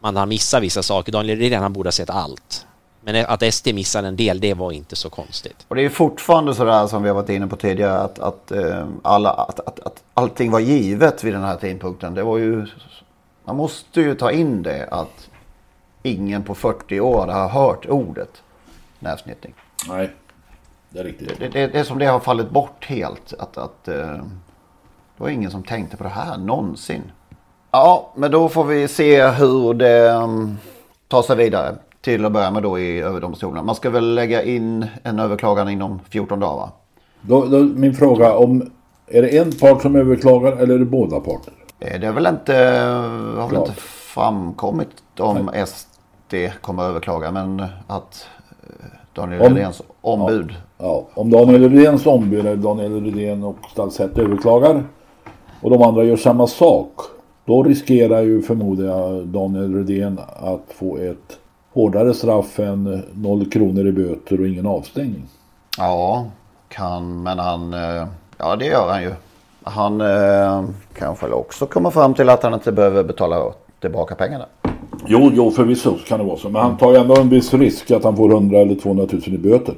man 0.00 0.16
har 0.16 0.26
missat 0.26 0.62
vissa 0.62 0.82
saker. 0.82 1.12
Daniel 1.12 1.38
Rydén, 1.38 1.62
han 1.62 1.72
borde 1.72 1.86
ha 1.86 1.92
sett 1.92 2.10
allt. 2.10 2.66
Men 3.00 3.26
att 3.28 3.54
SD 3.54 3.74
missade 3.74 4.08
en 4.08 4.16
del, 4.16 4.40
det 4.40 4.54
var 4.54 4.72
inte 4.72 4.96
så 4.96 5.10
konstigt. 5.10 5.66
Och 5.68 5.76
det 5.76 5.82
är 5.82 5.88
fortfarande 5.88 6.54
sådär 6.54 6.86
som 6.86 7.02
vi 7.02 7.08
har 7.08 7.16
varit 7.16 7.28
inne 7.28 7.46
på 7.46 7.56
tidigare 7.56 7.98
att, 7.98 8.18
att, 8.18 8.52
eh, 8.52 8.86
alla, 9.02 9.30
att, 9.30 9.60
att, 9.60 9.80
att 9.80 10.02
allting 10.14 10.50
var 10.50 10.60
givet 10.60 11.24
vid 11.24 11.32
den 11.32 11.42
här 11.42 11.56
tidpunkten. 11.56 12.14
Det 12.14 12.22
var 12.22 12.38
ju, 12.38 12.66
man 13.44 13.56
måste 13.56 14.00
ju 14.00 14.14
ta 14.14 14.30
in 14.30 14.62
det 14.62 14.88
att 14.90 15.30
ingen 16.02 16.42
på 16.42 16.54
40 16.54 17.00
år 17.00 17.26
har 17.26 17.48
hört 17.48 17.86
ordet 17.86 18.42
nervsnittning. 18.98 19.54
Nej, 19.88 20.10
det 20.90 20.98
är 21.00 21.04
riktigt. 21.04 21.38
Det, 21.38 21.48
det, 21.48 21.66
det 21.66 21.78
är 21.78 21.84
som 21.84 21.98
det 21.98 22.06
har 22.06 22.20
fallit 22.20 22.50
bort 22.50 22.84
helt. 22.84 23.34
Att, 23.38 23.58
att, 23.58 23.88
eh, 23.88 23.94
det 25.16 25.24
var 25.24 25.28
ingen 25.28 25.50
som 25.50 25.62
tänkte 25.62 25.96
på 25.96 26.04
det 26.04 26.10
här 26.10 26.38
någonsin. 26.38 27.02
Ja, 27.70 28.12
men 28.14 28.30
då 28.30 28.48
får 28.48 28.64
vi 28.64 28.88
se 28.88 29.28
hur 29.28 29.74
det 29.74 30.10
um, 30.12 30.58
tar 31.08 31.22
sig 31.22 31.36
vidare. 31.36 31.76
Till 32.00 32.24
att 32.24 32.32
börja 32.32 32.50
med 32.50 32.62
då 32.62 32.78
i 32.78 33.00
överdomstolen. 33.00 33.66
Man 33.66 33.74
ska 33.74 33.90
väl 33.90 34.14
lägga 34.14 34.42
in 34.42 34.86
en 35.02 35.18
överklagan 35.18 35.68
inom 35.68 36.00
14 36.08 36.40
dagar 36.40 36.56
va? 36.56 36.70
Då, 37.22 37.44
då, 37.44 37.58
min 37.58 37.94
fråga 37.94 38.36
om... 38.36 38.70
Är 39.06 39.22
det 39.22 39.38
en 39.38 39.52
part 39.52 39.82
som 39.82 39.96
överklagar 39.96 40.52
eller 40.52 40.74
är 40.74 40.78
det 40.78 40.84
båda 40.84 41.20
parter? 41.20 41.52
Eh, 41.80 42.00
Det 42.00 42.06
är 42.06 42.12
väl 42.12 42.26
inte, 42.26 42.54
har 43.36 43.48
väl 43.48 43.56
inte 43.60 43.72
framkommit 44.14 44.88
om 45.18 45.50
SD 45.66 46.34
kommer 46.60 46.82
överklaga. 46.82 47.30
Men 47.30 47.60
att 47.86 48.26
eh, 48.62 48.86
Daniel 49.12 49.40
Om- 49.42 49.54
Redéns 49.56 49.82
ombud. 50.00 50.54
Ja, 50.78 51.06
om 51.14 51.30
Daniel 51.30 51.70
Redéns 51.70 52.06
ombud 52.06 52.40
eller 52.40 52.56
Daniel 52.56 53.04
Redén 53.04 53.44
och 53.44 53.56
Stalseth 53.72 54.20
överklagar 54.20 54.84
och 55.60 55.70
de 55.70 55.82
andra 55.82 56.04
gör 56.04 56.16
samma 56.16 56.46
sak. 56.46 56.92
Då 57.44 57.62
riskerar 57.62 58.20
ju 58.20 58.42
förmodar 58.42 58.84
jag 58.84 59.26
Daniel 59.26 59.74
Redén 59.74 60.18
att 60.36 60.64
få 60.74 60.96
ett 60.96 61.38
hårdare 61.72 62.14
straff 62.14 62.58
än 62.58 63.02
0 63.14 63.50
kronor 63.50 63.86
i 63.86 63.92
böter 63.92 64.40
och 64.40 64.46
ingen 64.46 64.66
avstängning. 64.66 65.22
Ja, 65.78 66.26
kan, 66.68 67.22
men 67.22 67.38
han, 67.38 67.74
eh, 67.74 68.06
ja 68.38 68.56
det 68.56 68.66
gör 68.66 68.88
han 68.88 69.02
ju. 69.02 69.12
Han 69.62 70.00
eh, 70.00 70.64
kanske 70.94 71.26
också 71.26 71.66
kommer 71.66 71.90
fram 71.90 72.14
till 72.14 72.28
att 72.28 72.42
han 72.42 72.54
inte 72.54 72.72
behöver 72.72 73.04
betala 73.04 73.52
tillbaka 73.80 74.14
pengarna. 74.14 74.46
Jo, 75.06 75.30
jo 75.34 75.50
förvisso 75.50 75.98
kan 76.06 76.18
det 76.18 76.24
vara 76.24 76.36
så. 76.36 76.48
Men 76.48 76.62
han 76.62 76.76
tar 76.76 76.92
ju 76.92 76.98
ändå 76.98 77.20
en 77.20 77.28
viss 77.28 77.54
risk 77.54 77.90
att 77.90 78.04
han 78.04 78.16
får 78.16 78.30
100 78.32 78.58
eller 78.58 78.74
200 78.74 79.06
000 79.12 79.22
i 79.26 79.38
böter. 79.38 79.74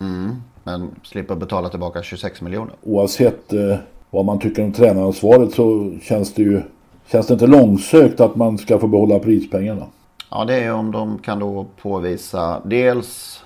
Mm, 0.00 0.36
men 0.64 0.90
slipper 1.02 1.34
betala 1.34 1.68
tillbaka 1.68 2.02
26 2.02 2.40
miljoner. 2.40 2.74
Oavsett 2.82 3.52
eh, 3.52 3.76
vad 4.10 4.24
man 4.24 4.38
tycker 4.38 4.64
om 4.64 4.72
tränaransvaret 4.72 5.52
så 5.52 5.92
känns 6.02 6.34
det 6.34 6.42
ju 6.42 6.62
Känns 7.10 7.26
det 7.26 7.32
inte 7.32 7.46
långsökt 7.46 8.20
att 8.20 8.36
man 8.36 8.58
ska 8.58 8.78
få 8.78 8.86
behålla 8.86 9.18
prispengarna? 9.18 9.86
Ja, 10.30 10.44
det 10.44 10.54
är 10.54 10.72
om 10.72 10.92
de 10.92 11.18
kan 11.18 11.38
då 11.38 11.66
påvisa 11.82 12.60
dels 12.64 13.44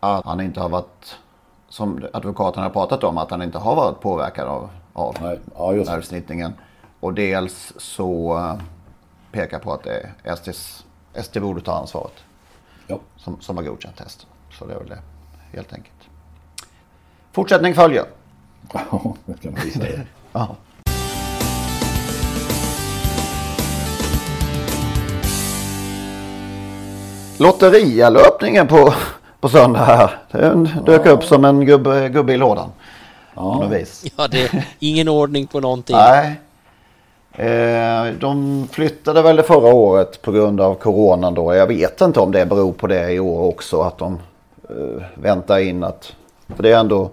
att 0.00 0.24
han 0.24 0.40
inte 0.40 0.60
har 0.60 0.68
varit, 0.68 1.18
som 1.68 2.06
advokaten 2.12 2.62
har 2.62 2.70
pratat 2.70 3.04
om, 3.04 3.18
att 3.18 3.30
han 3.30 3.42
inte 3.42 3.58
har 3.58 3.76
varit 3.76 4.00
påverkad 4.00 4.48
av, 4.48 4.70
av 4.92 5.38
ja, 5.54 5.70
nervsnittningen. 5.70 6.52
Och 7.00 7.14
dels 7.14 7.72
så 7.76 8.38
eh, 8.38 8.62
pekar 9.32 9.58
på 9.58 9.72
att 9.72 9.82
det 9.82 10.12
är 10.22 10.36
SDs, 10.36 10.84
SD 11.22 11.38
borde 11.40 11.60
ta 11.60 11.72
ansvaret. 11.72 12.14
Ja. 12.86 12.98
Som, 13.16 13.40
som 13.40 13.56
har 13.56 13.64
godkänt 13.64 13.96
testen. 13.96 14.28
Så 14.58 14.66
det 14.66 14.74
är 14.74 14.78
väl 14.78 14.88
det, 14.88 15.02
helt 15.52 15.72
enkelt. 15.72 16.08
Fortsättning 17.32 17.74
följer. 17.74 18.04
Ja, 18.72 19.14
det 19.24 19.40
kan 19.40 19.52
man 19.52 19.60
säga. 19.60 20.00
Ja. 20.32 20.56
Lotterialöpningen 27.40 28.66
på, 28.66 28.94
på 29.40 29.48
söndag 29.48 29.78
här. 29.78 30.18
Den 30.30 30.68
dök 30.86 31.06
upp 31.06 31.24
som 31.24 31.44
en 31.44 31.66
gubbe, 31.66 32.08
gubbe 32.08 32.32
i 32.32 32.36
lådan. 32.36 32.70
På 33.34 33.40
något 33.40 33.72
vis. 33.72 34.04
Ja, 34.16 34.28
det 34.28 34.42
är 34.42 34.66
ingen 34.78 35.08
ordning 35.08 35.46
på 35.46 35.60
någonting. 35.60 35.96
Nej. 35.96 36.40
Eh, 37.32 38.12
de 38.12 38.68
flyttade 38.72 39.22
väl 39.22 39.36
det 39.36 39.42
förra 39.42 39.74
året 39.74 40.22
på 40.22 40.32
grund 40.32 40.60
av 40.60 40.74
coronan 40.74 41.34
då. 41.34 41.54
Jag 41.54 41.66
vet 41.66 42.00
inte 42.00 42.20
om 42.20 42.32
det 42.32 42.46
beror 42.46 42.72
på 42.72 42.86
det 42.86 43.12
i 43.12 43.20
år 43.20 43.48
också. 43.48 43.80
Att 43.80 43.98
de 43.98 44.18
eh, 44.68 45.02
väntar 45.14 45.58
in 45.58 45.84
att... 45.84 46.12
För 46.56 46.62
det 46.62 46.72
är 46.72 46.78
ändå 46.78 47.10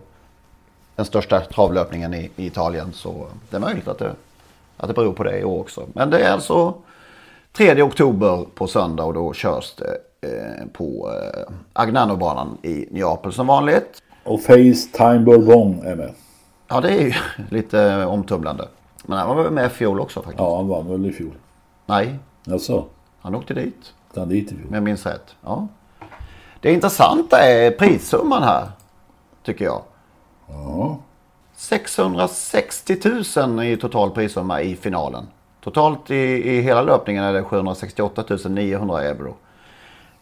den 0.95 1.05
största 1.05 1.39
travlöpningen 1.39 2.13
i, 2.13 2.29
i 2.35 2.45
Italien. 2.45 2.93
Så 2.93 3.25
det 3.49 3.55
är 3.55 3.61
möjligt 3.61 3.87
att 3.87 3.99
det, 3.99 4.11
att 4.77 4.87
det 4.87 4.93
beror 4.93 5.13
på 5.13 5.23
det 5.23 5.39
i 5.39 5.43
år 5.43 5.59
också. 5.59 5.85
Men 5.93 6.09
det 6.09 6.19
är 6.19 6.32
alltså 6.32 6.73
3 7.53 7.82
oktober 7.82 8.45
på 8.55 8.67
söndag 8.67 9.03
och 9.03 9.13
då 9.13 9.34
körs 9.34 9.73
det 9.75 9.97
på 10.74 11.11
eh, 11.11 11.53
Agnano-banan 11.74 12.57
i 12.61 12.88
Neapel 12.91 13.34
som 13.34 13.47
vanligt. 13.47 14.01
Och 14.24 14.41
Facetime 14.41 15.20
Bourbon 15.20 15.86
är 15.86 15.95
med. 15.95 16.13
Ja, 16.68 16.82
det 16.82 16.89
är 16.89 17.01
ju 17.01 17.13
lite 17.49 18.05
omtumlande. 18.05 18.68
Men 19.05 19.18
han 19.18 19.36
var 19.36 19.43
väl 19.43 19.53
med 19.53 19.65
i 19.65 19.70
fjol 19.70 19.99
också 19.99 20.22
faktiskt. 20.22 20.39
Ja, 20.39 20.57
han 20.57 20.68
vann 20.68 20.88
väl 20.88 21.05
i 21.05 21.11
fjol. 21.11 21.34
Nej, 21.86 22.20
Jaså? 22.43 22.86
han 23.22 23.36
åkte 23.36 23.53
dit. 23.53 23.93
Han 24.15 24.30
dit 24.30 24.51
i 24.51 24.55
fjol. 24.55 24.68
Om 24.68 24.74
jag 24.74 24.84
minns 24.84 25.05
rätt. 25.05 25.36
Ja. 25.43 25.68
Det 26.61 26.74
intressanta 26.74 27.38
är 27.39 27.72
prissumman 27.72 28.43
här. 28.43 28.68
Tycker 29.43 29.65
jag. 29.65 29.82
Ja. 30.47 30.97
660 31.55 32.97
000 33.38 33.63
i 33.65 33.78
total 33.78 34.11
prissumma 34.11 34.61
i 34.61 34.76
finalen. 34.76 35.28
Totalt 35.63 36.11
i, 36.11 36.15
i 36.55 36.61
hela 36.61 36.82
löpningen 36.82 37.24
är 37.24 37.34
det 37.34 37.43
768 37.43 38.24
900 38.49 39.03
euro. 39.03 39.36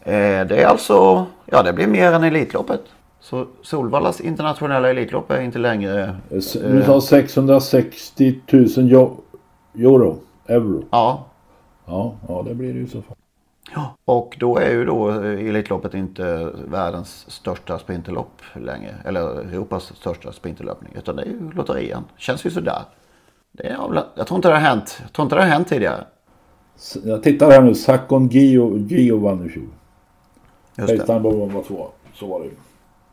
Eh, 0.06 0.46
det 0.46 0.62
är 0.62 0.66
alltså, 0.66 1.26
ja 1.46 1.62
det 1.62 1.72
blir 1.72 1.86
mer 1.86 2.12
än 2.12 2.24
Elitloppet. 2.24 2.80
Så 3.20 3.46
Solvallas 3.62 4.20
internationella 4.20 4.90
Elitlopp 4.90 5.30
är 5.30 5.40
inte 5.40 5.58
längre... 5.58 6.16
Du 6.28 6.82
sa 6.86 7.00
660 7.00 8.40
000 8.52 8.66
jo- 8.76 9.20
euro. 9.74 10.18
Euro. 10.46 10.84
Ja. 10.90 11.26
Ja, 11.86 12.14
ja 12.28 12.44
det 12.48 12.54
blir 12.54 12.72
det 12.72 12.78
ju 12.78 12.86
så 12.86 13.02
fall. 13.02 13.16
Och 14.04 14.36
då 14.40 14.58
är 14.58 14.70
ju 14.70 14.84
då 14.84 15.10
eh, 15.10 15.48
Elitloppet 15.48 15.94
inte 15.94 16.52
världens 16.68 17.30
största 17.30 17.78
sprinterlopp 17.78 18.42
längre. 18.52 18.94
Eller 19.04 19.20
Europas 19.20 19.92
största 19.96 20.32
sprinterlöpning. 20.32 20.92
Utan 20.96 21.16
det 21.16 21.22
är 21.22 21.26
ju 21.26 21.50
lotterian. 21.54 22.04
Känns 22.16 22.46
ju 22.46 22.50
sådär. 22.50 22.82
Det 23.52 23.66
är, 23.66 24.04
jag 24.14 24.26
tror 24.26 24.38
inte 24.38 24.48
det 24.48 24.54
har 24.54 24.60
hänt. 24.60 24.98
Jag 25.02 25.12
tror 25.12 25.24
inte 25.26 25.36
det 25.36 25.42
har 25.42 25.48
hänt 25.48 25.68
tidigare. 25.68 26.04
Jag 27.04 27.22
tittar 27.22 27.50
här 27.50 27.62
nu. 27.62 27.74
Sakon 27.74 28.28
Gio, 28.28 28.78
Gio 28.78 29.18
vann 29.18 29.46
i 29.46 29.48
fjol. 29.48 29.68
Just 30.76 30.88
det. 30.88 30.98
Heitan 30.98 31.22
var 31.22 31.32
var 31.46 31.62
två. 31.62 31.88
Så 32.14 32.26
var 32.26 32.40
det 32.40 32.46
ju. 32.46 32.52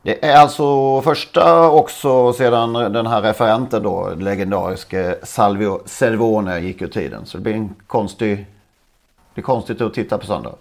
Det 0.01 0.25
är 0.25 0.35
alltså 0.35 1.01
första 1.01 1.69
också 1.69 2.33
sedan 2.33 2.73
den 2.73 3.07
här 3.07 3.21
referenten 3.21 3.83
då, 3.83 4.13
legendariske 4.17 5.15
Salvio 5.23 5.81
Cervone 5.85 6.59
gick 6.59 6.81
ur 6.81 6.87
tiden. 6.87 7.25
Så 7.25 7.37
det 7.37 7.43
blir 7.43 7.53
en 7.53 7.75
konstig... 7.87 8.37
Det 8.37 9.33
blir 9.33 9.43
konstigt 9.43 9.81
att 9.81 9.93
titta 9.93 10.17
på 10.17 10.25
söndag. 10.25 10.55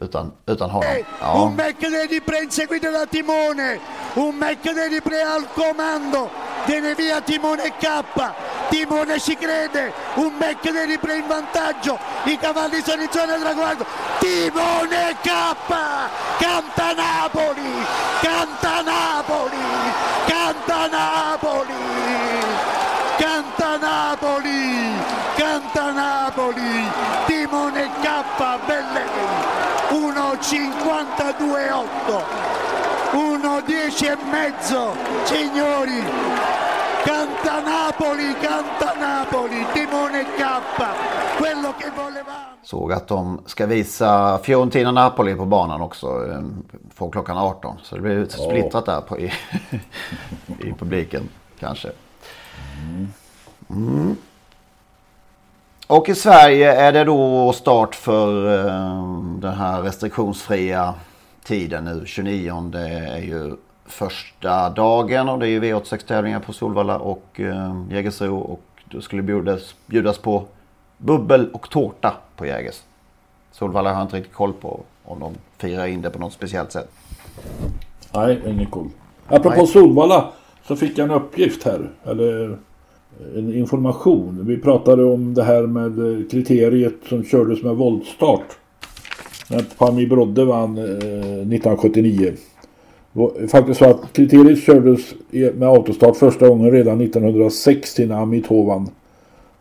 Utan, 0.00 0.32
utan 0.46 0.70
honom. 0.70 0.90
Ja. 1.20 1.44
Un 1.44 1.52
McLaren 1.52 2.20
Pre 2.26 2.42
inseguito 2.42 2.90
da 2.90 3.06
Timone, 3.06 3.78
un 4.16 4.38
McLaren 4.38 5.00
Pre 5.00 5.22
al 5.34 5.42
comando, 5.54 6.28
viene 6.68 6.94
via 6.94 7.20
Timone 7.20 7.70
K, 7.80 7.86
Timone 8.68 9.20
ci 9.20 9.36
crede, 9.36 9.92
un 10.14 10.32
McLaren 10.38 10.98
Pre 10.98 11.16
in 11.16 11.26
vantaggio, 11.26 11.98
i 12.24 12.38
cavalli 12.38 12.82
sono 12.84 13.02
in 13.02 13.08
zona 13.10 13.34
traguardo, 13.34 13.84
Timone 14.18 15.16
K, 15.22 15.30
canta 16.38 16.94
Napoli, 16.94 17.84
canta 18.20 18.82
Napoli, 18.82 19.56
canta 20.26 20.86
Napoli, 20.86 21.74
canta 23.16 23.76
Napoli, 23.76 24.92
canta 25.36 25.90
Napoli, 25.90 26.90
Timone 27.26 27.90
K, 28.00 28.24
Belleghi. 28.66 29.56
1.52.8 29.90 32.22
1.10 33.12 34.04
e 34.04 34.16
mezzo 34.30 34.94
signori 35.24 36.04
canta 37.06 37.60
Napoli 37.60 38.34
canta 38.42 38.94
Napoli 39.00 39.66
Timone 39.74 40.24
K 40.24 40.42
quello 41.38 41.72
che 41.78 41.90
volevamo 41.96 42.48
Såg 42.62 42.92
att 42.92 43.08
de 43.08 43.40
ska 43.46 43.66
visa 43.66 44.38
Fiorentina 44.38 44.90
Napoli 44.90 45.34
på 45.34 45.44
banan 45.44 45.80
också. 45.80 46.06
eh, 46.06 46.40
Från 46.94 47.10
klockan 47.10 47.38
18. 47.38 47.76
Så 47.82 47.94
det 47.94 48.00
blir 48.02 48.26
splittrat 48.26 48.86
där 48.86 49.00
på, 49.00 49.18
i, 49.18 49.32
i 50.60 50.72
publiken 50.78 51.28
kanske. 51.60 51.88
Mm. 53.70 54.16
Och 55.86 56.08
i 56.08 56.14
Sverige 56.14 56.72
är 56.72 56.92
det 56.92 57.04
då 57.04 57.52
start 57.52 57.94
för 57.94 58.58
eh, 58.58 59.14
den 59.38 59.54
här 59.54 59.82
restriktionsfria 59.82 60.94
tiden 61.44 61.84
nu. 61.84 62.02
29 62.06 62.70
det 62.72 62.88
är 62.88 63.18
ju 63.18 63.56
första 63.88 64.70
dagen 64.70 65.28
och 65.28 65.38
det 65.38 65.46
är 65.46 65.50
ju 65.50 65.60
V86-tävlingar 65.60 66.40
på 66.40 66.52
Solvalla 66.52 66.98
och 66.98 67.40
eh, 67.40 67.82
Jägersro. 67.90 68.38
Och 68.38 68.62
då 68.84 69.00
skulle 69.00 69.22
bjudas, 69.22 69.74
bjudas 69.86 70.18
på 70.18 70.44
bubbel 70.98 71.48
och 71.52 71.70
tårta 71.70 72.14
på 72.36 72.46
Jägers. 72.46 72.82
Solvalla 73.52 73.90
har 73.90 73.96
jag 73.96 74.04
inte 74.04 74.16
riktigt 74.16 74.34
koll 74.34 74.52
på 74.52 74.80
om 75.04 75.20
de 75.20 75.34
firar 75.58 75.86
in 75.86 76.02
det 76.02 76.10
på 76.10 76.18
något 76.18 76.32
speciellt 76.32 76.72
sätt. 76.72 76.90
Nej, 78.14 78.40
ingen 78.46 78.66
koll. 78.66 78.88
Apropå 79.26 79.56
Nej. 79.56 79.66
Solvalla 79.66 80.28
så 80.66 80.76
fick 80.76 80.98
jag 80.98 81.04
en 81.04 81.14
uppgift 81.14 81.64
här. 81.64 81.90
Eller 82.04 82.58
en 83.36 83.54
information. 83.54 84.46
Vi 84.46 84.56
pratade 84.56 85.04
om 85.04 85.34
det 85.34 85.42
här 85.42 85.66
med 85.66 85.98
eh, 85.98 86.28
kriteriet 86.30 86.94
som 87.08 87.24
kördes 87.24 87.62
med 87.62 87.76
voltstart. 87.76 88.58
När 89.50 89.62
Pami 89.78 90.06
Brodde 90.06 90.44
vann 90.44 90.78
eh, 90.78 90.84
1979. 90.84 92.32
Det 93.12 93.20
var 93.20 93.46
faktiskt 93.46 93.78
så 93.78 93.84
att 93.84 94.12
kriteriet 94.12 94.62
kördes 94.62 95.14
med 95.30 95.68
autostart 95.68 96.16
första 96.16 96.48
gången 96.48 96.70
redan 96.70 97.00
1960 97.00 98.06
när 98.06 98.22
Amit 98.22 98.50
vann. 98.50 98.90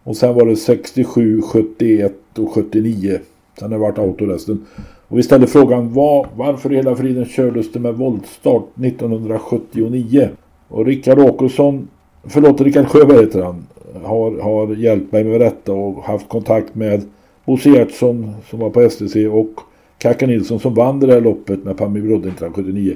Och 0.04 0.18
sen 0.18 0.34
var 0.34 0.46
det 0.46 0.56
67, 0.56 1.42
71 1.42 2.14
och 2.38 2.52
79. 2.52 3.20
Sen 3.60 3.72
har 3.72 3.78
det 3.80 3.82
varit 3.82 3.98
auto 3.98 4.26
resten. 4.26 4.66
Och 5.08 5.18
vi 5.18 5.24
ställde 5.24 5.48
frågan 5.48 5.94
var, 5.94 6.28
varför 6.36 6.74
i 6.74 6.76
hela 6.76 6.96
friden 6.96 7.26
kördes 7.26 7.72
det 7.72 7.80
med 7.80 7.94
voltstart 7.94 8.66
1979? 8.84 10.30
Och 10.68 10.86
Rickard 10.86 11.20
Åkesson, 11.20 11.88
förlåt 12.24 12.62
Rickard 12.62 12.88
Sjöberg 12.88 13.20
heter 13.20 13.42
han, 13.42 13.68
har, 14.04 14.42
har 14.42 14.76
hjälpt 14.76 15.12
mig 15.12 15.24
med 15.24 15.42
detta 15.42 15.74
och 15.74 16.04
haft 16.04 16.30
kontakt 16.30 16.76
med 16.76 17.02
Bosse 17.46 17.70
Gertsson 17.70 18.34
som 18.50 18.60
var 18.60 18.70
på 18.70 18.90
STC 18.90 19.28
och 19.28 19.50
Kacka 19.98 20.28
Nilsson 20.28 20.60
som 20.60 20.74
vann 20.74 21.00
det 21.00 21.08
där 21.08 21.22
loppet 21.22 21.64
med 21.64 21.78
Pammi 21.78 22.02
Brodde 22.02 22.30
1979. 22.30 22.96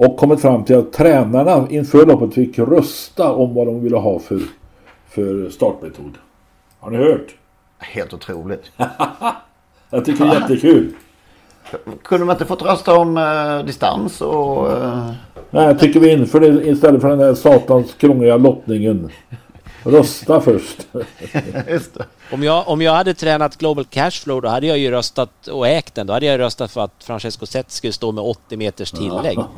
Och 0.00 0.16
kommit 0.16 0.40
fram 0.40 0.64
till 0.64 0.76
att 0.76 0.92
tränarna 0.92 1.66
inför 1.70 2.06
loppet 2.06 2.34
fick 2.34 2.58
rösta 2.58 3.32
om 3.32 3.54
vad 3.54 3.66
de 3.66 3.80
ville 3.80 3.96
ha 3.96 4.18
för, 4.18 4.40
för 5.08 5.50
startmetod. 5.50 6.18
Har 6.80 6.90
ni 6.90 6.96
hört? 6.96 7.34
Helt 7.78 8.14
otroligt. 8.14 8.62
Jag 9.90 10.04
tycker 10.04 10.24
det 10.24 10.30
är 10.30 10.40
jättekul. 10.40 10.92
Kunde 12.02 12.26
man 12.26 12.34
inte 12.34 12.44
fått 12.44 12.62
rösta 12.62 12.98
om 12.98 13.16
eh, 13.16 13.66
distans 13.66 14.20
och... 14.20 14.72
Eh, 14.72 15.10
Nej, 15.50 15.64
jag 15.64 15.78
tycker 15.78 16.00
vi 16.00 16.12
inför 16.12 16.40
det 16.40 16.68
istället 16.68 17.00
för 17.00 17.08
den 17.08 17.20
här 17.20 17.34
satans 17.34 17.94
krångliga 17.94 18.36
lottningen. 18.36 19.10
Rösta 19.82 20.40
först. 20.40 20.86
just 21.68 21.94
det. 21.94 22.04
Om 22.32 22.42
jag, 22.42 22.68
om 22.68 22.82
jag 22.82 22.92
hade 22.92 23.14
tränat 23.14 23.56
Global 23.56 23.84
Cashflow 23.84 24.42
då 24.42 24.48
hade 24.48 24.66
jag 24.66 24.78
ju 24.78 24.90
röstat 24.90 25.48
och 25.48 25.68
ägt 25.68 25.94
den. 25.94 26.06
Då 26.06 26.12
hade 26.12 26.26
jag 26.26 26.40
röstat 26.40 26.70
för 26.70 26.80
att 26.80 27.04
Francesco 27.04 27.46
Zet 27.46 27.70
skulle 27.70 27.92
stå 27.92 28.12
med 28.12 28.24
80 28.24 28.56
meters 28.56 28.90
tillägg. 28.90 29.38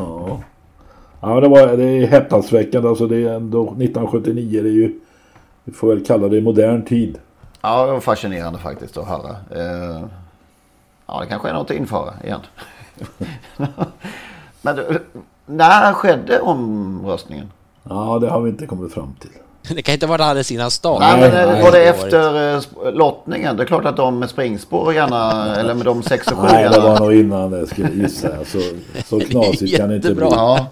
Ja, 1.20 1.40
det, 1.40 1.48
var, 1.48 1.76
det 1.76 1.84
är 1.84 2.06
häpnadsväckande. 2.06 2.88
Alltså 2.88 3.06
det 3.06 3.16
är 3.16 3.34
ändå 3.34 3.62
1979. 3.62 4.62
Det 4.62 4.68
är 4.68 4.72
ju, 4.72 5.00
vi 5.64 5.72
får 5.72 5.88
väl 5.88 6.04
kalla 6.04 6.28
det 6.28 6.40
modern 6.40 6.84
tid. 6.84 7.18
Ja, 7.60 7.86
det 7.86 7.92
var 7.92 8.00
fascinerande 8.00 8.58
faktiskt 8.58 8.96
att 8.96 9.08
höra. 9.08 9.30
Eh, 9.50 10.04
ja, 11.06 11.20
det 11.20 11.26
kanske 11.26 11.48
är 11.48 11.52
något 11.52 11.70
att 11.70 11.76
införa 11.76 12.14
igen. 12.24 12.40
Men 14.62 14.80
när 15.46 15.92
skedde 15.92 16.40
omröstningen? 16.40 17.50
Ja, 17.82 18.18
det 18.20 18.28
har 18.28 18.40
vi 18.40 18.50
inte 18.50 18.66
kommit 18.66 18.92
fram 18.92 19.14
till. 19.20 19.30
Det 19.74 19.82
kan 19.82 19.92
inte 19.92 20.06
vara 20.06 20.24
alldeles 20.24 20.52
innan 20.52 20.70
start. 20.70 21.00
Nej, 21.00 21.20
men 21.20 21.48
eh, 21.48 21.64
var 21.64 21.72
det 21.72 21.84
efter 21.84 22.54
eh, 22.54 22.92
lottningen? 22.92 23.56
Det 23.56 23.62
är 23.62 23.66
klart 23.66 23.84
att 23.84 23.96
de 23.96 24.18
med 24.18 24.30
springspår 24.30 24.94
gärna, 24.94 25.56
eller 25.56 25.74
med 25.74 25.84
de 25.86 26.02
6 26.02 26.26
och 26.26 26.38
7 26.38 26.46
Nej, 26.52 26.68
det 26.68 26.80
var 26.80 27.00
nog 27.00 27.14
innan 27.14 27.50
det 27.50 27.66
skulle 27.66 27.90
gissa. 27.90 28.28
Så, 28.44 28.60
så 29.06 29.20
knasigt 29.20 29.76
kan 29.76 29.88
det 29.88 29.96
inte 29.96 30.14
bli. 30.14 30.26
Ja. 30.30 30.66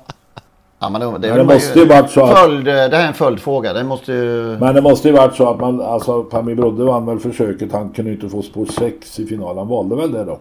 Ja, 0.81 0.89
men 0.91 1.01
det, 1.01 1.07
det, 1.07 1.29
Men 1.29 1.39
det 1.39 1.45
måste 1.55 1.79
ju 1.79 1.85
varit 1.87 2.11
så 2.11 2.25
att- 2.25 2.39
Följd, 2.39 2.65
det 2.65 2.73
här 2.73 2.91
är 3.05 3.07
en 3.09 3.15
följdfråga. 3.15 3.73
Det 3.73 3.85
måste 3.85 4.13
ju... 4.13 4.57
Men 4.61 4.75
det 4.75 4.83
måste 4.83 5.09
ju 5.09 5.15
varit 5.15 5.35
så 5.35 5.49
att 5.49 5.61
man, 5.61 5.81
alltså 5.81 6.23
Pammi 6.23 6.55
Brodde 6.55 6.85
vann 6.85 7.07
väl 7.07 7.19
försöket. 7.19 7.73
Han 7.73 7.89
kunde 7.89 8.11
inte 8.11 8.29
få 8.29 8.43
spår 8.43 8.67
6 8.67 9.21
i 9.21 9.27
finalen. 9.27 9.59
Han 9.59 9.69
valde 9.69 9.97
väl 9.97 10.13
det 10.13 10.25
då. 10.25 10.39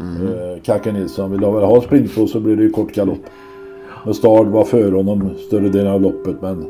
Mm. 0.00 0.26
Eh, 0.28 0.62
Kacka 0.62 0.92
Nilsson 0.92 1.30
ville 1.32 1.50
väl 1.50 1.64
ha 1.64 1.80
springspår 1.80 2.26
så 2.26 2.40
blir 2.40 2.56
det 2.56 2.62
ju 2.62 2.70
kort 2.70 2.92
galopp. 2.94 3.18
Och 4.04 4.16
Stard 4.16 4.46
var 4.46 4.64
före 4.64 4.96
honom 4.96 5.30
större 5.46 5.68
delen 5.68 5.92
av 5.92 6.00
loppet 6.02 6.42
men 6.42 6.66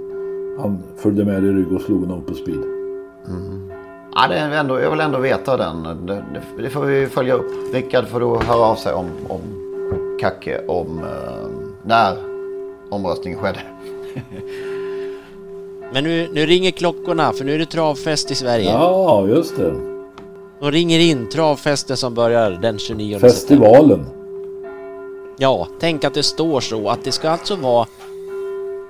han 0.60 0.78
följde 1.02 1.24
med 1.24 1.44
i 1.44 1.46
rygg 1.46 1.72
och 1.72 1.80
slog 1.80 2.00
honom 2.00 2.24
på 2.24 2.34
speed. 2.34 2.60
Ja, 4.14 4.28
det 4.28 4.34
är 4.34 4.50
ändå, 4.50 4.80
jag 4.80 4.90
vill 4.90 5.00
ändå 5.00 5.18
veta 5.18 5.56
den. 5.56 5.82
Det, 6.06 6.14
det, 6.14 6.62
det 6.62 6.70
får 6.70 6.80
vi 6.80 7.06
följa 7.06 7.34
upp. 7.34 7.74
Rickard 7.74 8.06
får 8.06 8.20
då 8.20 8.38
höra 8.38 8.66
av 8.66 8.74
sig 8.74 8.92
om, 8.94 9.06
om 9.28 9.40
Kacke 10.20 10.60
om 10.68 10.98
eh, 10.98 11.48
när 11.82 12.29
omröstningen 12.90 13.38
skedde. 13.38 13.60
Men 15.92 16.04
nu, 16.04 16.28
nu 16.32 16.46
ringer 16.46 16.70
klockorna 16.70 17.32
för 17.32 17.44
nu 17.44 17.54
är 17.54 17.58
det 17.58 17.66
travfest 17.66 18.30
i 18.30 18.34
Sverige. 18.34 18.70
Ja, 18.70 19.28
just 19.28 19.56
det. 19.56 19.74
De 20.60 20.70
ringer 20.70 20.98
in 20.98 21.28
travfesten 21.28 21.96
som 21.96 22.14
börjar 22.14 22.50
den 22.50 22.78
29 22.78 23.12
september. 23.14 23.28
Festivalen. 23.28 24.06
Ja, 25.38 25.68
tänk 25.80 26.04
att 26.04 26.14
det 26.14 26.22
står 26.22 26.60
så 26.60 26.88
att 26.88 27.04
det 27.04 27.12
ska 27.12 27.30
alltså 27.30 27.56
vara 27.56 27.82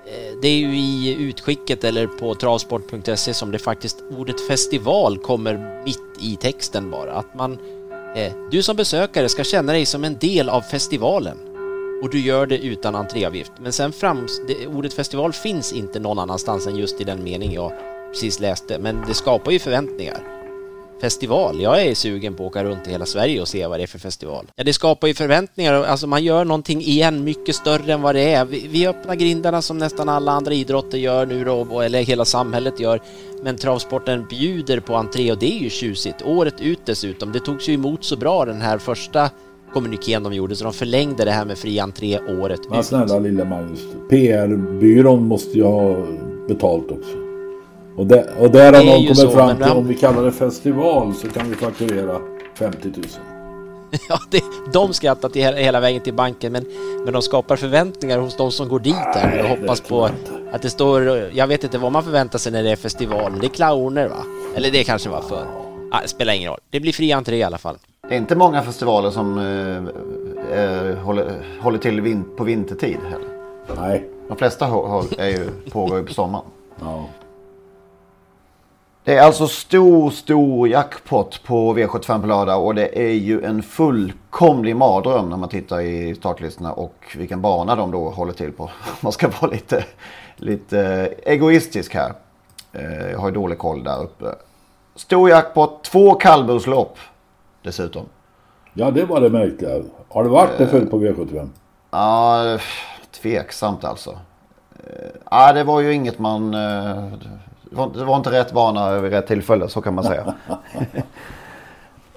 eh, 0.07 0.39
det 0.43 0.49
är 0.49 0.59
ju 0.59 0.79
i 0.79 1.17
utskicket 1.19 1.85
eller 1.85 2.07
på 2.07 2.35
travsport.se 2.35 3.35
som 3.35 3.51
det 3.51 3.59
faktiskt 3.59 4.05
ordet 4.19 4.41
festival 4.41 5.19
kommer 5.19 5.83
mitt 5.85 5.99
i 6.21 6.37
texten 6.37 6.91
bara. 6.91 7.13
Att 7.13 7.35
man, 7.35 7.59
eh, 8.17 8.33
du 8.51 8.63
som 8.63 8.77
besökare 8.77 9.29
ska 9.29 9.45
känna 9.45 9.73
dig 9.73 9.87
som 9.87 10.05
en 10.05 10.19
del 10.19 10.49
av 10.49 10.61
festivalen 10.61 11.37
och 12.03 12.11
du 12.11 12.21
gör 12.21 12.47
det 12.47 12.59
utan 12.59 12.95
entréavgift. 12.95 13.53
Men 13.61 13.73
sen 13.73 13.93
fram, 13.93 14.27
det, 14.49 14.67
ordet 14.67 14.93
festival 14.93 15.33
finns 15.33 15.73
inte 15.73 16.01
någon 16.01 16.19
annanstans 16.19 16.67
än 16.67 16.77
just 16.77 17.01
i 17.01 17.05
den 17.05 17.25
mening 17.25 17.53
jag 17.55 17.73
precis 18.13 18.41
läste, 18.41 18.79
men 18.79 19.05
det 19.09 19.15
skapar 19.15 19.51
ju 19.53 19.59
förväntningar. 19.59 20.23
festival. 21.01 21.61
Jag 21.61 21.83
är 21.83 21.95
sugen 21.95 22.35
på 22.35 22.47
att 22.47 22.51
åka 22.51 22.65
runt 22.65 22.87
i 22.87 22.91
hela 22.91 23.07
Sverige 23.07 23.41
och 23.41 23.49
se 23.49 23.67
vad 23.67 23.79
det 23.79 23.83
är 23.83 23.87
för 23.87 23.99
festival. 23.99 24.47
Ja, 24.57 24.65
det 24.65 24.73
skapar 24.73 25.09
ju 25.09 25.15
förväntningar. 25.15 25.75
Alltså 25.75 26.07
man 26.07 26.25
gör 26.25 26.45
någonting 26.45 26.81
igen 26.81 27.25
mycket 27.25 27.57
större 27.57 27.93
än 27.93 28.03
vad 28.03 28.15
det 28.15 28.33
är. 28.35 28.45
Vi, 28.45 28.67
vi 28.69 28.87
öppnar 28.87 29.15
grindarna 29.15 29.63
som 29.63 29.79
nästan 29.79 30.09
alla 30.09 30.33
andra 30.33 30.53
idrotter 30.53 30.99
gör 30.99 31.27
nu 31.27 31.45
då, 31.45 31.81
eller 31.81 32.03
hela 32.03 32.25
samhället 32.25 32.81
gör. 32.81 33.03
Men 33.43 33.57
travsporten 33.57 34.27
bjuder 34.31 34.81
på 34.81 34.95
entré 34.95 35.33
och 35.33 35.39
det 35.39 35.53
är 35.53 35.59
ju 35.59 35.71
tjusigt. 35.71 36.23
Året 36.23 36.61
ut 36.61 36.81
dessutom. 36.85 37.33
Det 37.33 37.41
togs 37.41 37.69
ju 37.69 37.75
emot 37.75 38.05
så 38.05 38.17
bra 38.17 38.45
den 38.45 38.61
här 38.61 38.79
första 38.79 39.31
kommunikén 39.71 40.23
de 40.23 40.33
gjorde 40.33 40.57
så 40.57 40.65
de 40.65 40.73
förlängde 40.73 41.25
det 41.25 41.31
här 41.31 41.45
med 41.45 41.59
fri 41.59 41.81
entré 41.81 42.19
året 42.19 42.61
Men 42.71 42.79
ut. 42.79 42.87
snälla 42.87 43.19
lilla 43.19 43.45
Magnus. 43.45 43.81
PR-byrån 44.11 45.25
måste 45.25 45.51
ju 45.59 45.65
ha 45.65 45.97
betalt 46.49 46.91
också. 46.91 47.17
Och, 47.97 48.07
där, 48.07 48.27
och 48.41 48.51
där 48.51 48.73
har 48.73 48.85
någon 48.85 48.95
kommit 48.95 49.19
så, 49.19 49.31
fram 49.31 49.57
till 49.57 49.73
om 49.73 49.87
vi 49.87 49.95
kallar 49.95 50.23
det 50.23 50.33
festival 50.33 51.15
så 51.15 51.29
kan 51.29 51.49
vi 51.49 51.55
fakturera 51.55 52.19
50 52.55 52.89
000. 52.89 52.95
Ja, 54.09 54.19
det, 54.31 54.43
de 54.73 54.93
skrattar 54.93 55.29
till 55.29 55.43
hela, 55.43 55.81
vägen 55.81 56.03
till 56.03 56.15
banken 56.15 56.53
men, 56.53 56.65
men 57.05 57.13
de 57.13 57.23
skapar 57.23 57.57
förväntningar 57.57 58.19
hos 58.19 58.37
de 58.37 58.53
som 58.53 58.69
går 58.69 58.81
dit 58.81 58.95
där 59.15 59.43
och 59.43 59.49
hoppas 59.49 59.81
på 59.81 60.11
att 60.53 60.63
det 60.63 60.71
står, 60.71 61.31
jag 61.33 61.47
vet 61.47 61.65
inte 61.65 61.79
vad 61.79 61.93
man 61.93 62.05
förväntar 62.05 62.39
sig 62.39 62.53
när 62.53 62.63
det 62.63 62.71
är 62.71 62.77
festival, 62.77 63.33
det 63.41 63.47
är 63.47 63.49
clowner 63.49 64.09
va? 64.09 64.25
Eller 64.57 64.71
det 64.71 64.85
kanske 64.85 65.09
var 65.09 65.23
för. 65.23 65.47
Ah, 65.91 66.03
det 66.03 66.09
spelar 66.09 66.33
ingen 66.33 66.51
roll, 66.51 66.61
det 66.71 66.81
blir 66.81 66.93
fri 66.93 67.13
entré 67.13 67.37
i 67.37 67.43
alla 67.43 67.59
fall. 67.59 67.77
Det 68.11 68.17
är 68.17 68.19
inte 68.19 68.37
många 68.37 68.63
festivaler 68.63 69.11
som 69.11 69.39
eh, 69.39 70.61
eh, 70.61 70.97
håller, 70.97 71.43
håller 71.61 71.79
till 71.79 72.01
vin, 72.01 72.25
på 72.37 72.45
vintertid 72.45 72.99
heller. 73.11 73.29
Nej. 73.81 74.09
De 74.29 74.37
flesta 74.37 74.67
är 75.19 75.29
ju, 75.29 75.51
pågår 75.73 75.99
ju 75.99 76.05
på 76.07 76.15
sommaren. 76.15 76.45
Ja. 76.81 77.05
Det 79.05 79.15
är 79.17 79.23
alltså 79.23 79.47
stor, 79.47 80.11
stor 80.11 80.69
jackpot 80.69 81.43
på 81.45 81.75
V75 81.75 82.21
på 82.21 82.27
lördag 82.27 82.67
och 82.67 82.75
det 82.75 82.99
är 82.99 83.13
ju 83.13 83.45
en 83.45 83.63
fullkomlig 83.63 84.77
mardröm 84.77 85.29
när 85.29 85.37
man 85.37 85.49
tittar 85.49 85.81
i 85.81 86.15
startlistorna 86.15 86.73
och 86.73 87.17
vilken 87.17 87.41
bana 87.41 87.77
de 87.77 87.91
då 87.91 88.11
håller 88.11 88.33
till 88.33 88.53
på. 88.53 88.71
Man 89.01 89.13
ska 89.13 89.29
vara 89.41 89.51
lite, 89.51 89.85
lite 90.37 91.13
egoistisk 91.23 91.95
här. 91.95 92.13
Eh, 92.73 93.11
Jag 93.11 93.19
har 93.19 93.29
ju 93.29 93.35
dålig 93.35 93.59
koll 93.59 93.85
där 93.85 94.03
uppe. 94.03 94.27
Stor 94.97 95.31
jackpot, 95.31 95.85
två 95.85 96.15
kallblodslopp 96.15 96.99
dessutom. 97.63 98.07
Ja, 98.75 98.91
det 98.91 99.05
var 99.05 99.21
det 99.21 99.31
märkliga. 99.31 99.83
Har 100.09 100.23
det 100.25 100.29
varit 100.31 100.59
det 100.59 100.67
förr 100.67 100.87
på 100.87 100.99
V75? 101.01 101.49
Ja, 101.91 102.59
tveksamt 103.23 103.85
alltså. 103.85 104.11
Eh, 104.87 105.09
Ja, 105.31 105.53
det 105.53 105.65
var 105.65 105.81
ju 105.81 105.93
inget 105.93 106.19
man... 106.19 106.55
eh, 106.55 107.05
Det 107.71 107.77
var, 107.77 107.91
det 107.95 108.05
var 108.05 108.17
inte 108.17 108.31
rätt 108.31 108.53
bana 108.53 108.99
vid 109.01 109.13
rätt 109.13 109.27
tillfälle, 109.27 109.69
så 109.69 109.81
kan 109.81 109.95
man 109.95 110.05
säga. 110.05 110.35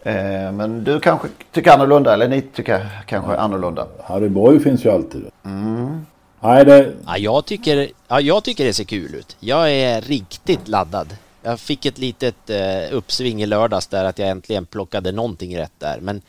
Eh, 0.05 0.51
Men 0.51 0.83
du 0.83 0.99
kanske 0.99 1.27
tycker 1.51 1.71
annorlunda, 1.71 2.13
eller 2.13 2.27
ni 2.27 2.41
tycker 2.41 3.03
kanske 3.05 3.37
annorlunda. 3.37 3.87
Harry 4.03 4.29
Boy 4.29 4.59
finns 4.59 4.85
ju 4.85 4.89
alltid. 4.91 5.25
Mm. 5.45 6.05
Nej, 6.39 6.65
det... 6.65 6.91
Ja, 7.07 7.17
jag, 7.17 7.45
tycker, 7.45 7.87
ja, 8.07 8.19
jag 8.21 8.43
tycker 8.43 8.65
det 8.65 8.73
ser 8.73 8.83
kul 8.83 9.15
ut. 9.15 9.37
Jag 9.39 9.71
är 9.71 10.01
riktigt 10.01 10.67
laddad. 10.67 11.15
Jag 11.45 11.59
fick 11.59 11.85
ett 11.85 11.97
litet 11.97 12.49
eh, 12.49 12.91
uppsving 12.91 13.43
i 13.43 13.45
lördags 13.45 13.87
där 13.87 14.05
att 14.05 14.19
jag 14.19 14.29
äntligen 14.29 14.65
plockade 14.65 15.11
någonting 15.11 15.57
rätt 15.57 15.79
där. 15.79 15.99
Men, 15.99 16.21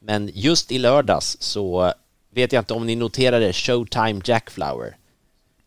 men 0.00 0.30
just 0.34 0.72
i 0.72 0.78
lördags 0.78 1.36
så 1.40 1.92
vet 2.30 2.52
jag 2.52 2.60
inte 2.60 2.74
om 2.74 2.86
ni 2.86 2.96
noterade 2.96 3.52
Showtime 3.52 4.20
Jackflower. 4.24 4.96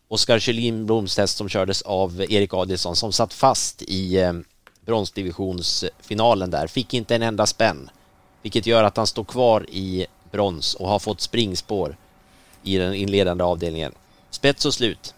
Oskar 0.08 0.38
Kjellin 0.38 0.86
Blomstedt 0.86 1.30
som 1.30 1.48
kördes 1.48 1.82
av 1.82 2.20
Erik 2.28 2.54
Adielsson 2.54 2.96
som 2.96 3.12
satt 3.12 3.32
fast 3.32 3.82
i 3.82 4.16
eh, 4.16 4.32
bronsdivisionsfinalen 4.86 6.50
där. 6.50 6.66
Fick 6.66 6.94
inte 6.94 7.14
en 7.14 7.22
enda 7.22 7.46
spänn. 7.46 7.90
Vilket 8.42 8.66
gör 8.66 8.84
att 8.84 8.96
han 8.96 9.06
står 9.06 9.24
kvar 9.24 9.66
i 9.70 10.06
brons 10.30 10.74
och 10.74 10.88
har 10.88 10.98
fått 10.98 11.20
springspår 11.20 11.96
i 12.62 12.76
den 12.76 12.94
inledande 12.94 13.44
avdelningen. 13.44 13.92
Spets 14.30 14.64
och 14.64 14.74
slut. 14.74 15.14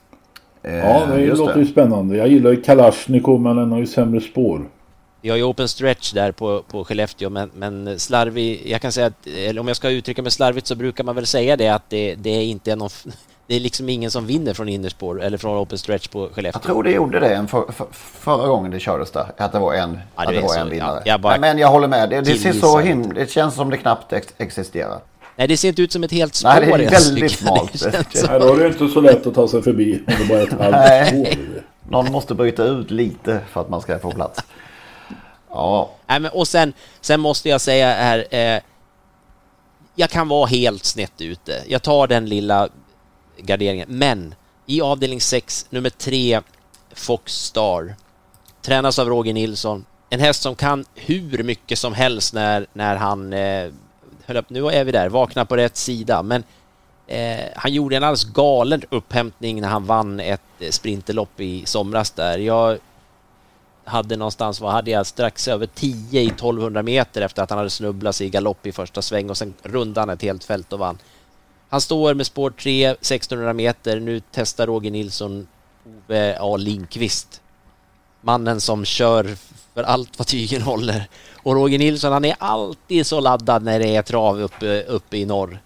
Ja, 0.63 1.07
det 1.07 1.27
låter 1.27 1.59
ju 1.59 1.67
spännande. 1.67 2.17
Jag 2.17 2.29
gillar 2.29 2.51
ju 2.51 2.63
Kalashnikov 2.63 3.41
men 3.41 3.57
den 3.57 3.71
har 3.73 3.79
ju 3.79 3.87
sämre 3.87 4.21
spår. 4.21 4.69
Vi 5.21 5.31
har 5.31 5.37
ju 5.37 5.43
open 5.43 5.69
stretch 5.69 6.13
där 6.13 6.33
på, 6.33 6.63
på 6.71 6.85
Skellefteå 6.85 7.31
men, 7.31 7.51
men 7.55 7.99
slarvig, 7.99 8.63
jag 8.67 8.81
kan 8.81 8.93
säga 8.93 9.07
att, 9.07 9.27
eller 9.27 9.61
om 9.61 9.69
jag 9.69 9.77
ska 9.77 9.91
uttrycka 9.91 10.23
mig 10.23 10.31
slarvigt 10.31 10.67
så 10.67 10.75
brukar 10.75 11.05
man 11.05 11.15
väl 11.15 11.27
säga 11.27 11.57
det 11.57 11.69
att 11.69 11.91
det, 11.91 12.15
det 12.15 12.31
är 12.31 12.43
inte 12.43 12.77
någon, 12.77 12.89
det 13.47 13.55
är 13.57 13.61
liksom 13.61 13.89
ingen 13.89 14.11
som 14.11 14.27
vinner 14.27 14.55
från 14.55 14.69
innerspår 14.69 15.23
eller 15.23 15.39
från 15.39 15.59
open 15.59 15.79
stretch 15.79 16.09
på 16.09 16.29
Skellefteå. 16.33 16.61
Jag 16.61 16.63
tror 16.63 16.83
det 16.83 16.91
gjorde 16.91 17.21
det 17.21 17.35
en 17.35 17.49
för, 17.49 17.73
för, 17.73 17.87
förra 17.93 18.47
gången 18.47 18.71
det 18.71 18.81
kördes 18.81 19.11
där. 19.11 19.27
Att 19.37 19.53
det 19.53 19.59
var 19.59 19.75
en, 19.75 19.91
Ja, 19.93 20.23
att 20.23 20.27
det 20.29 20.33
det 20.33 20.39
är 20.39 20.43
var 20.43 20.49
så. 20.49 20.61
en 20.61 20.71
vinnare. 20.71 21.03
Ja, 21.05 21.13
jag 21.13 21.21
bara 21.21 21.39
Men 21.39 21.59
jag 21.59 21.69
håller 21.69 21.89
med. 21.89 22.11
Det, 22.11 22.21
det 22.21 22.35
ser 22.35 22.53
så 22.53 22.79
himla... 22.79 23.15
Det 23.15 23.31
känns 23.31 23.55
som 23.55 23.71
det 23.71 23.77
knappt 23.77 24.13
ex 24.13 24.35
existerar. 24.39 24.99
Nej, 25.37 25.49
det 25.49 25.57
ser 25.57 25.68
inte 25.68 25.83
ut 25.83 25.93
som 25.93 26.05
ett 26.05 26.12
helt 26.12 26.35
spår 26.35 26.49
Nej, 26.49 26.61
det 26.78 26.85
är 26.85 26.91
väldigt 26.91 27.33
smalt. 27.33 27.78
Som- 27.80 27.91
Nej, 27.93 28.41
då 28.41 28.55
är 28.55 28.59
det 28.59 28.66
inte 28.66 28.89
så 28.89 29.01
lätt 29.01 29.26
att 29.26 29.35
ta 29.35 29.49
sig 29.49 29.62
förbi 29.62 30.03
om 30.07 30.14
det 30.18 30.28
bara 30.28 30.39
är 30.39 30.43
ett 30.43 30.53
halvt 30.53 31.09
spår. 31.09 31.18
Nej. 31.18 31.39
Någon 31.89 32.12
måste 32.12 32.35
bryta 32.35 32.64
ut 32.64 32.91
lite 32.91 33.41
för 33.53 33.61
att 33.61 33.68
man 33.68 33.80
ska 33.80 33.99
få 33.99 34.11
plats. 34.11 34.41
Ja, 35.51 35.91
Nej, 36.07 36.20
men, 36.20 36.30
och 36.30 36.49
sen, 36.49 36.72
sen 37.01 37.20
måste 37.20 37.49
jag 37.49 37.61
säga 37.61 37.87
här, 37.95 38.26
eh, 38.30 38.61
jag 39.95 40.11
kan 40.11 40.28
vara 40.28 40.47
helt 40.47 40.85
snett 40.85 41.20
ute. 41.20 41.62
Jag 41.68 41.83
tar 41.83 42.07
den 42.07 42.26
lilla 42.28 42.68
garderingen, 43.39 43.87
men 43.91 44.35
i 44.66 44.80
avdelning 44.80 45.20
6, 45.20 45.66
nummer 45.70 45.91
3, 45.91 46.41
Fox 46.95 47.33
Star, 47.33 47.95
tränas 48.62 48.99
av 48.99 49.09
Roger 49.09 49.33
Nilsson. 49.33 49.85
En 50.11 50.20
häst 50.20 50.43
som 50.43 50.55
kan 50.55 50.85
hur 50.95 51.43
mycket 51.43 51.78
som 51.78 51.95
helst 51.95 52.35
när, 52.35 52.66
när 52.72 52.97
han, 52.97 53.33
eh, 53.33 53.70
höll 54.33 54.41
upp, 54.43 54.51
nu 54.51 54.66
är 54.66 54.85
vi 54.85 54.93
där, 54.93 55.09
vaknar 55.09 55.45
på 55.45 55.57
rätt 55.57 55.76
sida, 55.76 56.22
men 56.22 56.45
eh, 57.07 57.45
han 57.57 57.72
gjorde 57.72 57.97
en 57.97 58.05
alldeles 58.05 58.24
galen 58.24 58.83
upphämtning 58.91 59.61
när 59.61 59.68
han 59.68 59.87
vann 59.87 60.20
ett 60.20 60.41
eh, 60.61 60.70
sprinterlopp 60.70 61.41
i 61.41 61.66
somras 61.66 62.11
där. 62.11 62.39
Jag 62.39 62.78
hade 63.85 64.16
någonstans, 64.16 64.61
vad 64.61 64.72
hade 64.72 64.91
jag, 64.91 65.07
strax 65.07 65.49
över 65.49 65.66
10 65.66 66.20
i 66.20 66.26
1200 66.26 66.83
meter 66.83 67.22
efter 67.22 67.43
att 67.43 67.51
han 67.51 67.59
hade 67.59 67.70
snubblat 67.70 68.16
sig 68.16 68.26
i 68.26 68.30
galopp 68.30 68.66
i 68.66 68.72
första 68.72 69.03
sväng 69.03 69.30
och 69.30 69.37
sen 69.37 69.55
rundade 69.62 70.01
han 70.01 70.11
ett 70.11 70.22
helt 70.22 70.45
fält 70.45 70.72
och 70.72 70.78
vann. 70.78 70.99
Han 71.68 71.80
står 71.80 72.14
med 72.14 72.26
spår 72.26 72.51
3, 72.51 72.87
1600 72.87 73.53
meter. 73.53 74.01
Nu 74.01 74.22
testar 74.33 74.66
Roger 74.66 74.91
Nilsson 74.91 75.47
Ove 75.87 76.37
A. 76.41 76.57
Lindqvist. 76.57 77.41
Mannen 78.20 78.61
som 78.61 78.85
kör 78.85 79.37
för 79.74 79.83
allt 79.83 80.18
vad 80.18 80.26
tygen 80.26 80.62
håller. 80.62 81.09
Och 81.43 81.55
Roger 81.55 81.78
Nilsson, 81.78 82.12
han 82.12 82.24
är 82.24 82.34
alltid 82.38 83.07
så 83.07 83.20
laddad 83.20 83.62
när 83.62 83.78
det 83.78 83.97
är 83.97 84.03
trav 84.03 84.40
uppe, 84.40 84.82
uppe 84.82 85.16
i 85.16 85.24
norr. 85.24 85.59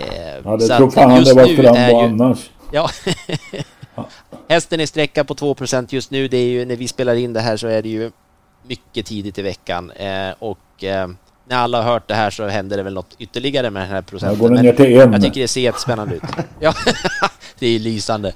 Eh, 0.00 0.34
Ja, 0.44 0.56
det 0.56 0.60
så 0.66 0.76
tror 0.76 0.90
fan 0.90 1.16
just 1.16 1.34
det 1.36 1.42
var 1.42 1.62
fram 1.62 1.74
ju- 1.76 2.24
annars. 2.24 2.50
Ja. 2.72 2.90
Hästen 4.48 4.80
är 4.80 4.86
sträcka 4.86 5.24
på 5.24 5.34
2% 5.34 5.86
just 5.90 6.10
nu. 6.10 6.28
Det 6.28 6.36
är 6.36 6.46
ju, 6.46 6.64
när 6.64 6.76
vi 6.76 6.88
spelar 6.88 7.14
in 7.14 7.32
det 7.32 7.40
här 7.40 7.56
så 7.56 7.66
är 7.66 7.82
det 7.82 7.88
ju 7.88 8.10
mycket 8.66 9.06
tidigt 9.06 9.38
i 9.38 9.42
veckan. 9.42 9.90
Eh, 9.90 10.30
och 10.38 10.84
eh, 10.84 11.08
när 11.48 11.56
alla 11.56 11.82
har 11.82 11.92
hört 11.92 12.08
det 12.08 12.14
här 12.14 12.30
så 12.30 12.46
händer 12.46 12.76
det 12.76 12.82
väl 12.82 12.94
något 12.94 13.14
ytterligare 13.18 13.70
med 13.70 13.82
den 13.82 13.90
här 13.90 14.02
procenten. 14.02 14.38
går 14.38 14.48
den 14.48 14.54
Men 14.56 14.64
ner 14.64 14.72
till 14.72 15.00
en. 15.00 15.12
Jag 15.12 15.22
tycker 15.22 15.40
det 15.40 15.48
ser 15.48 15.60
jättespännande 15.60 16.14
ut. 16.14 16.22
ja, 16.60 16.74
det 17.58 17.66
är 17.66 17.78
lysande. 17.78 18.32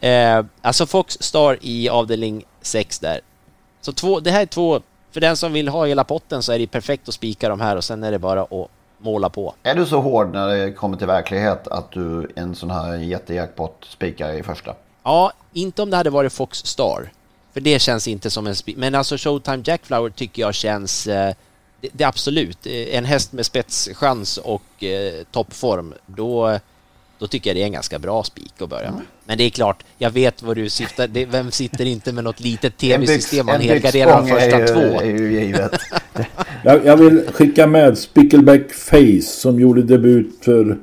Eh, 0.00 0.44
alltså 0.62 0.86
Fox 0.86 1.16
Star 1.20 1.58
i 1.60 1.88
avdelning 1.88 2.44
6 2.62 2.98
där. 2.98 3.20
Så 3.80 3.92
två, 3.92 4.20
det 4.20 4.30
här 4.30 4.42
är 4.42 4.46
två, 4.46 4.80
för 5.12 5.20
den 5.20 5.36
som 5.36 5.52
vill 5.52 5.68
ha 5.68 5.86
hela 5.86 6.04
potten 6.04 6.42
så 6.42 6.52
är 6.52 6.58
det 6.58 6.66
perfekt 6.66 7.08
att 7.08 7.14
spika 7.14 7.48
de 7.48 7.60
här 7.60 7.76
och 7.76 7.84
sen 7.84 8.04
är 8.04 8.10
det 8.10 8.18
bara 8.18 8.42
att 8.42 8.68
måla 8.98 9.28
på. 9.28 9.54
är 9.62 9.74
du 9.74 9.86
så 9.86 10.00
hård 10.00 10.32
när 10.32 10.46
det 10.48 10.72
kommer 10.72 10.96
till 10.96 11.06
verklighet 11.06 11.68
att 11.68 11.90
du 11.90 12.28
en 12.36 12.54
sån 12.54 12.70
här 12.70 12.96
jättejackpot 12.96 13.86
spikar 13.88 14.32
i 14.32 14.42
första? 14.42 14.74
Ja, 15.02 15.32
inte 15.52 15.82
om 15.82 15.90
det 15.90 15.96
hade 15.96 16.10
varit 16.10 16.32
Fox 16.32 16.58
Star. 16.58 17.12
För 17.52 17.60
det 17.60 17.78
känns 17.78 18.08
inte 18.08 18.30
som 18.30 18.46
en 18.46 18.54
spi- 18.54 18.74
Men 18.76 18.94
alltså 18.94 19.16
Showtime 19.16 19.62
Jackflower 19.66 20.10
tycker 20.10 20.42
jag 20.42 20.54
känns... 20.54 21.06
Eh, 21.06 21.34
det, 21.80 21.88
det 21.92 22.04
är 22.04 22.08
absolut. 22.08 22.66
En 22.66 23.04
häst 23.04 23.32
med 23.32 23.46
spetschans 23.46 24.36
och 24.38 24.84
eh, 24.84 25.24
toppform, 25.30 25.94
då, 26.06 26.58
då 27.22 27.28
tycker 27.28 27.50
jag 27.50 27.56
det 27.56 27.62
är 27.62 27.66
en 27.66 27.72
ganska 27.72 27.98
bra 27.98 28.22
spik 28.24 28.52
att 28.58 28.68
börja 28.68 28.90
med. 28.90 29.00
Men 29.24 29.38
det 29.38 29.44
är 29.44 29.50
klart, 29.50 29.84
jag 29.98 30.10
vet 30.10 30.42
vad 30.42 30.56
du 30.56 30.68
syftar... 30.68 31.08
Det, 31.08 31.24
vem 31.24 31.50
sitter 31.50 31.84
inte 31.84 32.12
med 32.12 32.24
något 32.24 32.40
litet 32.40 32.76
tv-system 32.76 33.48
en 33.48 33.60
helgarderar 33.60 34.16
de 34.16 34.26
första 34.26 34.56
är 34.56 34.60
ju, 34.60 34.66
två? 34.66 35.00
är 35.00 35.04
ju 35.04 35.40
givet. 35.40 35.72
Jag, 36.64 36.86
jag 36.86 36.96
vill 36.96 37.22
skicka 37.32 37.66
med 37.66 37.98
Spickleback 37.98 38.72
Face 38.72 39.22
som 39.22 39.60
gjorde 39.60 39.82
debut 39.82 40.44
för 40.44 40.78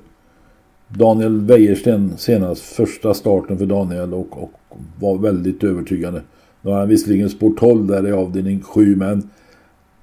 Daniel 0.88 1.42
Wäjersten 1.42 2.18
senast. 2.18 2.62
Första 2.62 3.14
starten 3.14 3.58
för 3.58 3.66
Daniel 3.66 4.14
och, 4.14 4.44
och 4.44 4.52
var 5.00 5.18
väldigt 5.18 5.64
övertygande. 5.64 6.22
Nu 6.62 6.72
har 6.72 6.80
han 6.80 6.90
visserligen 6.90 7.30
spår 7.30 7.54
12 7.60 7.88
där 7.88 8.08
i 8.08 8.12
avdelning 8.12 8.62
7 8.62 8.96
men 8.96 9.30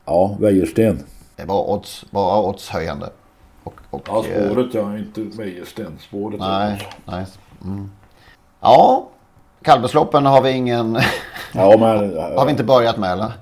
ja, 0.04 0.36
Wäjersten. 0.40 0.98
Det 1.36 1.44
var 1.44 1.70
odds, 1.70 2.04
bara 2.10 2.42
oddshöjande. 2.42 3.10
Och, 3.96 4.08
Ja, 4.08 4.24
eh, 4.26 4.50
spåret 4.50 4.74
ja, 4.74 4.98
inte 4.98 5.20
Wäjersten. 5.20 5.98
Spåret. 6.00 6.40
Nej, 6.40 6.88
nej. 7.04 7.26
Mm. 7.64 7.90
Ja, 8.60 9.08
kallblodsloppen 9.62 10.26
har 10.26 10.42
vi 10.42 10.50
ingen... 10.50 10.98
Ja, 11.54 11.76
men, 11.78 12.16
har 12.36 12.44
vi 12.44 12.50
inte 12.50 12.64
börjat 12.64 12.98
med 12.98 13.12
eller? 13.12 13.32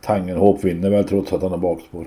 Tangenhop 0.00 0.64
vinner 0.64 0.90
väl 0.90 1.04
trots 1.04 1.32
att 1.32 1.42
han 1.42 1.50
har 1.50 1.58
bakspår. 1.58 2.06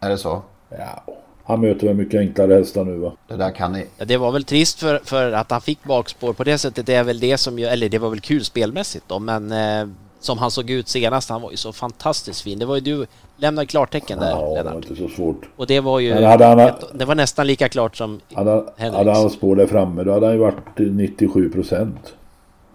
Är 0.00 0.08
det 0.08 0.18
så? 0.18 0.42
Ja. 0.68 1.14
Han 1.44 1.60
möter 1.60 1.86
väl 1.86 1.96
mycket 1.96 2.20
enklare 2.20 2.54
hästar 2.54 2.84
nu 2.84 2.96
va? 2.96 3.12
Det 3.28 3.36
där 3.36 3.50
kan 3.50 3.72
ni. 3.72 3.86
Ja, 3.98 4.04
det 4.04 4.16
var 4.16 4.32
väl 4.32 4.44
trist 4.44 4.80
för, 4.80 5.00
för 5.04 5.32
att 5.32 5.50
han 5.50 5.60
fick 5.60 5.84
bakspår 5.84 6.32
på 6.32 6.44
det 6.44 6.58
sättet. 6.58 6.86
Det 6.86 6.94
är 6.94 7.04
väl 7.04 7.20
det 7.20 7.38
som, 7.38 7.58
eller 7.58 7.88
det 7.88 7.98
var 7.98 8.10
väl 8.10 8.20
kul 8.20 8.44
spelmässigt 8.44 9.04
då, 9.08 9.18
men 9.18 9.52
eh, 9.52 9.88
som 10.24 10.38
han 10.38 10.50
såg 10.50 10.70
ut 10.70 10.88
senast, 10.88 11.28
han 11.30 11.42
var 11.42 11.50
ju 11.50 11.56
så 11.56 11.72
fantastiskt 11.72 12.40
fin. 12.40 12.58
Det 12.58 12.66
var 12.66 12.74
ju 12.74 12.80
du 12.80 13.06
lämnade 13.36 13.66
klartecken 13.66 14.18
där 14.18 14.30
Ja, 14.30 14.40
det 14.48 14.54
Lennart. 14.54 14.74
var 14.74 14.80
inte 14.82 14.96
så 14.96 15.08
svårt. 15.08 15.48
Och 15.56 15.66
det 15.66 15.80
var 15.80 16.00
ju, 16.00 16.14
hade 16.24 16.44
han- 16.44 16.58
ett, 16.60 16.84
det 16.94 17.04
var 17.04 17.14
nästan 17.14 17.46
lika 17.46 17.68
klart 17.68 17.96
som 17.96 18.20
Hade, 18.34 18.64
Henriks. 18.76 18.96
hade 18.98 19.12
han 19.12 19.30
spår 19.30 19.56
där 19.56 19.66
framme 19.66 20.02
då 20.04 20.12
hade 20.12 20.26
han 20.26 20.34
ju 20.34 20.40
varit 20.40 20.78
97 20.78 21.48
procent. 21.50 22.12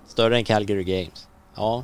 Större 0.08 0.38
än 0.38 0.44
Calgary 0.44 0.84
Games. 0.84 1.28
Ja. 1.56 1.84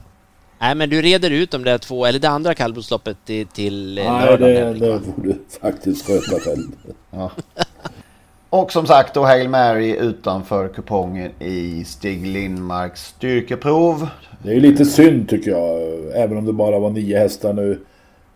Nej 0.60 0.76
men 0.76 0.90
du 0.90 1.02
reder 1.02 1.30
ut 1.32 1.52
de 1.52 1.64
där 1.64 1.78
två, 1.78 2.06
eller 2.06 2.20
det 2.20 2.30
andra 2.30 2.54
kallblodsloppet 2.56 3.18
till, 3.26 3.48
till 3.48 3.98
eh, 3.98 4.12
Nej, 4.14 4.26
lördagen. 4.26 4.56
det, 4.56 4.60
Henrik, 4.66 4.82
det 4.82 4.90
va? 4.90 5.00
får 5.16 5.22
du 5.24 5.36
faktiskt 5.62 6.08
sköta 6.08 6.40
själv. 6.40 6.68
Ja. 7.12 7.32
Och 8.56 8.72
som 8.72 8.88
sagt 8.88 9.14
då 9.14 9.26
Hail 9.26 9.50
Mary 9.50 9.96
utanför 9.96 10.68
kupongen 10.68 11.32
i 11.40 11.86
Stig 11.86 12.28
Lindmarks 12.28 13.06
styrkeprov. 13.06 14.08
Det 14.44 14.50
är 14.50 14.54
ju 14.54 14.60
lite 14.60 14.86
synd 14.86 15.30
tycker 15.30 15.52
jag. 15.52 15.82
Även 16.24 16.38
om 16.38 16.46
det 16.46 16.54
bara 16.54 16.80
var 16.80 16.90
nio 16.90 17.20
hästar 17.20 17.54
nu. 17.54 17.80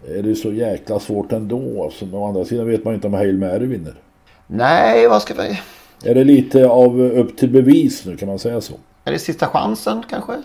Är 0.08 0.24
det 0.24 0.36
så 0.36 0.52
jäkla 0.52 1.00
svårt 1.00 1.32
ändå. 1.32 1.92
Så 1.94 2.06
å 2.14 2.28
andra 2.28 2.46
sidan 2.46 2.68
vet 2.68 2.86
man 2.86 2.94
inte 2.94 3.08
om 3.08 3.14
Hail 3.14 3.38
Mary 3.38 3.66
vinner. 3.66 3.94
Nej, 4.48 5.08
vad 5.08 5.22
ska 5.22 5.34
vi... 5.34 5.62
Är 6.04 6.16
det 6.16 6.24
lite 6.24 6.68
av 6.68 7.02
upp 7.02 7.38
till 7.38 7.50
bevis 7.50 8.06
nu 8.06 8.18
kan 8.18 8.28
man 8.28 8.40
säga 8.40 8.62
så? 8.62 8.74
Är 9.04 9.12
det 9.12 9.20
sista 9.20 9.48
chansen 9.48 10.04
kanske? 10.10 10.42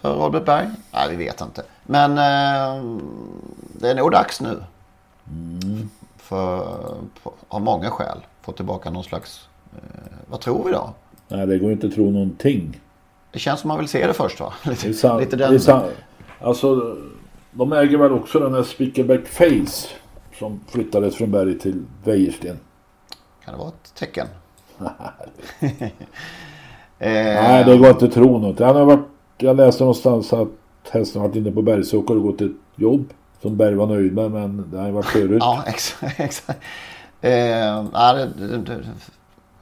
För 0.00 0.14
Robert 0.14 0.44
Berg? 0.44 0.68
Nej, 0.92 1.08
vi 1.10 1.16
vet 1.24 1.40
inte. 1.40 1.62
Men 1.86 2.10
eh, 2.10 2.84
det 3.72 3.90
är 3.90 3.94
nog 3.94 4.10
dags 4.10 4.40
nu. 4.40 4.62
För, 6.16 6.58
på, 7.22 7.32
av 7.48 7.60
många 7.60 7.90
skäl. 7.90 8.18
Få 8.48 8.52
tillbaka 8.52 8.90
någon 8.90 9.04
slags... 9.04 9.48
Eh, 9.72 9.80
vad 10.26 10.40
tror 10.40 10.64
vi 10.64 10.72
då? 10.72 10.94
Nej, 11.28 11.46
det 11.46 11.58
går 11.58 11.72
inte 11.72 11.86
att 11.86 11.94
tro 11.94 12.10
någonting. 12.10 12.80
Det 13.32 13.38
känns 13.38 13.60
som 13.60 13.68
man 13.68 13.78
vill 13.78 13.88
se 13.88 14.06
det 14.06 14.12
först 14.12 14.40
va? 14.40 14.52
Lite, 14.64 14.94
sant. 14.94 15.20
lite 15.20 15.36
den... 15.36 15.60
Alltså, 16.40 16.96
de 17.50 17.72
äger 17.72 17.98
väl 17.98 18.12
också 18.12 18.38
den 18.38 18.54
här 18.54 18.62
Spickelback 18.62 19.26
Face. 19.26 19.88
Som 20.38 20.60
flyttades 20.68 21.16
från 21.16 21.30
Berg 21.30 21.58
till 21.58 21.84
Wäjersten. 22.04 22.58
Kan 23.44 23.54
det 23.54 23.58
vara 23.58 23.68
ett 23.68 23.94
tecken? 23.94 24.26
Nej, 26.98 27.64
det 27.64 27.78
går 27.78 27.90
inte 27.90 28.04
att 28.04 28.12
tro 28.12 28.38
något. 28.38 28.58
Han 28.58 28.76
har 28.76 28.84
varit, 28.84 29.06
jag 29.38 29.56
läste 29.56 29.82
någonstans 29.82 30.32
att 30.32 30.48
hästen 30.90 31.22
varit 31.22 31.36
inne 31.36 31.52
på 31.52 31.62
Bergsåker 31.62 32.16
och 32.16 32.22
gått 32.22 32.40
ett 32.40 32.52
jobb. 32.76 33.12
Som 33.42 33.56
Berg 33.56 33.74
var 33.74 33.86
nöjd 33.86 34.14
med, 34.14 34.30
men 34.30 34.70
det 34.70 34.76
har 34.76 34.84
han 34.84 34.94
varit 34.94 35.06
förut. 35.12 35.38
Ja, 35.40 35.64
exakt. 35.66 36.20
exakt. 36.20 36.60
Eh, 37.20 37.84
ja, 37.92 38.12
det, 38.12 38.26
det, 38.26 38.58
det, 38.58 38.84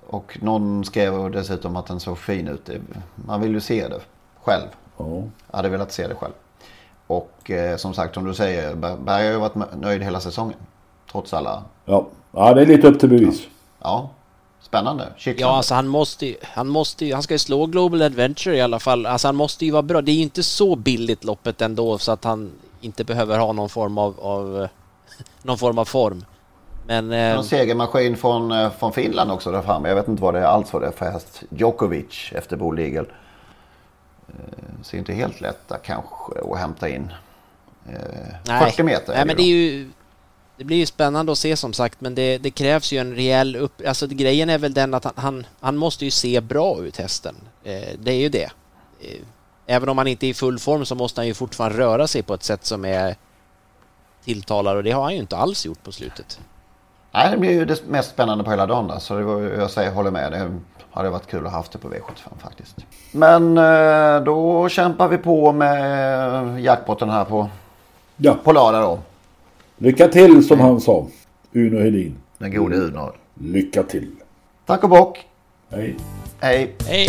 och 0.07 0.39
någon 0.43 0.85
skrev 0.85 1.31
dessutom 1.31 1.77
att 1.77 1.87
den 1.87 2.01
såg 2.01 2.19
fin 2.19 2.49
ut. 2.49 2.71
Man 3.15 3.41
vill 3.41 3.53
ju 3.53 3.61
se 3.61 3.89
det 3.89 4.01
själv. 4.43 4.67
Ja. 4.97 5.23
Jag 5.51 5.57
hade 5.57 5.69
velat 5.69 5.93
se 5.93 6.09
det 6.09 6.15
själv. 6.15 6.33
Och 7.07 7.51
eh, 7.51 7.77
som 7.77 7.95
sagt, 7.95 8.15
som 8.15 8.25
du 8.25 8.35
säger, 8.35 8.75
Ber- 8.75 9.05
Berg 9.05 9.25
har 9.25 9.33
ju 9.33 9.39
varit 9.39 9.81
nöjd 9.81 10.03
hela 10.03 10.21
säsongen. 10.21 10.59
Trots 11.13 11.35
alla... 11.35 11.63
Ja. 11.85 12.07
ja, 12.33 12.55
det 12.55 12.63
är 12.63 12.67
lite 12.67 12.89
upp 12.89 13.01
till 13.01 13.09
bevis. 13.09 13.43
Ja, 13.83 14.11
spännande. 14.61 15.09
Kittlande. 15.17 15.53
Ja, 15.53 15.57
alltså 15.57 15.75
han 15.75 15.89
måste 15.89 16.27
ju, 16.27 16.37
han 16.43 16.69
måste 16.69 17.13
han 17.13 17.23
ska 17.23 17.35
ju 17.35 17.39
slå 17.39 17.67
Global 17.67 18.03
Adventure 18.03 18.57
i 18.57 18.61
alla 18.61 18.79
fall. 18.79 19.07
Alltså 19.07 19.29
han 19.29 19.37
måste 19.37 19.65
ju 19.65 19.71
vara 19.71 19.83
bra. 19.83 20.03
Det 20.03 20.13
är 20.13 20.17
ju 20.17 20.23
inte 20.23 20.43
så 20.43 20.77
billigt 20.77 21.25
loppet 21.25 21.63
ändå 21.63 21.99
så 21.99 22.13
att 22.13 22.25
han 22.25 22.53
inte 22.81 23.05
behöver 23.05 23.39
ha 23.39 23.53
någon 23.53 23.69
form 23.69 23.99
av, 23.99 24.21
av 24.21 24.69
någon 25.43 25.59
form 25.59 25.79
av 25.79 25.85
form. 25.85 26.25
Men... 26.87 27.13
Eh, 27.13 27.19
En 27.19 27.45
segermaskin 27.45 28.17
från, 28.17 28.53
eh, 28.53 28.71
från 28.71 28.93
Finland 28.93 29.31
också 29.31 29.51
där 29.53 29.63
framme. 29.63 29.89
Jag 29.89 29.97
vet 29.97 30.09
inte 30.09 30.23
vad 30.23 30.35
det 30.35 30.41
är 30.41 30.45
alls 30.45 30.73
vad 30.73 30.83
det 30.83 30.89
är 30.89 30.93
för 30.93 31.11
häst. 31.11 31.43
Djokovic 31.51 32.33
efter 32.33 32.57
Bo 32.57 32.73
Ligel. 32.73 33.07
Eh, 34.29 34.35
ser 34.83 34.99
inte 34.99 35.13
helt 35.13 35.41
lätt 35.41 35.69
där 35.69 35.79
kanske 35.85 36.53
att 36.53 36.59
hämta 36.59 36.89
in. 36.89 37.13
Eh, 37.89 38.61
40 38.61 38.83
meter 38.83 39.15
Nej, 39.15 39.27
men 39.27 39.37
det 39.37 39.43
ju. 39.43 39.91
Det 40.59 40.65
blir 40.65 40.77
ju 40.77 40.87
spännande 40.87 41.33
att 41.33 41.39
se 41.39 41.57
som 41.57 41.73
sagt, 41.73 42.01
men 42.01 42.15
det, 42.15 42.39
det 42.39 42.51
krävs 42.51 42.93
ju 42.93 42.99
en 42.99 43.15
rejäl 43.15 43.57
upp... 43.57 43.83
Alltså 43.87 44.07
grejen 44.07 44.51
är 44.51 44.59
väl 44.59 44.75
den 44.75 44.95
att 44.95 45.05
han, 45.05 45.13
han, 45.17 45.47
han 45.61 45.77
måste 45.77 46.05
ju 46.05 46.11
se 46.11 46.41
bra 46.41 46.79
ut 46.81 46.97
hästen. 46.97 47.37
Eh, 47.65 47.89
det 47.99 48.13
är 48.13 48.21
ju 48.21 48.29
det. 48.29 48.51
Eh, 49.01 49.21
även 49.67 49.89
om 49.89 49.99
han 49.99 50.07
inte 50.07 50.27
är 50.27 50.29
i 50.29 50.35
full 50.35 50.59
form 50.59 50.85
så 50.85 50.95
måste 50.95 51.21
han 51.21 51.27
ju 51.27 51.35
fortfarande 51.35 51.79
röra 51.79 52.07
sig 52.07 52.23
på 52.23 52.35
ett 52.35 52.43
sätt 52.43 52.65
som 52.65 52.85
är 52.85 53.17
tilltalar 54.25 54.77
och 54.77 54.85
det 54.85 54.91
har 54.91 55.03
han 55.03 55.15
ju 55.15 55.21
inte 55.21 55.37
alls 55.37 55.67
gjort 55.67 55.83
på 55.83 55.93
slutet. 55.93 56.41
Nej, 57.17 57.31
det 57.31 57.37
blir 57.37 57.51
ju 57.51 57.65
det 57.65 57.87
mest 57.87 58.11
spännande 58.11 58.45
på 58.45 58.51
hela 58.51 58.67
dagen 58.67 58.89
där. 58.89 58.99
Så 58.99 59.19
det 59.19 59.25
var, 59.25 59.41
jag 59.41 59.71
säger, 59.71 59.93
håller 59.93 60.11
med. 60.11 60.33
Det 60.33 60.51
hade 60.91 61.11
varit 61.11 61.27
kul 61.27 61.47
att 61.47 61.53
ha 61.53 61.59
haft 61.59 61.73
det 61.73 61.79
på 61.79 61.89
V75 61.89 62.39
faktiskt. 62.39 62.77
Men 63.13 63.59
eh, 63.59 64.25
då 64.25 64.69
kämpar 64.69 65.09
vi 65.09 65.19
på 65.19 65.53
med 65.53 66.61
jackpotten 66.61 67.11
här 67.11 67.25
på, 67.25 67.49
ja. 68.17 68.37
på 68.45 68.53
lördag 68.53 68.83
då. 68.83 68.99
Lycka 69.77 70.09
till 70.09 70.47
som 70.47 70.61
han 70.61 70.81
sa. 70.81 71.07
Uno 71.53 71.81
Hedin. 71.81 72.17
Den 72.39 72.55
gode 72.55 72.77
Uno. 72.77 73.13
Lycka 73.35 73.83
till. 73.83 74.11
Tack 74.67 74.85
och 74.85 74.91
bock. 74.91 75.27
Hej. 75.71 75.97
Hej. 76.41 76.75
Hej. 76.87 77.09